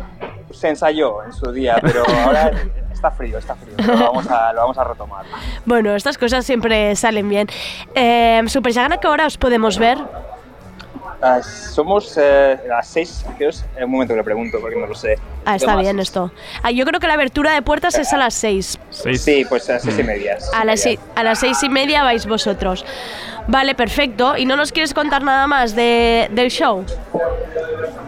se 0.53 0.68
ensayó 0.68 1.22
en 1.24 1.32
su 1.32 1.51
día, 1.53 1.78
pero 1.80 2.03
ahora 2.24 2.51
está 2.93 3.11
frío, 3.11 3.38
está 3.38 3.55
frío. 3.55 3.74
Lo 3.86 4.05
vamos 4.05 4.26
a, 4.28 4.53
lo 4.53 4.61
vamos 4.61 4.78
a 4.78 4.84
retomar. 4.84 5.24
Bueno, 5.64 5.95
estas 5.95 6.16
cosas 6.18 6.45
siempre 6.45 6.95
salen 6.97 7.28
bien. 7.28 7.49
Eh, 7.95 8.43
Supergigant, 8.47 8.93
¿a 8.95 8.99
qué 8.99 9.09
hora 9.09 9.26
os 9.26 9.36
podemos 9.38 9.78
ver? 9.78 9.99
Ah, 11.22 11.42
somos 11.42 12.16
eh, 12.16 12.58
a 12.64 12.68
las 12.76 12.88
6, 12.88 13.26
creo 13.36 13.50
es 13.50 13.64
un 13.82 13.90
momento 13.90 14.14
que 14.14 14.18
le 14.18 14.24
pregunto 14.24 14.58
porque 14.60 14.76
no 14.76 14.86
lo 14.86 14.94
sé. 14.94 15.16
Ah, 15.44 15.56
está 15.56 15.76
bien 15.76 15.98
esto. 16.00 16.32
Ah, 16.62 16.70
yo 16.70 16.84
creo 16.86 16.98
que 16.98 17.06
la 17.06 17.14
abertura 17.14 17.52
de 17.52 17.60
puertas 17.62 17.98
es 17.98 18.12
a 18.12 18.16
las 18.16 18.32
6. 18.34 18.78
Sí, 18.90 19.44
pues 19.48 19.68
a 19.68 19.74
las 19.74 19.82
6 19.82 19.98
y 19.98 20.02
media. 20.02 20.40
seis 20.40 20.50
y 20.52 20.56
A 20.56 20.64
las, 20.64 20.84
media. 20.86 20.98
si- 20.98 21.10
a 21.20 21.22
las 21.24 21.38
seis 21.40 21.62
y 21.62 21.68
media 21.68 22.02
vais 22.04 22.26
vosotros. 22.26 22.86
Vale, 23.48 23.74
perfecto. 23.74 24.36
¿Y 24.36 24.46
no 24.46 24.56
nos 24.56 24.72
quieres 24.72 24.94
contar 24.94 25.22
nada 25.22 25.46
más 25.46 25.74
de, 25.74 26.28
del 26.32 26.50
show? 26.50 26.84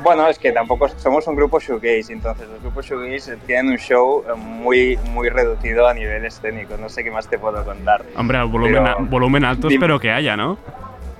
Bueno, 0.02 0.26
es 0.28 0.38
que 0.38 0.50
tampoco 0.52 0.88
somos 0.98 1.26
un 1.26 1.36
grupo 1.36 1.60
shoegaze, 1.60 2.12
entonces 2.12 2.48
los 2.48 2.60
grupos 2.60 2.86
shoegaze 2.86 3.36
tienen 3.46 3.72
un 3.72 3.78
show 3.78 4.24
eh, 4.28 4.34
muy, 4.36 4.96
muy 5.12 5.28
reducido 5.28 5.86
a 5.86 5.94
nivel 5.94 6.24
escénico. 6.24 6.76
No 6.76 6.88
sé 6.88 7.04
qué 7.04 7.10
más 7.10 7.28
te 7.28 7.38
puedo 7.38 7.62
contar. 7.64 8.02
Hombre, 8.16 8.42
volumen, 8.44 8.82
Pero- 8.84 8.88
a- 8.88 8.94
volumen 9.02 9.44
alto 9.44 9.68
Dime. 9.68 9.74
espero 9.78 10.00
que 10.00 10.10
haya, 10.10 10.36
¿no? 10.36 10.58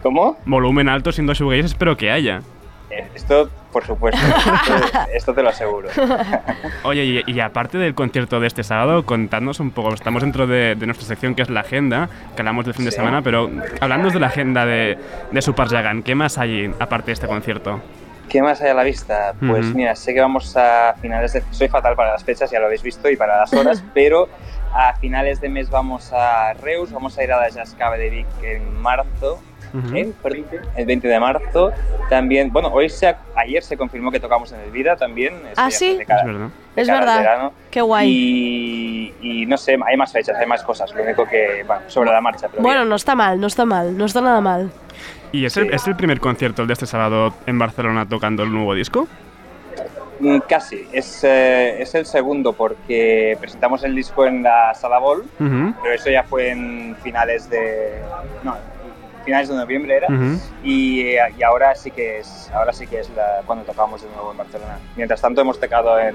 ¿Cómo? 0.02 0.36
Volumen 0.46 0.88
alto 0.88 1.12
siendo 1.12 1.34
shoegaze 1.34 1.66
espero 1.66 1.96
que 1.96 2.10
haya. 2.10 2.42
Eh, 2.90 3.08
Esto, 3.14 3.48
por 3.72 3.86
supuesto, 3.86 4.20
esto, 4.20 4.98
esto 5.14 5.34
te 5.34 5.42
lo 5.42 5.48
aseguro. 5.48 5.88
Oye, 6.84 7.04
y, 7.04 7.22
y 7.26 7.40
aparte 7.40 7.78
del 7.78 7.94
concierto 7.94 8.38
de 8.40 8.46
este 8.48 8.62
sábado, 8.64 9.06
contadnos 9.06 9.60
un 9.60 9.70
poco, 9.70 9.94
estamos 9.94 10.22
dentro 10.22 10.46
de, 10.46 10.74
de 10.74 10.86
nuestra 10.86 11.06
sección 11.06 11.34
que 11.34 11.42
es 11.42 11.48
la 11.50 11.60
agenda, 11.60 12.08
que 12.34 12.42
hablamos 12.42 12.64
del 12.66 12.74
fin 12.74 12.84
de 12.84 12.90
Sí. 12.90 12.96
semana, 12.98 13.22
pero 13.22 13.50
hablando 13.80 14.10
de 14.10 14.20
la 14.20 14.26
agenda 14.26 14.66
de, 14.66 14.98
de 15.30 15.42
Superjagan, 15.42 16.02
¿qué 16.02 16.14
más 16.14 16.36
hay 16.36 16.70
aparte 16.78 17.06
de 17.06 17.12
este 17.12 17.26
concierto? 17.26 17.80
¿Qué 18.28 18.42
más 18.42 18.60
hay 18.62 18.70
a 18.70 18.74
la 18.74 18.82
vista? 18.84 19.34
Pues 19.46 19.74
mira, 19.74 19.94
sé 19.94 20.12
que 20.14 20.20
vamos 20.20 20.56
a 20.56 20.94
finales 21.00 21.32
de... 21.34 21.42
Soy 21.50 21.68
fatal 21.68 21.94
para 21.96 22.12
las 22.12 22.24
fechas, 22.24 22.50
ya 22.50 22.60
lo 22.60 22.66
habéis 22.66 22.82
visto, 22.82 23.08
y 23.10 23.16
para 23.16 23.38
las 23.38 23.52
horas, 23.54 23.82
pero 23.94 24.28
a 24.74 24.94
finales 24.96 25.40
de 25.40 25.48
mes 25.48 25.70
vamos 25.70 26.12
a 26.12 26.52
Reus, 26.54 26.92
vamos 26.92 27.16
a 27.18 27.24
ir 27.24 27.32
a 27.32 27.40
la 27.40 27.48
Jazz 27.50 27.74
Cave 27.78 27.98
de 27.98 28.10
Vic 28.10 28.26
en 28.42 28.80
marzo, 28.80 29.42
El 29.72 30.86
20 30.86 31.08
de 31.08 31.20
marzo. 31.20 31.72
También, 32.10 32.52
bueno, 32.52 32.68
hoy 32.68 32.88
se, 32.88 33.14
ayer 33.36 33.62
se 33.62 33.76
confirmó 33.76 34.10
que 34.10 34.20
tocamos 34.20 34.52
en 34.52 34.60
el 34.60 34.70
Vida 34.70 34.96
también. 34.96 35.34
¿Ah, 35.56 35.70
sí? 35.70 35.96
de 35.96 36.02
Es 36.02 36.08
verdad. 36.08 36.48
de 36.76 36.82
Es 36.82 36.88
verdad. 36.88 37.18
verano. 37.18 37.52
Qué 37.70 37.80
guay. 37.80 38.08
Y, 38.10 39.14
y 39.42 39.46
no 39.46 39.56
sé, 39.56 39.78
hay 39.86 39.96
más 39.96 40.12
fechas, 40.12 40.36
hay 40.38 40.46
más 40.46 40.62
cosas. 40.62 40.92
Lo 40.94 41.02
único 41.02 41.24
que, 41.26 41.64
bueno, 41.66 41.82
sobre 41.88 42.10
la 42.10 42.20
marcha. 42.20 42.48
Pero 42.50 42.62
Bueno, 42.62 42.80
bien. 42.80 42.88
no 42.90 42.96
está 42.96 43.14
mal, 43.14 43.40
no 43.40 43.46
está 43.46 43.64
mal, 43.64 43.96
no 43.96 44.04
está 44.04 44.20
nada 44.20 44.40
mal. 44.40 44.70
¿Y 45.32 45.46
es, 45.46 45.56
el, 45.56 45.72
es 45.72 45.86
el 45.86 45.96
primer 45.96 46.20
concierto 46.20 46.60
el 46.62 46.68
de 46.68 46.74
este 46.74 46.86
sábado 46.86 47.32
en 47.46 47.58
Barcelona 47.58 48.06
tocando 48.06 48.42
el 48.42 48.52
nuevo 48.52 48.74
disco? 48.74 49.08
Mm, 50.20 50.38
Casi, 50.48 50.86
es, 50.92 51.24
eh, 51.24 51.80
es 51.82 51.94
el 51.94 52.04
segundo 52.06 52.52
porque 52.52 53.36
presentamos 53.40 53.82
el 53.82 53.94
disco 53.96 54.26
en 54.26 54.42
la 54.42 54.74
Sala 54.74 54.98
Bol, 54.98 55.24
pero 55.38 55.94
eso 55.94 56.10
ya 56.10 56.22
fue 56.22 56.50
en 56.50 56.94
finales 57.02 57.48
de... 57.50 58.00
No, 58.44 58.54
finales 59.22 59.48
de 59.48 59.54
noviembre 59.56 59.96
era. 59.96 60.06
ujú. 60.08 60.38
Y, 60.62 61.00
eh, 61.02 61.18
y 61.38 61.42
ahora 61.42 61.74
sí 61.74 61.90
que 61.90 62.18
es, 62.18 62.50
ahora 62.54 62.72
sí 62.72 62.86
que 62.86 63.00
es 63.00 63.10
la- 63.10 63.42
cuando 63.46 63.64
tocamos 63.64 64.02
de 64.02 64.08
nuevo 64.10 64.32
en 64.32 64.38
Barcelona. 64.38 64.78
Mientras 64.96 65.20
tanto 65.20 65.40
hemos 65.40 65.58
tocado 65.60 65.98
en, 65.98 66.14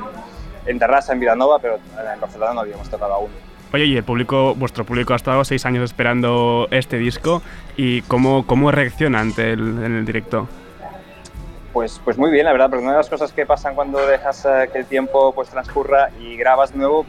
en 0.66 0.80
Terrassa, 0.80 1.14
en 1.14 1.20
Vilanova, 1.20 1.60
pero 1.60 1.76
en 2.14 2.20
Barcelona 2.20 2.53
no 2.53 2.60
habíamos 2.62 2.89
tocado 2.89 3.14
aún. 3.14 3.30
Oye, 3.74 3.84
y 3.86 3.97
el 3.97 4.03
público, 4.03 4.55
vuestro 4.55 4.86
público 4.86 5.12
ha 5.14 5.18
estado 5.18 5.43
seis 5.43 5.66
años 5.66 5.84
esperando 5.84 6.68
este 6.72 6.97
disco 6.97 7.41
y 7.76 8.01
cómo, 8.03 8.47
cómo 8.47 8.72
reacciona 8.72 9.20
ante 9.20 9.51
el, 9.51 9.60
en 9.60 9.97
el 9.97 10.05
directo. 10.05 10.47
Pues, 11.74 12.01
pues 12.03 12.18
muy 12.18 12.32
bien, 12.32 12.45
la 12.45 12.53
verdad, 12.53 12.70
porque 12.70 12.84
una 12.84 12.93
de 12.93 12.97
las 12.99 13.10
cosas 13.10 13.32
que 13.34 13.45
pasan 13.45 13.76
cuando 13.76 13.99
dejas 14.08 14.45
eh, 14.45 14.70
que 14.72 14.80
el 14.80 14.86
tiempo 14.86 15.34
pues 15.34 15.49
transcurra 15.49 16.10
y 16.20 16.36
grabas 16.38 16.74
nuevo, 16.74 17.05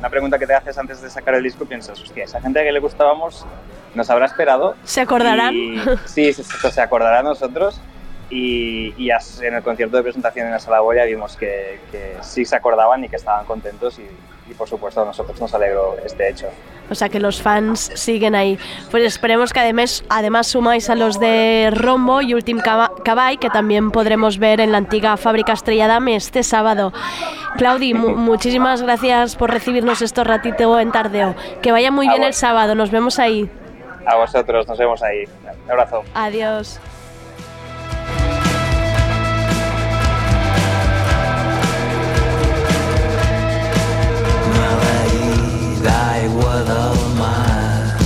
una 0.00 0.08
pregunta 0.10 0.38
que 0.38 0.46
te 0.46 0.54
haces 0.54 0.76
antes 0.78 1.00
de 1.02 1.10
sacar 1.10 1.34
el 1.34 1.42
disco, 1.42 1.64
piensas, 1.66 2.00
hostia, 2.00 2.24
esa 2.24 2.40
gente 2.40 2.58
a 2.58 2.64
que 2.64 2.72
le 2.72 2.80
gustábamos 2.80 3.46
nos 3.94 4.08
habrá 4.10 4.26
esperado. 4.26 4.74
¿Se 4.82 5.00
acordarán? 5.00 5.54
Y- 5.54 5.78
sí, 6.06 6.32
se, 6.32 6.42
se- 6.42 6.70
se 6.70 6.80
acordará 6.80 7.20
a 7.20 7.22
nosotros. 7.22 7.80
Y, 8.30 8.94
y 8.96 9.10
en 9.42 9.54
el 9.54 9.62
concierto 9.62 9.96
de 9.96 10.04
presentación 10.04 10.46
en 10.46 10.52
la 10.52 10.60
Sala 10.60 10.80
Boya 10.80 11.04
vimos 11.04 11.36
que, 11.36 11.80
que 11.90 12.16
sí 12.20 12.44
se 12.44 12.54
acordaban 12.54 13.02
y 13.04 13.08
que 13.08 13.16
estaban 13.16 13.44
contentos 13.44 13.98
y, 13.98 14.02
y, 14.48 14.54
por 14.54 14.68
supuesto 14.68 15.02
a 15.02 15.04
nosotros 15.04 15.40
nos 15.40 15.52
alegró 15.52 15.96
este 16.04 16.28
hecho. 16.28 16.46
O 16.88 16.94
sea 16.94 17.08
que 17.08 17.18
los 17.20 17.42
fans 17.42 17.90
siguen 17.94 18.34
ahí. 18.36 18.56
Pues 18.90 19.04
esperemos 19.04 19.52
que 19.52 19.60
además, 19.60 20.04
además 20.08 20.46
sumáis 20.48 20.90
a 20.90 20.94
los 20.96 21.18
de 21.20 21.70
Rombo 21.72 22.20
y 22.20 22.34
Ultim 22.34 22.58
Caba- 22.58 22.92
Caball, 23.04 23.38
que 23.40 23.50
también 23.50 23.90
podremos 23.90 24.38
ver 24.38 24.60
en 24.60 24.70
la 24.72 24.78
antigua 24.78 25.16
fábrica 25.16 25.52
Estrella 25.52 25.86
Dame 25.88 26.14
este 26.16 26.42
sábado. 26.44 26.92
Claudi, 27.56 27.94
mu- 27.94 28.14
muchísimas 28.16 28.82
gracias 28.82 29.34
por 29.36 29.50
recibirnos 29.50 30.02
estos 30.02 30.26
ratito 30.26 30.78
en 30.80 30.92
Tardeo. 30.92 31.34
Que 31.62 31.72
vaya 31.72 31.90
muy 31.90 32.06
A 32.08 32.10
bien 32.12 32.22
el 32.24 32.34
sábado, 32.34 32.74
nos 32.76 32.90
vemos 32.92 33.18
ahí. 33.18 33.48
A 34.06 34.16
vosotros, 34.16 34.66
nos 34.66 34.78
vemos 34.78 35.02
ahí. 35.02 35.24
Un 35.64 35.70
abrazo. 35.70 36.02
Adiós. 36.14 36.80
Maleït 46.20 46.28
aigua 46.28 46.64
del 46.64 46.98
mar. 47.18 47.96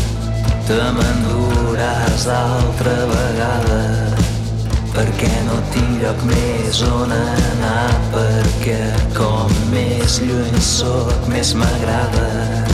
Te 0.67 0.81
m'enduràs 0.97 2.27
altra 2.27 2.95
vegada 3.11 4.15
perquè 4.95 5.31
no 5.47 5.59
tinc 5.73 6.03
lloc 6.03 6.23
més 6.25 6.83
on 6.83 7.13
anar 7.13 7.91
perquè 8.13 8.95
com 9.17 9.51
més 9.71 10.21
lluny 10.23 10.61
sóc 10.61 11.29
més 11.29 11.55
m'agrada 11.55 12.74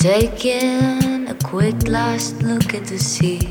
Taking 0.00 1.28
a 1.28 1.34
quick 1.44 1.86
last 1.86 2.42
look 2.42 2.72
at 2.72 2.86
the 2.86 2.98
sea. 2.98 3.46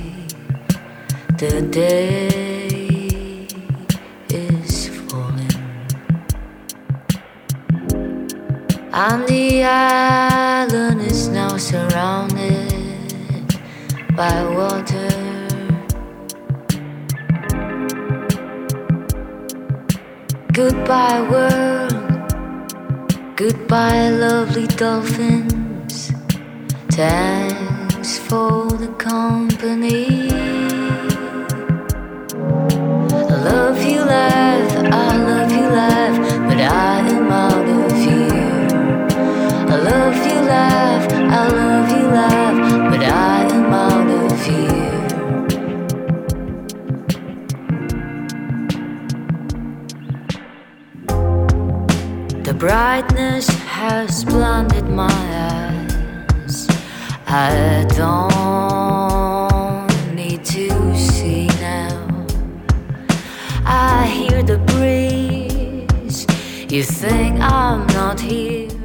The 1.37 1.61
day 1.61 3.45
is 4.29 4.89
falling. 5.05 5.53
And 8.91 9.27
the 9.27 9.63
island 9.63 11.01
is 11.01 11.27
now 11.27 11.55
surrounded 11.57 13.53
by 14.17 14.43
water. 14.49 15.13
Goodbye, 20.51 21.21
world. 21.29 21.93
Goodbye, 23.35 24.09
lovely 24.09 24.65
dolphins. 24.65 25.58
Thanks 26.99 28.19
for 28.19 28.67
the 28.67 28.89
company. 28.97 30.29
I 33.09 33.35
love 33.49 33.81
you, 33.81 34.03
life. 34.03 34.73
I 34.91 35.15
love 35.29 35.49
you, 35.49 35.69
life. 35.81 36.17
But 36.45 36.59
I 36.59 36.99
am 37.07 37.31
out 37.31 37.69
of 37.69 37.91
here. 37.95 38.67
I 39.73 39.77
love 39.91 40.17
you, 40.27 40.39
life. 40.57 41.07
I 41.39 41.47
love 41.47 41.89
you, 41.95 42.05
life. 42.19 42.59
But 42.91 43.01
I 43.01 43.47
am 43.57 43.71
out 43.71 44.09
of 44.23 44.35
here. 44.45 45.07
The 52.43 52.53
brightness 52.53 53.47
has 53.47 54.25
blinded 54.25 54.89
my 54.89 55.07
eyes. 55.07 55.58
I 57.31 57.85
don't 57.95 58.15
need 60.15 60.43
to 60.45 60.95
see 60.95 61.45
now. 61.61 62.25
I 63.63 64.07
hear 64.07 64.41
the 64.41 64.57
breeze. 64.57 66.25
You 66.71 66.83
think 66.83 67.39
I'm 67.39 67.85
not 67.93 68.19
here. 68.19 68.78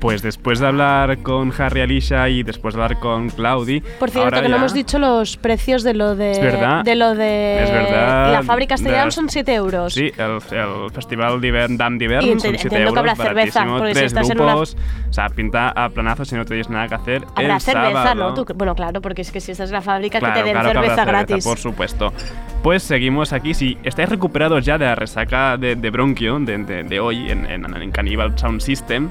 Pues 0.00 0.22
después 0.22 0.60
de 0.60 0.66
hablar 0.68 1.18
con 1.18 1.52
Harry 1.58 1.80
Alicia 1.80 2.28
y 2.28 2.44
después 2.44 2.74
de 2.76 2.82
hablar 2.82 3.00
con 3.00 3.30
Claudi. 3.30 3.80
Por 3.98 4.10
cierto, 4.10 4.26
ahora 4.26 4.42
que 4.42 4.48
no 4.48 4.56
hemos 4.56 4.72
dicho 4.72 4.98
los 5.00 5.36
precios 5.36 5.82
de 5.82 5.94
lo 5.94 6.14
de. 6.14 6.30
Es 6.32 6.40
verdad. 6.40 6.84
De 6.84 6.94
lo 6.94 7.14
de. 7.16 7.64
Es 7.64 7.70
verdad. 7.72 8.32
La 8.32 8.42
fábrica 8.44 8.74
Castellán 8.74 9.06
De- 9.06 9.10
son 9.12 9.28
7 9.28 9.54
euros. 9.54 9.94
Sí, 9.94 10.12
el, 10.16 10.38
el 10.56 10.90
Festival 10.92 11.40
d'Hivern 11.40 11.76
d'Am 11.76 11.98
d'Hivern 11.98 12.26
son 12.28 12.40
7 12.40 12.56
entiendo 12.62 12.78
euros, 12.78 12.92
que 12.94 12.98
habrá 13.00 13.16
cerveza, 13.16 13.64
porque 13.66 13.88
si 13.88 13.94
tres 13.94 14.06
estás 14.12 14.30
en 14.30 14.40
una- 14.40 14.52
grupos, 14.52 14.76
o 15.08 15.12
sea, 15.12 15.28
pinta 15.30 15.70
a 15.70 15.88
planazo 15.88 16.24
si 16.24 16.36
no 16.36 16.44
tenéis 16.44 16.68
nada 16.68 16.86
que 16.86 16.94
hacer 16.94 17.24
Habrá 17.34 17.54
el 17.56 17.60
cerveza, 17.60 18.02
sábado. 18.04 18.14
¿no? 18.30 18.34
Tú- 18.44 18.54
bueno, 18.54 18.74
claro, 18.76 19.00
porque 19.00 19.22
es 19.22 19.32
que 19.32 19.40
si 19.40 19.50
estás 19.52 19.70
en 19.70 19.74
la 19.74 19.82
fábrica, 19.82 20.20
Claro, 20.20 20.34
que 20.34 20.40
te 20.40 20.46
den 20.46 20.52
claro 20.60 20.80
cerveza 20.80 21.04
gratis. 21.04 21.44
por 21.44 21.58
supuesto. 21.58 22.12
Pues 22.62 22.82
seguimos 22.84 23.32
aquí. 23.32 23.52
Si 23.54 23.76
estáis 23.82 24.08
recuperados 24.08 24.64
ya 24.64 24.78
de 24.78 24.84
la 24.84 24.94
resaca 24.94 25.56
de, 25.56 25.74
de 25.76 25.90
Bronquio 25.90 26.38
de, 26.38 26.58
de- 26.58 26.82
de 26.84 27.00
hoy 27.00 27.30
en, 27.30 27.46
en, 27.46 27.64
en 27.82 27.90
Cannibal 27.90 28.38
Sound 28.38 28.60
System, 28.60 29.08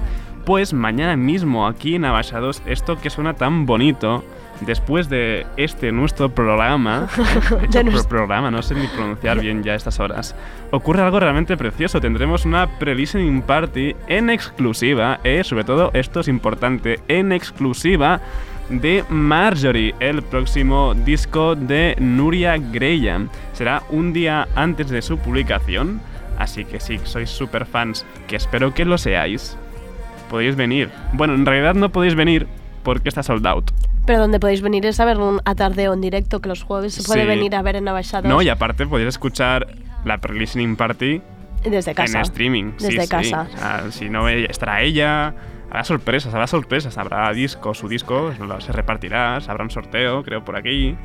pues 0.48 0.74
mañana 0.74 1.18
mismo 1.18 1.68
aquí 1.68 1.96
en 1.96 2.06
Abaixados, 2.06 2.64
esto 2.66 2.98
que 3.00 3.10
suena 3.10 3.34
tan 3.34 3.66
bonito, 3.66 4.24
después 4.62 5.10
de 5.10 5.46
este 5.58 5.92
nuestro 5.92 6.30
programa, 6.30 7.08
pro- 7.50 7.84
nuestro- 7.84 8.08
programa, 8.10 8.50
no 8.50 8.62
sé 8.62 8.74
ni 8.76 8.88
pronunciar 8.88 9.42
bien 9.42 9.62
ya 9.62 9.74
a 9.74 9.76
estas 9.76 10.00
horas, 10.00 10.36
ocurre 10.72 11.02
algo 11.04 11.20
realmente 11.20 11.58
precioso. 11.58 12.00
Tendremos 12.00 12.46
una 12.46 12.66
pre-listening 12.80 13.42
party 13.42 13.94
en 14.08 14.30
exclusiva, 14.30 15.20
eh, 15.26 15.44
sobre 15.44 15.66
todo 15.66 15.92
esto 15.94 16.22
es 16.22 16.30
importante, 16.30 17.02
en 17.10 17.34
exclusiva 17.34 18.22
de 18.70 19.04
Marjorie, 19.10 19.96
el 20.00 20.24
próximo 20.24 20.94
disco 20.94 21.56
de 21.56 21.96
Nuria 22.00 22.58
Graham. 22.58 23.28
Será 23.52 23.84
un 23.90 24.14
día 24.14 24.48
antes 24.56 24.90
de 24.90 25.02
su 25.02 25.18
publicación, 25.18 26.00
así 26.40 26.64
que 26.64 26.80
si 26.80 27.00
sois 27.04 27.30
super 27.30 27.66
fans, 27.66 28.06
que 28.30 28.38
espero 28.38 28.74
que 28.74 28.86
lo 28.86 28.98
seáis, 28.98 29.58
podéis 30.30 30.56
venir. 30.56 30.90
Bueno, 31.14 31.34
en 31.36 31.46
realidad 31.46 31.74
no 31.76 31.90
podéis 31.92 32.16
venir 32.16 32.48
porque 32.84 33.10
está 33.10 33.24
sold 33.24 33.46
out. 33.48 33.72
Pero 34.06 34.20
donde 34.20 34.40
podéis 34.40 34.62
venir 34.62 34.86
es 34.86 35.00
a 35.02 35.06
ver 35.06 35.18
un 35.18 35.42
atardeo 35.44 35.94
en 35.94 36.00
directo, 36.02 36.40
que 36.40 36.48
los 36.48 36.64
jueves 36.64 36.94
se 36.94 37.04
puede 37.04 37.22
Sí. 37.24 37.28
venir 37.28 37.56
a 37.56 37.62
ver 37.62 37.76
en 37.76 37.88
Abaixados 37.88 38.30
No, 38.30 38.42
y 38.42 38.48
aparte 38.50 38.86
podéis 38.88 39.10
escuchar 39.10 39.68
la 40.06 40.20
pre-listening 40.20 40.78
party 40.78 41.22
desde 41.70 41.94
casa. 41.94 42.20
en 42.20 42.24
streaming. 42.24 42.72
Desde 42.80 43.02
sí. 43.04 43.10
casa. 43.10 43.48
O 43.54 43.58
sea, 43.58 43.84
si 43.92 44.10
no, 44.10 44.30
ella- 44.30 44.48
estará 44.50 44.82
ella. 44.82 45.34
Habrá 45.70 45.84
sorpresas, 45.84 46.34
habrá 46.34 46.48
sorpresas. 46.48 46.98
Habrá 46.98 47.30
disco, 47.34 47.74
su 47.74 47.90
disco 47.90 48.32
se 48.60 48.72
repartirá. 48.72 49.36
Habrá 49.36 49.64
un 49.66 49.70
sorteo, 49.72 50.24
creo, 50.24 50.46
por 50.46 50.56
aquí. 50.56 50.96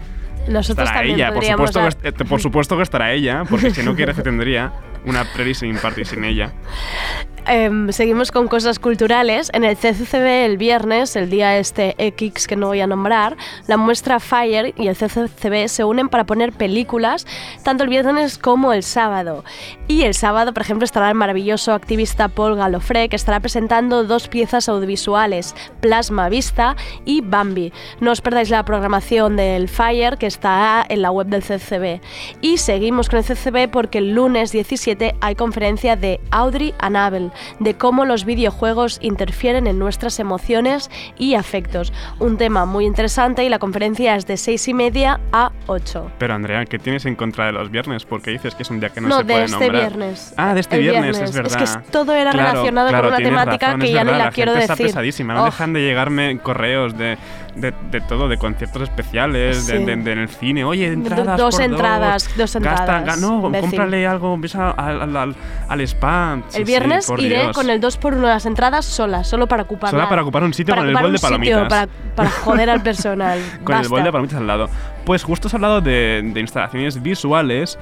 Nosotros 0.49 0.87
estará 0.89 1.01
también 1.01 1.16
ella, 1.16 1.33
por 1.33 1.45
supuesto, 1.45 1.79
dar- 1.81 1.97
que, 1.97 2.09
eh, 2.09 2.12
por 2.29 2.41
supuesto 2.41 2.77
que 2.77 2.83
estará 2.85 3.12
ella, 3.12 3.43
porque 3.51 3.70
si 3.70 3.83
no 3.83 3.97
quiere 3.97 4.14
se 4.14 4.23
tendría 4.23 4.73
una 5.05 5.25
pre-listening 5.25 5.79
party 5.79 6.05
sin 6.05 6.23
ella. 6.25 6.53
Em, 7.47 7.90
seguimos 7.90 8.30
con 8.30 8.47
cosas 8.47 8.78
culturales. 8.78 9.51
En 9.53 9.64
el 9.64 9.76
CCCB 9.76 10.45
el 10.47 10.59
viernes, 10.59 11.16
el 11.16 11.28
día 11.28 11.59
este 11.59 11.97
X 11.99 12.47
que 12.47 12.55
no 12.55 12.68
voy 12.68 12.80
a 12.80 12.86
nombrar, 12.86 13.36
la 13.66 13.76
muestra 13.76 14.20
Fire 14.20 14.72
y 14.76 14.86
el 14.86 14.95
CCCB 14.95 15.66
se 15.66 15.82
unen 15.82 16.09
para 16.09 16.24
poner 16.24 16.53
películas 16.53 17.26
tanto 17.64 17.82
el 17.82 17.90
viernes 17.90 18.38
como 18.38 18.72
el 18.72 18.84
sábado. 18.84 19.45
Y 19.88 20.03
el 20.03 20.14
sábado, 20.14 20.55
por 20.55 20.62
ejemplo, 20.62 20.84
estará 20.84 21.09
el 21.09 21.16
maravilloso 21.16 21.72
activista 21.72 22.28
Paul 22.28 22.55
Galofré 22.55 23.09
que 23.09 23.16
estará 23.16 23.40
presentando 23.40 24.05
dos 24.05 24.28
piezas 24.28 24.68
audiovisuales, 24.68 25.57
Plasma 25.80 26.28
Vista 26.28 26.76
y 27.05 27.22
Bambi. 27.22 27.72
No 28.01 28.12
os 28.12 28.20
perdáis 28.20 28.51
la 28.51 28.64
programación 28.64 29.34
del 29.36 29.68
Fire 29.68 30.16
que 30.16 30.28
está 30.28 30.86
en 30.88 31.03
la 31.03 31.11
web 31.11 31.26
del 31.26 31.43
CCB. 31.43 32.01
Y 32.40 32.59
seguimos 32.59 33.09
con 33.09 33.18
el 33.18 33.24
CCB 33.24 33.68
porque 33.68 33.99
el 33.99 34.14
lunes 34.14 34.53
17 34.53 35.16
hay 35.20 35.34
conferencia 35.34 35.97
de 35.97 36.20
Audrey 36.30 36.72
Anabel 36.78 37.32
de 37.61 37.74
cómo 37.74 38.05
los 38.05 38.24
videojuegos 38.24 38.99
interfieren 39.03 39.66
en 39.66 39.78
nuestras 39.78 40.18
emociones 40.20 40.91
y 41.18 41.35
afectos. 41.35 41.93
Un 42.18 42.37
tema 42.37 42.64
muy 42.66 42.85
interesante 42.87 43.45
y 43.45 43.49
la 43.49 43.59
conferencia 43.59 44.16
es 44.16 44.26
de 44.26 44.37
6 44.37 44.68
y 44.68 44.74
media 44.74 45.20
a 45.33 45.53
8. 45.66 46.11
Pero 46.18 46.35
Andrea, 46.35 46.64
¿qué 46.64 46.78
tienes 46.78 47.07
en 47.07 47.14
contra 47.16 47.47
de 47.47 47.53
los 47.53 47.70
viernes? 47.70 48.05
Porque 48.05 48.30
dices 48.30 48.55
que 48.55 48.62
es 48.62 48.70
un 48.70 48.80
día 48.80 48.91
que 48.91 49.01
no, 49.01 49.09
No, 49.09 49.18
se 49.18 49.24
de 49.24 49.33
puede 49.33 49.45
este 49.47 49.59
nombrar. 49.59 49.80
viernes. 49.80 50.35
Ah, 50.37 50.55
de 50.55 50.61
este 50.61 50.78
viernes, 50.78 51.03
viernes. 51.18 51.30
es 51.30 51.37
verdad. 51.37 51.62
Es 51.62 51.76
que 51.76 51.91
todo 51.91 52.12
era 52.14 52.30
Claro, 52.33 52.51
relacionado 52.51 52.87
con 52.89 52.93
claro, 52.93 53.09
una 53.09 53.16
tienes 53.18 53.33
temática 53.39 53.66
razón, 53.66 53.80
que 53.80 53.87
ya 53.93 54.01
ni 54.01 54.05
verdad, 54.07 54.18
la 54.18 54.24
la 54.26 54.30
quiero 54.30 54.53
gente 54.53 54.66
decir. 54.68 54.87
Está 54.87 54.99
pesadísima, 54.99 55.35
no 55.35 55.43
Oh. 55.43 55.45
dejan 55.47 55.72
de 55.72 55.80
llegarme 55.83 56.39
correos 56.39 56.97
de, 56.97 57.16
de, 57.55 57.72
de 57.90 58.00
todo, 58.00 58.28
de 58.28 58.38
conciertos 58.38 58.82
especiales, 58.82 59.64
Sí. 59.64 59.72
de- 59.72 59.96
de 59.96 60.12
en 60.12 60.18
el 60.18 60.28
cine. 60.28 60.64
Oye, 60.64 60.86
entradas 60.88 61.38
dos 61.38 61.55
por 61.57 61.64
entradas, 61.64 62.28
dos 62.36 62.55
Gasta, 62.55 62.59
entradas, 62.59 63.18
ga- 63.18 63.20
no, 63.20 63.46
imbécil. 63.46 63.70
cómprale 63.70 64.07
algo, 64.07 64.36
ves 64.38 64.55
al, 64.57 64.74
al, 64.78 65.16
al, 65.16 65.36
al 65.68 65.80
spa. 65.82 66.38
Sí, 66.48 66.59
El 66.61 66.66
sí, 66.66 66.72
viernes 66.72 67.07
por 67.07 67.20
iré 67.20 67.42
Dios. 67.42 67.55
con 67.57 67.68
el 67.70 67.80
2 67.80 67.96
por 67.98 68.14
1 68.14 68.26
de 68.26 68.32
las 68.34 68.46
entradas 68.46 68.84
sola, 68.86 69.22
solo 69.24 69.46
para 69.48 69.64
ocupar 69.64 69.90
Solo 69.90 70.03
la- 70.03 70.09
para 70.09 70.22
ocupar 70.22 70.44
un 70.44 70.55
sitio 70.55 70.74
con 70.74 70.86
el 70.88 70.94
bol 70.94 71.03
de 71.03 71.09
un 71.11 71.18
sitio, 71.18 71.28
palomitas. 71.28 71.68
Para, 71.68 71.88
para 72.16 72.30
joder 72.42 72.70
al 72.70 72.82
personal. 72.82 73.38
Con 73.64 73.74
el 73.76 73.80
Basta. 73.82 73.88
bol 73.88 74.05
de 74.05 74.12
palomitas 74.12 74.38
al 74.40 74.46
lado. 74.46 74.68
Pues 75.05 75.22
justo 75.24 75.48
has 75.48 75.55
hablado 75.55 75.80
de, 75.80 76.22
de 76.32 76.40
instalaciones 76.40 77.03
visuales 77.03 77.78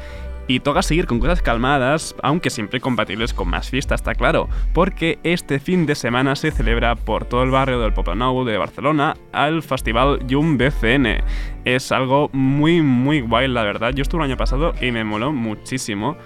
y 0.51 0.59
toca 0.59 0.83
seguir 0.83 1.07
con 1.07 1.21
cosas 1.21 1.43
calmadas, 1.43 2.17
aunque 2.25 2.51
siempre 2.51 2.81
compatibles 2.81 3.33
con 3.33 3.49
más 3.49 3.71
fiesta, 3.71 3.95
está 3.95 4.17
claro. 4.17 4.49
Porque 4.75 5.21
este 5.23 5.61
fin 5.61 5.87
de 5.87 5.95
semana 5.95 6.35
se 6.35 6.51
celebra 6.51 6.97
por 6.97 7.25
todo 7.25 7.45
el 7.45 7.53
barrio 7.53 7.79
del 7.79 7.93
Poblenou 7.93 8.45
de 8.45 8.59
Barcelona 8.59 9.15
al 9.31 9.63
Festival 9.63 10.27
Yum 10.27 10.59
BCN. 10.59 11.23
Es 11.65 11.93
algo 11.93 12.31
muy, 12.33 12.83
muy 12.83 13.21
guay, 13.21 13.47
la 13.47 13.63
verdad. 13.63 13.93
Yo 13.95 14.03
estuve 14.03 14.25
el 14.25 14.31
año 14.31 14.37
pasado 14.37 14.73
y 14.81 14.91
me 14.91 15.05
moló 15.05 15.33
muchísimo. 15.33 16.17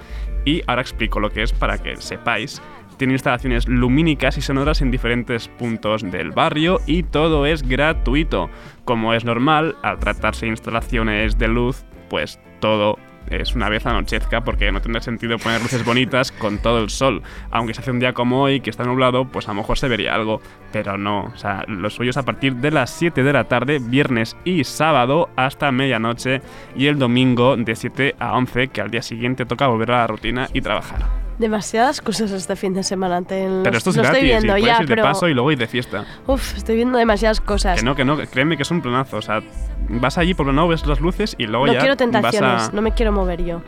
Y 0.47 0.63
ahora 0.67 0.81
explico 0.81 1.21
lo 1.21 1.29
que 1.29 1.43
es 1.43 1.53
para 1.53 1.77
que 1.77 1.95
sepáis. 1.99 2.63
Tiene 2.97 3.13
instalaciones 3.13 3.69
lumínicas 3.69 4.39
y 4.39 4.41
sonoras 4.41 4.81
en 4.81 4.91
diferentes 4.91 5.49
puntos 5.49 6.03
del 6.03 6.31
barrio 6.31 6.81
y 6.87 7.03
todo 7.03 7.45
es 7.45 7.63
gratuito. 7.63 8.49
Como 8.87 9.13
es 9.13 9.27
normal, 9.27 9.77
al 9.83 9.99
tratarse 9.99 10.47
de 10.47 10.53
instalaciones 10.53 11.37
de 11.37 11.49
luz, 11.49 11.85
pues 12.09 12.41
todo 12.61 12.97
es 13.31 13.55
una 13.55 13.69
vez 13.69 13.87
anochezca 13.87 14.43
porque 14.43 14.71
no 14.73 14.81
tendrá 14.81 15.01
sentido 15.01 15.39
poner 15.39 15.63
luces 15.63 15.85
bonitas 15.85 16.33
con 16.33 16.59
todo 16.59 16.79
el 16.79 16.91
sol. 16.91 17.23
Aunque 17.51 17.75
se 17.75 17.81
hace 17.81 17.91
un 17.91 18.01
día 18.01 18.13
como 18.13 18.43
hoy 18.43 18.61
que 18.61 18.71
está 18.71 18.85
nublado, 18.85 19.27
pues 19.27 19.49
a 19.49 19.53
lo 19.53 19.57
mejor 19.57 19.79
se 19.79 19.89
vería 19.89 20.15
algo, 20.15 20.41
pero 20.73 20.99
no. 20.99 21.25
O 21.25 21.37
sea, 21.37 21.65
lo 21.67 21.91
suyo 21.91 22.11
es 22.11 22.17
a 22.17 22.25
partir 22.25 22.57
de 22.57 22.71
las 22.71 22.91
7 22.91 23.23
de 23.23 23.33
la 23.33 23.45
tarde, 23.45 23.79
viernes 23.81 24.37
y 24.45 24.65
sábado 24.65 25.31
hasta 25.37 25.73
medianoche 25.73 26.43
y 26.77 26.87
el 26.87 26.99
domingo 26.99 27.57
de 27.57 27.75
7 27.75 28.17
a 28.19 28.37
11, 28.37 28.69
que 28.69 28.81
al 28.81 28.91
día 28.91 29.03
siguiente 29.03 29.47
toca 29.47 29.67
volver 29.67 29.93
a 29.93 29.99
la 29.99 30.07
rutina 30.07 30.49
y 30.53 30.61
trabajar. 30.61 31.24
Demasiadas 31.39 32.01
cosas 32.01 32.31
este 32.31 32.57
fin 32.57 32.75
de 32.75 32.83
semana. 32.83 33.23
Te, 33.23 33.49
Pero 33.63 33.77
esto 33.77 33.91
es 33.91 33.97
lo 33.97 34.03
gratis 34.03 34.23
estoy 34.23 34.29
viendo 34.29 34.57
y 34.57 34.63
ya, 34.63 34.75
ir 34.75 34.79
de 34.81 34.87
pero. 34.87 35.03
paso 35.03 35.29
y 35.29 35.35
luego 35.35 35.51
ir 35.51 35.59
de 35.59 35.67
fiesta. 35.67 36.05
Uf, 36.27 36.57
estoy 36.57 36.77
viendo 36.77 36.99
demasiadas 36.99 37.41
cosas. 37.41 37.79
Que 37.79 37.85
no, 37.85 37.95
que 37.95 38.05
no, 38.05 38.17
créeme 38.19 38.57
que 38.57 38.63
es 38.63 38.71
un 38.71 38.81
planazo. 38.81 39.17
O 39.17 39.23
sea, 39.23 39.43
vas 39.89 40.19
allí 40.19 40.35
por 40.35 40.47
plano, 40.47 40.69
ves 40.69 40.87
las 40.87 41.01
luces 41.01 41.35
y 41.39 41.47
luego 41.47 41.67
no 41.67 41.73
ya 41.73 41.81
quiero 41.81 41.95
vas 41.95 41.99
tentaciones, 41.99 42.69
a... 42.69 42.73
no 42.73 42.83
me 42.83 42.93
quiero 42.93 43.13
mover 43.13 43.45
yo. 43.45 43.63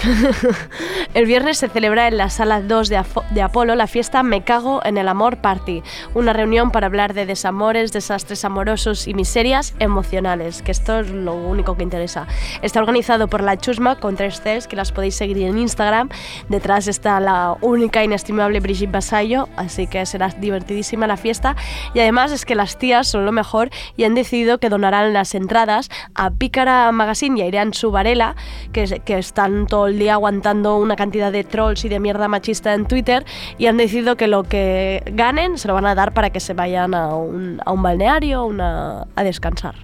el 1.14 1.26
viernes 1.26 1.58
se 1.58 1.68
celebra 1.68 2.08
en 2.08 2.16
la 2.16 2.30
sala 2.30 2.62
2 2.62 2.88
de, 2.88 3.42
Apolo 3.42 3.74
la 3.74 3.86
fiesta 3.86 4.22
Me 4.22 4.42
Cago 4.42 4.80
en 4.84 4.96
el 4.96 5.08
Amor 5.08 5.38
Party, 5.38 5.82
una 6.14 6.32
reunión 6.32 6.70
para 6.70 6.86
hablar 6.86 7.12
de 7.12 7.26
desamores, 7.26 7.92
desastres 7.92 8.44
amorosos 8.44 9.06
y 9.08 9.14
miserias 9.14 9.74
emocionales, 9.78 10.62
que 10.62 10.72
esto 10.72 11.00
es 11.00 11.10
lo 11.10 11.34
único 11.34 11.76
que 11.76 11.82
interesa. 11.82 12.26
Está 12.62 12.80
organizado 12.80 13.28
por 13.28 13.42
la 13.42 13.58
Chusma 13.58 13.96
con 13.96 14.16
tres 14.16 14.40
Cs, 14.40 14.66
que 14.66 14.76
las 14.76 14.92
podéis 14.92 15.16
seguir 15.16 15.38
en 15.38 15.58
Instagram. 15.58 16.08
Detrás 16.48 16.88
está 16.88 17.20
la 17.20 17.56
única 17.60 18.02
inestimable 18.02 18.60
Brigitte 18.60 18.92
Basallo, 18.92 19.48
así 19.56 19.86
que 19.86 20.06
será 20.06 20.28
divertidísima 20.28 21.06
la 21.06 21.16
fiesta. 21.16 21.56
Y 21.94 22.00
además 22.00 22.32
es 22.32 22.46
que 22.46 22.54
las 22.54 22.78
tías 22.78 23.08
son 23.08 23.26
lo 23.26 23.32
mejor 23.32 23.70
y 23.96 24.04
han 24.04 24.14
decidido 24.14 24.58
que 24.58 24.70
donarán 24.70 25.12
las 25.12 25.34
entradas 25.34 25.90
a 26.14 26.30
Pícara 26.30 26.90
Magazine 26.92 27.38
y 27.38 27.42
a 27.42 27.46
Irán 27.46 27.74
Subarela, 27.74 28.36
que, 28.72 29.00
que 29.04 29.18
están 29.18 29.66
todo 29.66 29.89
el 29.90 29.98
día 29.98 30.14
aguantando 30.14 30.78
una 30.78 30.96
cantidad 30.96 31.30
de 31.30 31.44
trolls 31.44 31.84
y 31.84 31.88
de 31.88 32.00
mierda 32.00 32.28
machista 32.28 32.74
en 32.74 32.86
Twitter, 32.86 33.24
y 33.58 33.66
han 33.66 33.76
decidido 33.76 34.16
que 34.16 34.26
lo 34.26 34.44
que 34.44 35.02
ganen 35.12 35.58
se 35.58 35.68
lo 35.68 35.74
van 35.74 35.86
a 35.86 35.94
dar 35.94 36.12
para 36.12 36.30
que 36.30 36.40
se 36.40 36.54
vayan 36.54 36.94
a 36.94 37.14
un, 37.14 37.60
a 37.64 37.72
un 37.72 37.82
balneario 37.82 38.44
una, 38.44 39.06
a 39.14 39.24
descansar. 39.24 39.74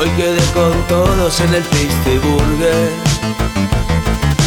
Hoy 0.00 0.10
quedé 0.16 0.40
con 0.52 0.72
todos 0.86 1.40
en 1.40 1.54
el 1.54 1.62
Tasty 1.62 2.18
Burger. 2.18 2.90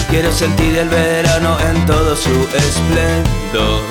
Quiero 0.10 0.32
sentir 0.32 0.78
el 0.78 0.88
verano 0.88 1.58
en 1.60 1.86
todo 1.86 2.16
su 2.16 2.47
esplendor. 2.55 3.84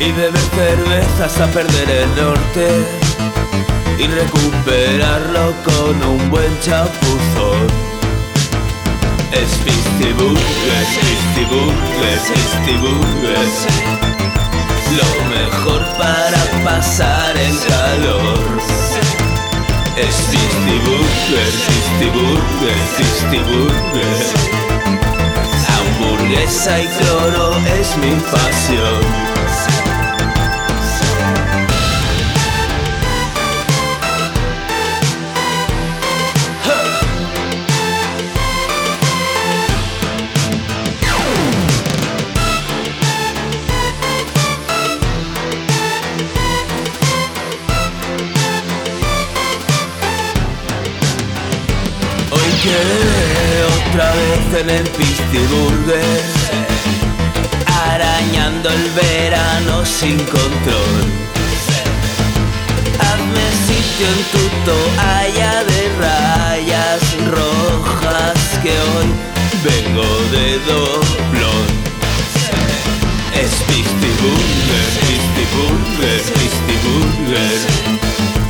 Y 0.00 0.10
beber 0.12 0.38
cerveza 0.38 1.26
hasta 1.26 1.46
perder 1.48 1.90
el 1.90 2.16
norte. 2.16 2.66
Y 3.98 4.06
recuperarlo 4.06 5.52
con 5.64 6.02
un 6.02 6.30
buen 6.30 6.58
chapuzón. 6.60 7.66
Es 9.32 9.50
Tasty 9.64 10.12
Burger, 10.14 10.84
Tasty 10.94 11.44
Burger. 12.80 13.38
Lo 14.96 15.10
mejor 15.28 15.84
para 15.98 16.64
pasar 16.64 17.36
el 17.36 17.58
calor. 17.68 18.83
Es 19.96 20.16
Tasty 20.26 20.78
Burger, 20.84 21.50
Tasty 21.66 22.10
Burger, 22.10 22.76
Tasty 22.96 23.38
Burger. 23.38 24.16
Hamburguesa 25.68 26.80
y 26.80 26.86
cloro 26.88 27.56
es 27.80 27.96
mi 27.98 28.12
pasión. 28.30 29.00
Quedé 52.64 53.64
otra 53.78 54.08
vez 54.14 54.60
en 54.60 54.70
el 54.70 54.84
Tasty 54.84 55.42
Burger 55.52 56.22
Arañando 57.90 58.68
el 58.70 58.84
verano 59.02 59.84
sin 59.84 60.16
control. 60.16 61.02
Hazme 63.04 63.46
sitio 63.68 64.06
en 64.14 64.20
tu 64.32 64.44
toalla 64.64 65.54
de 65.70 65.80
rayas 66.00 67.02
rojas 67.38 68.38
Que 68.62 68.74
hoy 68.90 69.08
vengo 69.68 70.08
de 70.34 70.46
doblón. 70.70 71.66
Es 73.42 73.52
Burger, 75.54 76.22
Tasty 76.22 76.76
Burger 76.84 78.43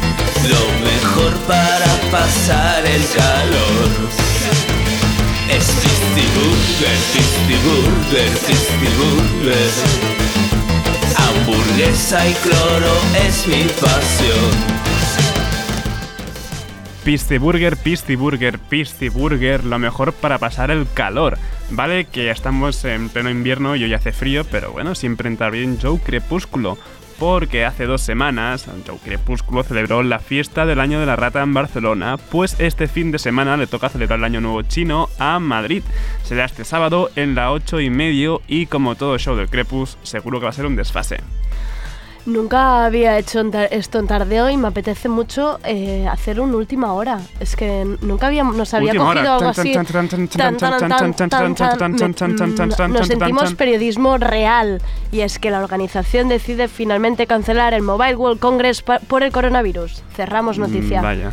lo 0.49 0.62
mejor 0.84 1.32
para 1.47 2.11
pasar 2.11 2.84
el 2.86 3.03
calor 3.14 3.90
Es 5.51 5.66
Tasty 5.66 6.26
Burger, 7.64 8.28
Tasty 8.47 8.88
Burger, 8.99 9.70
Hamburguesa 11.16 12.28
y 12.28 12.34
cloro 12.34 12.95
es 13.26 13.47
mi 13.47 13.64
pasión 13.80 14.84
Pisty 17.05 17.36
Burger, 17.36 17.76
Pisty 17.76 19.09
Burger, 19.11 19.64
lo 19.64 19.78
mejor 19.78 20.14
para 20.14 20.38
pasar 20.38 20.70
el 20.70 20.86
calor. 20.95 21.36
Vale, 21.70 22.07
que 22.07 22.30
estamos 22.30 22.82
en 22.86 23.11
pleno 23.11 23.28
invierno 23.28 23.76
y 23.76 23.84
hoy 23.84 23.92
hace 23.92 24.11
frío, 24.11 24.45
pero 24.51 24.72
bueno, 24.72 24.95
siempre 24.95 25.28
entra 25.28 25.51
bien 25.51 25.78
Joe 25.80 25.99
Crepúsculo. 25.99 26.78
Porque 27.18 27.64
hace 27.64 27.86
dos 27.86 28.00
semanas 28.00 28.66
Joe 28.86 28.98
Crepúsculo 29.02 29.62
celebró 29.62 30.02
la 30.02 30.18
fiesta 30.18 30.66
del 30.66 30.80
año 30.80 31.00
de 31.00 31.06
la 31.06 31.16
rata 31.16 31.42
en 31.42 31.54
Barcelona, 31.54 32.16
pues 32.16 32.56
este 32.58 32.88
fin 32.88 33.12
de 33.12 33.18
semana 33.18 33.56
le 33.56 33.66
toca 33.66 33.88
celebrar 33.88 34.18
el 34.18 34.24
año 34.24 34.40
nuevo 34.40 34.62
chino 34.62 35.08
a 35.18 35.38
Madrid. 35.38 35.82
Será 36.22 36.44
este 36.44 36.64
sábado 36.64 37.10
en 37.16 37.34
la 37.34 37.52
8 37.52 37.80
y 37.80 37.90
medio 37.90 38.42
y 38.48 38.66
como 38.66 38.94
todo 38.94 39.18
show 39.18 39.36
del 39.36 39.48
Crepus, 39.48 39.96
seguro 40.02 40.40
que 40.40 40.44
va 40.44 40.50
a 40.50 40.54
ser 40.54 40.66
un 40.66 40.76
desfase. 40.76 41.18
Nunca 42.26 42.86
había 42.86 43.18
hecho 43.18 43.40
esto 43.70 43.98
en 43.98 44.06
tardeo 44.06 44.48
y 44.48 44.56
me 44.56 44.68
apetece 44.68 45.08
mucho 45.08 45.58
eh, 45.64 46.08
hacer 46.10 46.40
un 46.40 46.54
última 46.54 46.94
hora. 46.94 47.20
Es 47.38 47.54
que 47.54 47.84
nunca 48.00 48.28
había, 48.28 48.44
nos 48.44 48.72
había 48.72 48.92
última 48.92 49.12
cogido 49.12 49.36
hora. 49.36 49.48
algo 49.48 49.48
así. 49.50 49.74
Nos 52.88 53.06
sentimos 53.06 53.54
periodismo 53.54 54.16
real 54.18 54.80
y 55.12 55.20
es 55.20 55.38
que 55.38 55.50
la 55.50 55.62
organización 55.62 56.28
decide 56.28 56.68
finalmente 56.68 57.26
cancelar 57.26 57.74
el 57.74 57.82
Mobile 57.82 58.16
World 58.16 58.40
Congress 58.40 58.82
por 58.82 59.22
el 59.22 59.30
coronavirus. 59.30 60.02
Cerramos 60.14 60.58
noticia. 60.58 61.00
Mm, 61.00 61.04
vaya. 61.04 61.32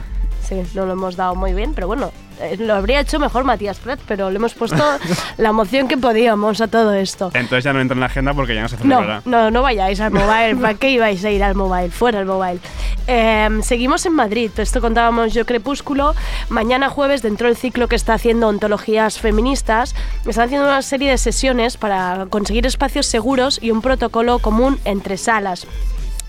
Sí, 0.51 0.61
no 0.73 0.85
lo 0.85 0.91
hemos 0.91 1.15
dado 1.15 1.33
muy 1.33 1.53
bien, 1.53 1.73
pero 1.73 1.87
bueno, 1.87 2.11
eh, 2.41 2.57
lo 2.57 2.73
habría 2.73 2.99
hecho 2.99 3.19
mejor 3.19 3.45
Matías 3.45 3.79
Prat, 3.79 4.01
pero 4.05 4.29
le 4.29 4.35
hemos 4.35 4.53
puesto 4.53 4.83
la 5.37 5.47
emoción 5.47 5.87
que 5.87 5.97
podíamos 5.97 6.59
a 6.59 6.67
todo 6.67 6.93
esto. 6.93 7.31
Entonces 7.33 7.63
ya 7.63 7.71
no 7.71 7.79
entra 7.79 7.93
en 7.93 8.01
la 8.01 8.07
agenda 8.07 8.33
porque 8.33 8.53
ya 8.53 8.61
no 8.61 8.67
se 8.67 8.75
celebrará. 8.75 9.21
No, 9.23 9.43
no, 9.43 9.51
no 9.51 9.61
vayáis 9.61 10.01
al 10.01 10.11
mobile. 10.11 10.57
¿Para 10.57 10.73
qué 10.73 10.89
ibais 10.89 11.23
a 11.23 11.31
ir 11.31 11.41
al 11.41 11.55
mobile? 11.55 11.89
Fuera 11.89 12.19
el 12.19 12.25
mobile. 12.25 12.59
Eh, 13.07 13.47
seguimos 13.63 14.05
en 14.05 14.11
Madrid. 14.11 14.51
Esto 14.57 14.81
contábamos 14.81 15.33
yo, 15.33 15.45
Crepúsculo. 15.45 16.15
Mañana 16.49 16.89
jueves, 16.89 17.21
dentro 17.21 17.47
del 17.47 17.55
ciclo 17.55 17.87
que 17.87 17.95
está 17.95 18.15
haciendo 18.15 18.49
Ontologías 18.49 19.19
Feministas, 19.19 19.95
están 20.27 20.47
haciendo 20.47 20.67
una 20.67 20.81
serie 20.81 21.11
de 21.11 21.17
sesiones 21.17 21.77
para 21.77 22.25
conseguir 22.29 22.65
espacios 22.65 23.05
seguros 23.05 23.57
y 23.61 23.71
un 23.71 23.81
protocolo 23.81 24.39
común 24.39 24.81
entre 24.83 25.15
salas. 25.15 25.65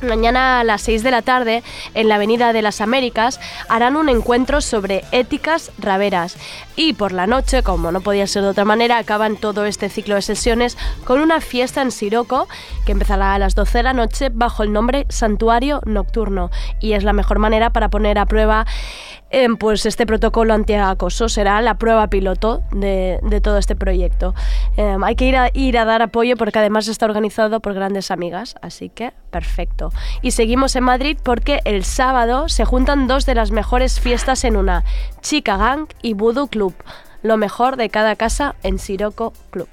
Mañana 0.02 0.60
a 0.60 0.64
las 0.64 0.82
6 0.82 1.02
de 1.02 1.10
la 1.10 1.22
tarde, 1.22 1.62
en 1.94 2.08
la 2.08 2.16
Avenida 2.16 2.52
de 2.52 2.60
las 2.60 2.80
Américas, 2.80 3.40
harán 3.68 3.96
un 3.96 4.08
encuentro 4.08 4.60
sobre 4.60 5.04
éticas 5.12 5.70
raveras. 5.78 6.36
Y 6.74 6.94
por 6.94 7.12
la 7.12 7.26
noche, 7.26 7.62
como 7.62 7.92
no 7.92 8.00
podía 8.00 8.26
ser 8.26 8.42
de 8.42 8.48
otra 8.48 8.64
manera, 8.64 8.98
acaban 8.98 9.36
todo 9.36 9.64
este 9.64 9.88
ciclo 9.88 10.16
de 10.16 10.22
sesiones 10.22 10.76
con 11.04 11.20
una 11.20 11.40
fiesta 11.40 11.82
en 11.82 11.92
Siroco 11.92 12.48
que 12.84 12.92
empezará 12.92 13.34
a 13.34 13.38
las 13.38 13.54
12 13.54 13.78
de 13.78 13.82
la 13.84 13.92
noche 13.92 14.28
bajo 14.32 14.62
el 14.62 14.72
nombre 14.72 15.06
Santuario 15.08 15.80
Nocturno. 15.84 16.50
Y 16.80 16.94
es 16.94 17.04
la 17.04 17.12
mejor 17.12 17.38
manera 17.38 17.70
para 17.70 17.88
poner 17.88 18.18
a 18.18 18.26
prueba 18.26 18.66
pues 19.58 19.86
este 19.86 20.06
protocolo 20.06 20.54
antiacoso. 20.54 21.28
Será 21.28 21.60
la 21.60 21.78
prueba 21.78 22.08
piloto 22.08 22.62
de, 22.72 23.18
todo 23.42 23.58
este 23.58 23.74
proyecto. 23.76 24.34
Eh, 24.76 24.96
hay 25.02 25.16
que 25.16 25.26
ir 25.26 25.36
a, 25.36 25.50
ir 25.52 25.78
a 25.78 25.84
dar 25.84 26.02
apoyo 26.02 26.36
porque 26.36 26.58
además 26.58 26.88
está 26.88 27.06
organizado 27.06 27.60
por 27.60 27.74
grandes 27.74 28.10
amigas, 28.10 28.54
así 28.62 28.88
que 28.88 29.12
perfecto. 29.30 29.90
Y 30.20 30.32
seguimos 30.32 30.76
en 30.76 30.84
Madrid 30.84 31.18
porque 31.22 31.60
el 31.64 31.84
sábado 31.84 32.48
se 32.48 32.64
juntan 32.64 33.06
dos 33.06 33.26
de 33.26 33.34
las 33.34 33.50
mejores 33.50 34.00
fiestas 34.00 34.44
en 34.44 34.56
una, 34.56 34.84
Chica 35.20 35.56
Gang 35.56 35.86
y 36.02 36.14
Voodoo 36.14 36.46
Club. 36.48 36.74
Lo 37.22 37.36
mejor 37.36 37.76
de 37.76 37.88
cada 37.88 38.16
casa 38.16 38.56
en 38.62 38.78
Siroco 38.78 39.32
Club. 39.50 39.68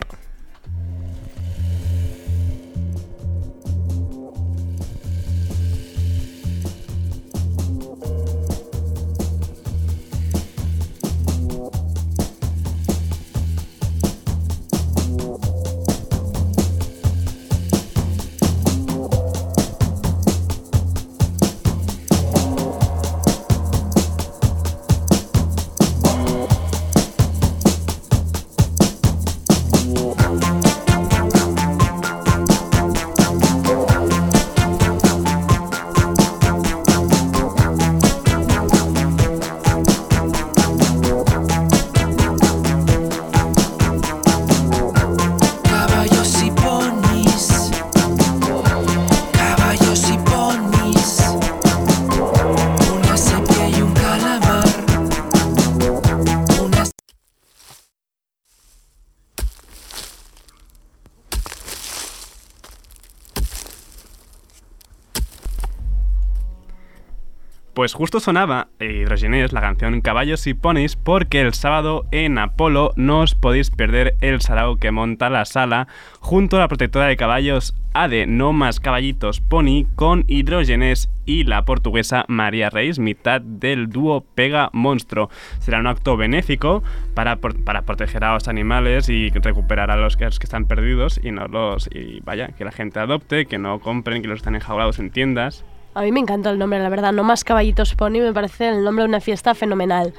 Pues 67.80 67.94
justo 67.94 68.20
sonaba 68.20 68.68
Hidrogenés 68.82 69.54
la 69.54 69.62
canción 69.62 70.02
Caballos 70.02 70.46
y 70.48 70.54
Ponis 70.54 70.98
porque 70.98 71.40
el 71.40 71.54
sábado 71.54 72.06
en 72.12 72.38
Apolo 72.38 72.92
no 72.98 73.22
os 73.22 73.36
podéis 73.36 73.72
perder 73.72 74.18
el 74.20 74.42
sarao 74.42 74.76
que 74.76 74.92
monta 74.92 75.30
la 75.30 75.46
sala 75.46 75.88
junto 76.20 76.58
a 76.58 76.60
la 76.60 76.68
protectora 76.68 77.06
de 77.06 77.16
caballos 77.16 77.74
ADE 77.94 78.28
No 78.28 78.52
Más 78.52 78.82
Caballitos 78.82 79.40
Pony 79.40 79.86
con 79.96 80.26
Hidrogenés 80.28 81.10
y 81.26 81.46
la 81.46 81.64
portuguesa 81.64 82.26
María 82.28 82.70
Reis, 82.70 83.00
mitad 83.00 83.40
del 83.40 83.88
dúo 83.88 84.26
Pega 84.36 84.70
Monstruo. 84.74 85.30
Será 85.60 85.80
un 85.80 85.88
acto 85.88 86.18
benéfico 86.18 86.84
para, 87.14 87.38
para 87.38 87.84
proteger 87.84 88.26
a 88.26 88.34
los 88.34 88.50
animales 88.50 89.08
y 89.08 89.30
recuperar 89.30 89.90
a 89.90 89.96
los 89.96 90.18
que, 90.18 90.26
los 90.26 90.38
que 90.38 90.48
están 90.48 90.66
perdidos 90.66 91.18
y 91.24 91.32
no 91.32 91.48
los 91.48 91.88
y 91.94 92.20
vaya, 92.26 92.50
que 92.50 92.66
la 92.66 92.74
gente 92.74 93.00
adopte, 93.00 93.46
que 93.46 93.58
no 93.58 93.80
compren, 93.80 94.22
que 94.22 94.28
los 94.28 94.40
están 94.40 94.56
enjaulados 94.56 95.00
en 95.00 95.12
tiendas. 95.12 95.64
A 95.96 96.02
mí 96.02 96.12
me 96.12 96.20
encanta 96.20 96.50
el 96.52 96.60
nombre, 96.60 96.80
la 96.82 96.90
verdad. 96.90 97.12
No 97.12 97.24
más 97.24 97.44
caballitos 97.44 97.96
pony 97.96 98.20
me 98.22 98.34
parece 98.34 98.70
el 98.70 98.84
nombre 98.84 99.04
de 99.04 99.10
una 99.10 99.20
fiesta 99.22 99.56
fenomenal. 99.56 100.14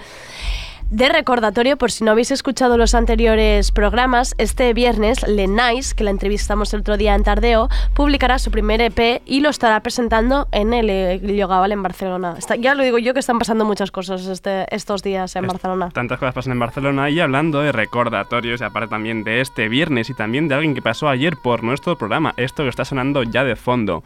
De 0.91 1.09
recordatorio, 1.09 1.77
por 1.79 1.93
si 1.93 2.03
no 2.03 2.11
habéis 2.11 2.33
escuchado 2.33 2.77
los 2.77 2.97
anteriores 2.97 3.71
programas, 3.71 4.35
este 4.39 4.75
viernes 4.75 5.23
Lenais, 5.29 5.95
que 5.95 6.03
la 6.03 6.11
entrevistamos 6.11 6.75
el 6.75 6.81
otro 6.81 6.97
día 6.97 7.15
en 7.15 7.23
Tardeo, 7.23 7.69
publicará 7.95 8.41
su 8.41 8.51
primer 8.51 8.81
EP 8.81 9.23
y 9.25 9.39
lo 9.39 9.51
estará 9.51 9.79
presentando 9.85 10.49
en 10.51 10.75
el 10.75 10.91
eh, 10.91 11.21
Yogaval 11.37 11.71
en 11.71 11.85
Barcelona. 11.85 12.35
Está- 12.37 12.57
ya 12.57 12.75
lo 12.75 12.83
digo 12.83 12.99
yo 12.99 13.15
que 13.15 13.21
están 13.21 13.39
pasando 13.39 13.65
muchas 13.65 13.93
cosas 13.93 14.27
este- 14.27 14.67
estos 14.75 15.05
días 15.05 15.37
en 15.37 15.47
Barcelona. 15.47 15.91
Tantas 15.91 16.19
cosas 16.19 16.35
pasan 16.35 16.55
en 16.55 16.59
Barcelona 16.59 17.09
y 17.09 17.21
hablando 17.21 17.61
de 17.61 17.71
recordatorios, 17.71 18.61
aparte 18.61 18.89
también 18.91 19.23
de 19.23 19.41
este 19.43 19.69
viernes 19.69 20.11
y 20.11 20.15
también 20.15 20.49
de 20.49 20.57
alguien 20.57 20.75
que 20.75 20.83
pasó 20.83 21.09
ayer 21.09 21.37
por 21.41 21.63
nuestro 21.63 21.97
programa, 21.97 22.35
esto 22.37 22.65
que 22.65 22.69
está 22.69 22.85
sonando 22.85 23.23
ya 23.23 23.45
de 23.45 23.55
fondo. 23.55 24.03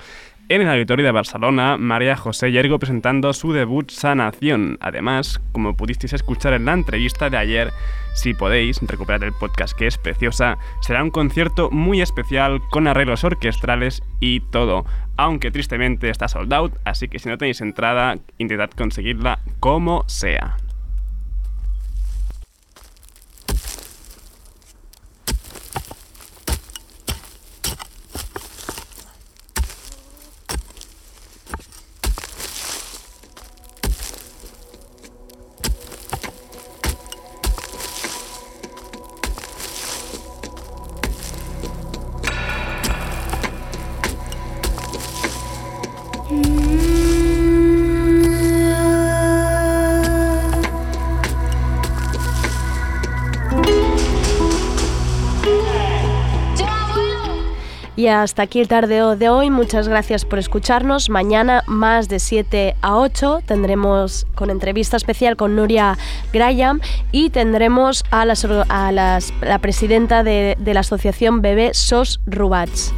En 0.46 0.60
el 0.60 0.68
auditorio 0.68 1.06
de 1.06 1.10
Barcelona, 1.10 1.78
María 1.78 2.16
José 2.16 2.52
Yergo 2.52 2.78
presentando 2.78 3.32
su 3.32 3.54
debut 3.54 3.90
Sanación. 3.90 4.76
Además, 4.82 5.40
como 5.52 5.74
pudisteis 5.74 6.12
escuchar 6.12 6.52
en 6.52 6.66
la 6.66 6.74
entrevista 6.74 7.30
de 7.30 7.38
ayer, 7.38 7.70
si 8.14 8.34
podéis 8.34 8.78
recuperar 8.82 9.24
el 9.24 9.32
podcast 9.32 9.74
que 9.76 9.86
es 9.86 9.96
preciosa, 9.96 10.58
será 10.82 11.02
un 11.02 11.10
concierto 11.10 11.70
muy 11.70 12.02
especial 12.02 12.60
con 12.70 12.86
arreglos 12.86 13.24
orquestrales 13.24 14.02
y 14.20 14.40
todo. 14.40 14.84
Aunque 15.16 15.50
tristemente 15.50 16.10
está 16.10 16.28
sold 16.28 16.52
out, 16.52 16.74
así 16.84 17.08
que 17.08 17.18
si 17.18 17.30
no 17.30 17.38
tenéis 17.38 17.62
entrada, 17.62 18.18
intentad 18.36 18.68
conseguirla 18.70 19.38
como 19.60 20.06
sea. 20.08 20.58
Y 57.96 58.08
hasta 58.08 58.42
aquí 58.42 58.60
el 58.60 58.68
tardeo 58.68 59.16
de 59.16 59.28
hoy. 59.28 59.50
Muchas 59.50 59.86
gracias 59.86 60.24
por 60.24 60.38
escucharnos. 60.38 61.10
Mañana 61.10 61.62
más 61.66 62.08
de 62.08 62.18
7 62.18 62.74
a 62.82 62.96
8 62.96 63.42
tendremos 63.46 64.26
con 64.34 64.50
entrevista 64.50 64.96
especial 64.96 65.36
con 65.36 65.54
Nuria 65.54 65.96
Graham 66.32 66.80
y 67.12 67.30
tendremos 67.30 68.04
a, 68.10 68.24
la 68.24 69.58
presidenta 69.60 70.24
de, 70.24 70.56
de 70.58 70.74
la 70.74 70.80
asociación 70.80 71.40
Bebé 71.40 71.72
SOS 71.72 72.20
Rubats. 72.26 72.92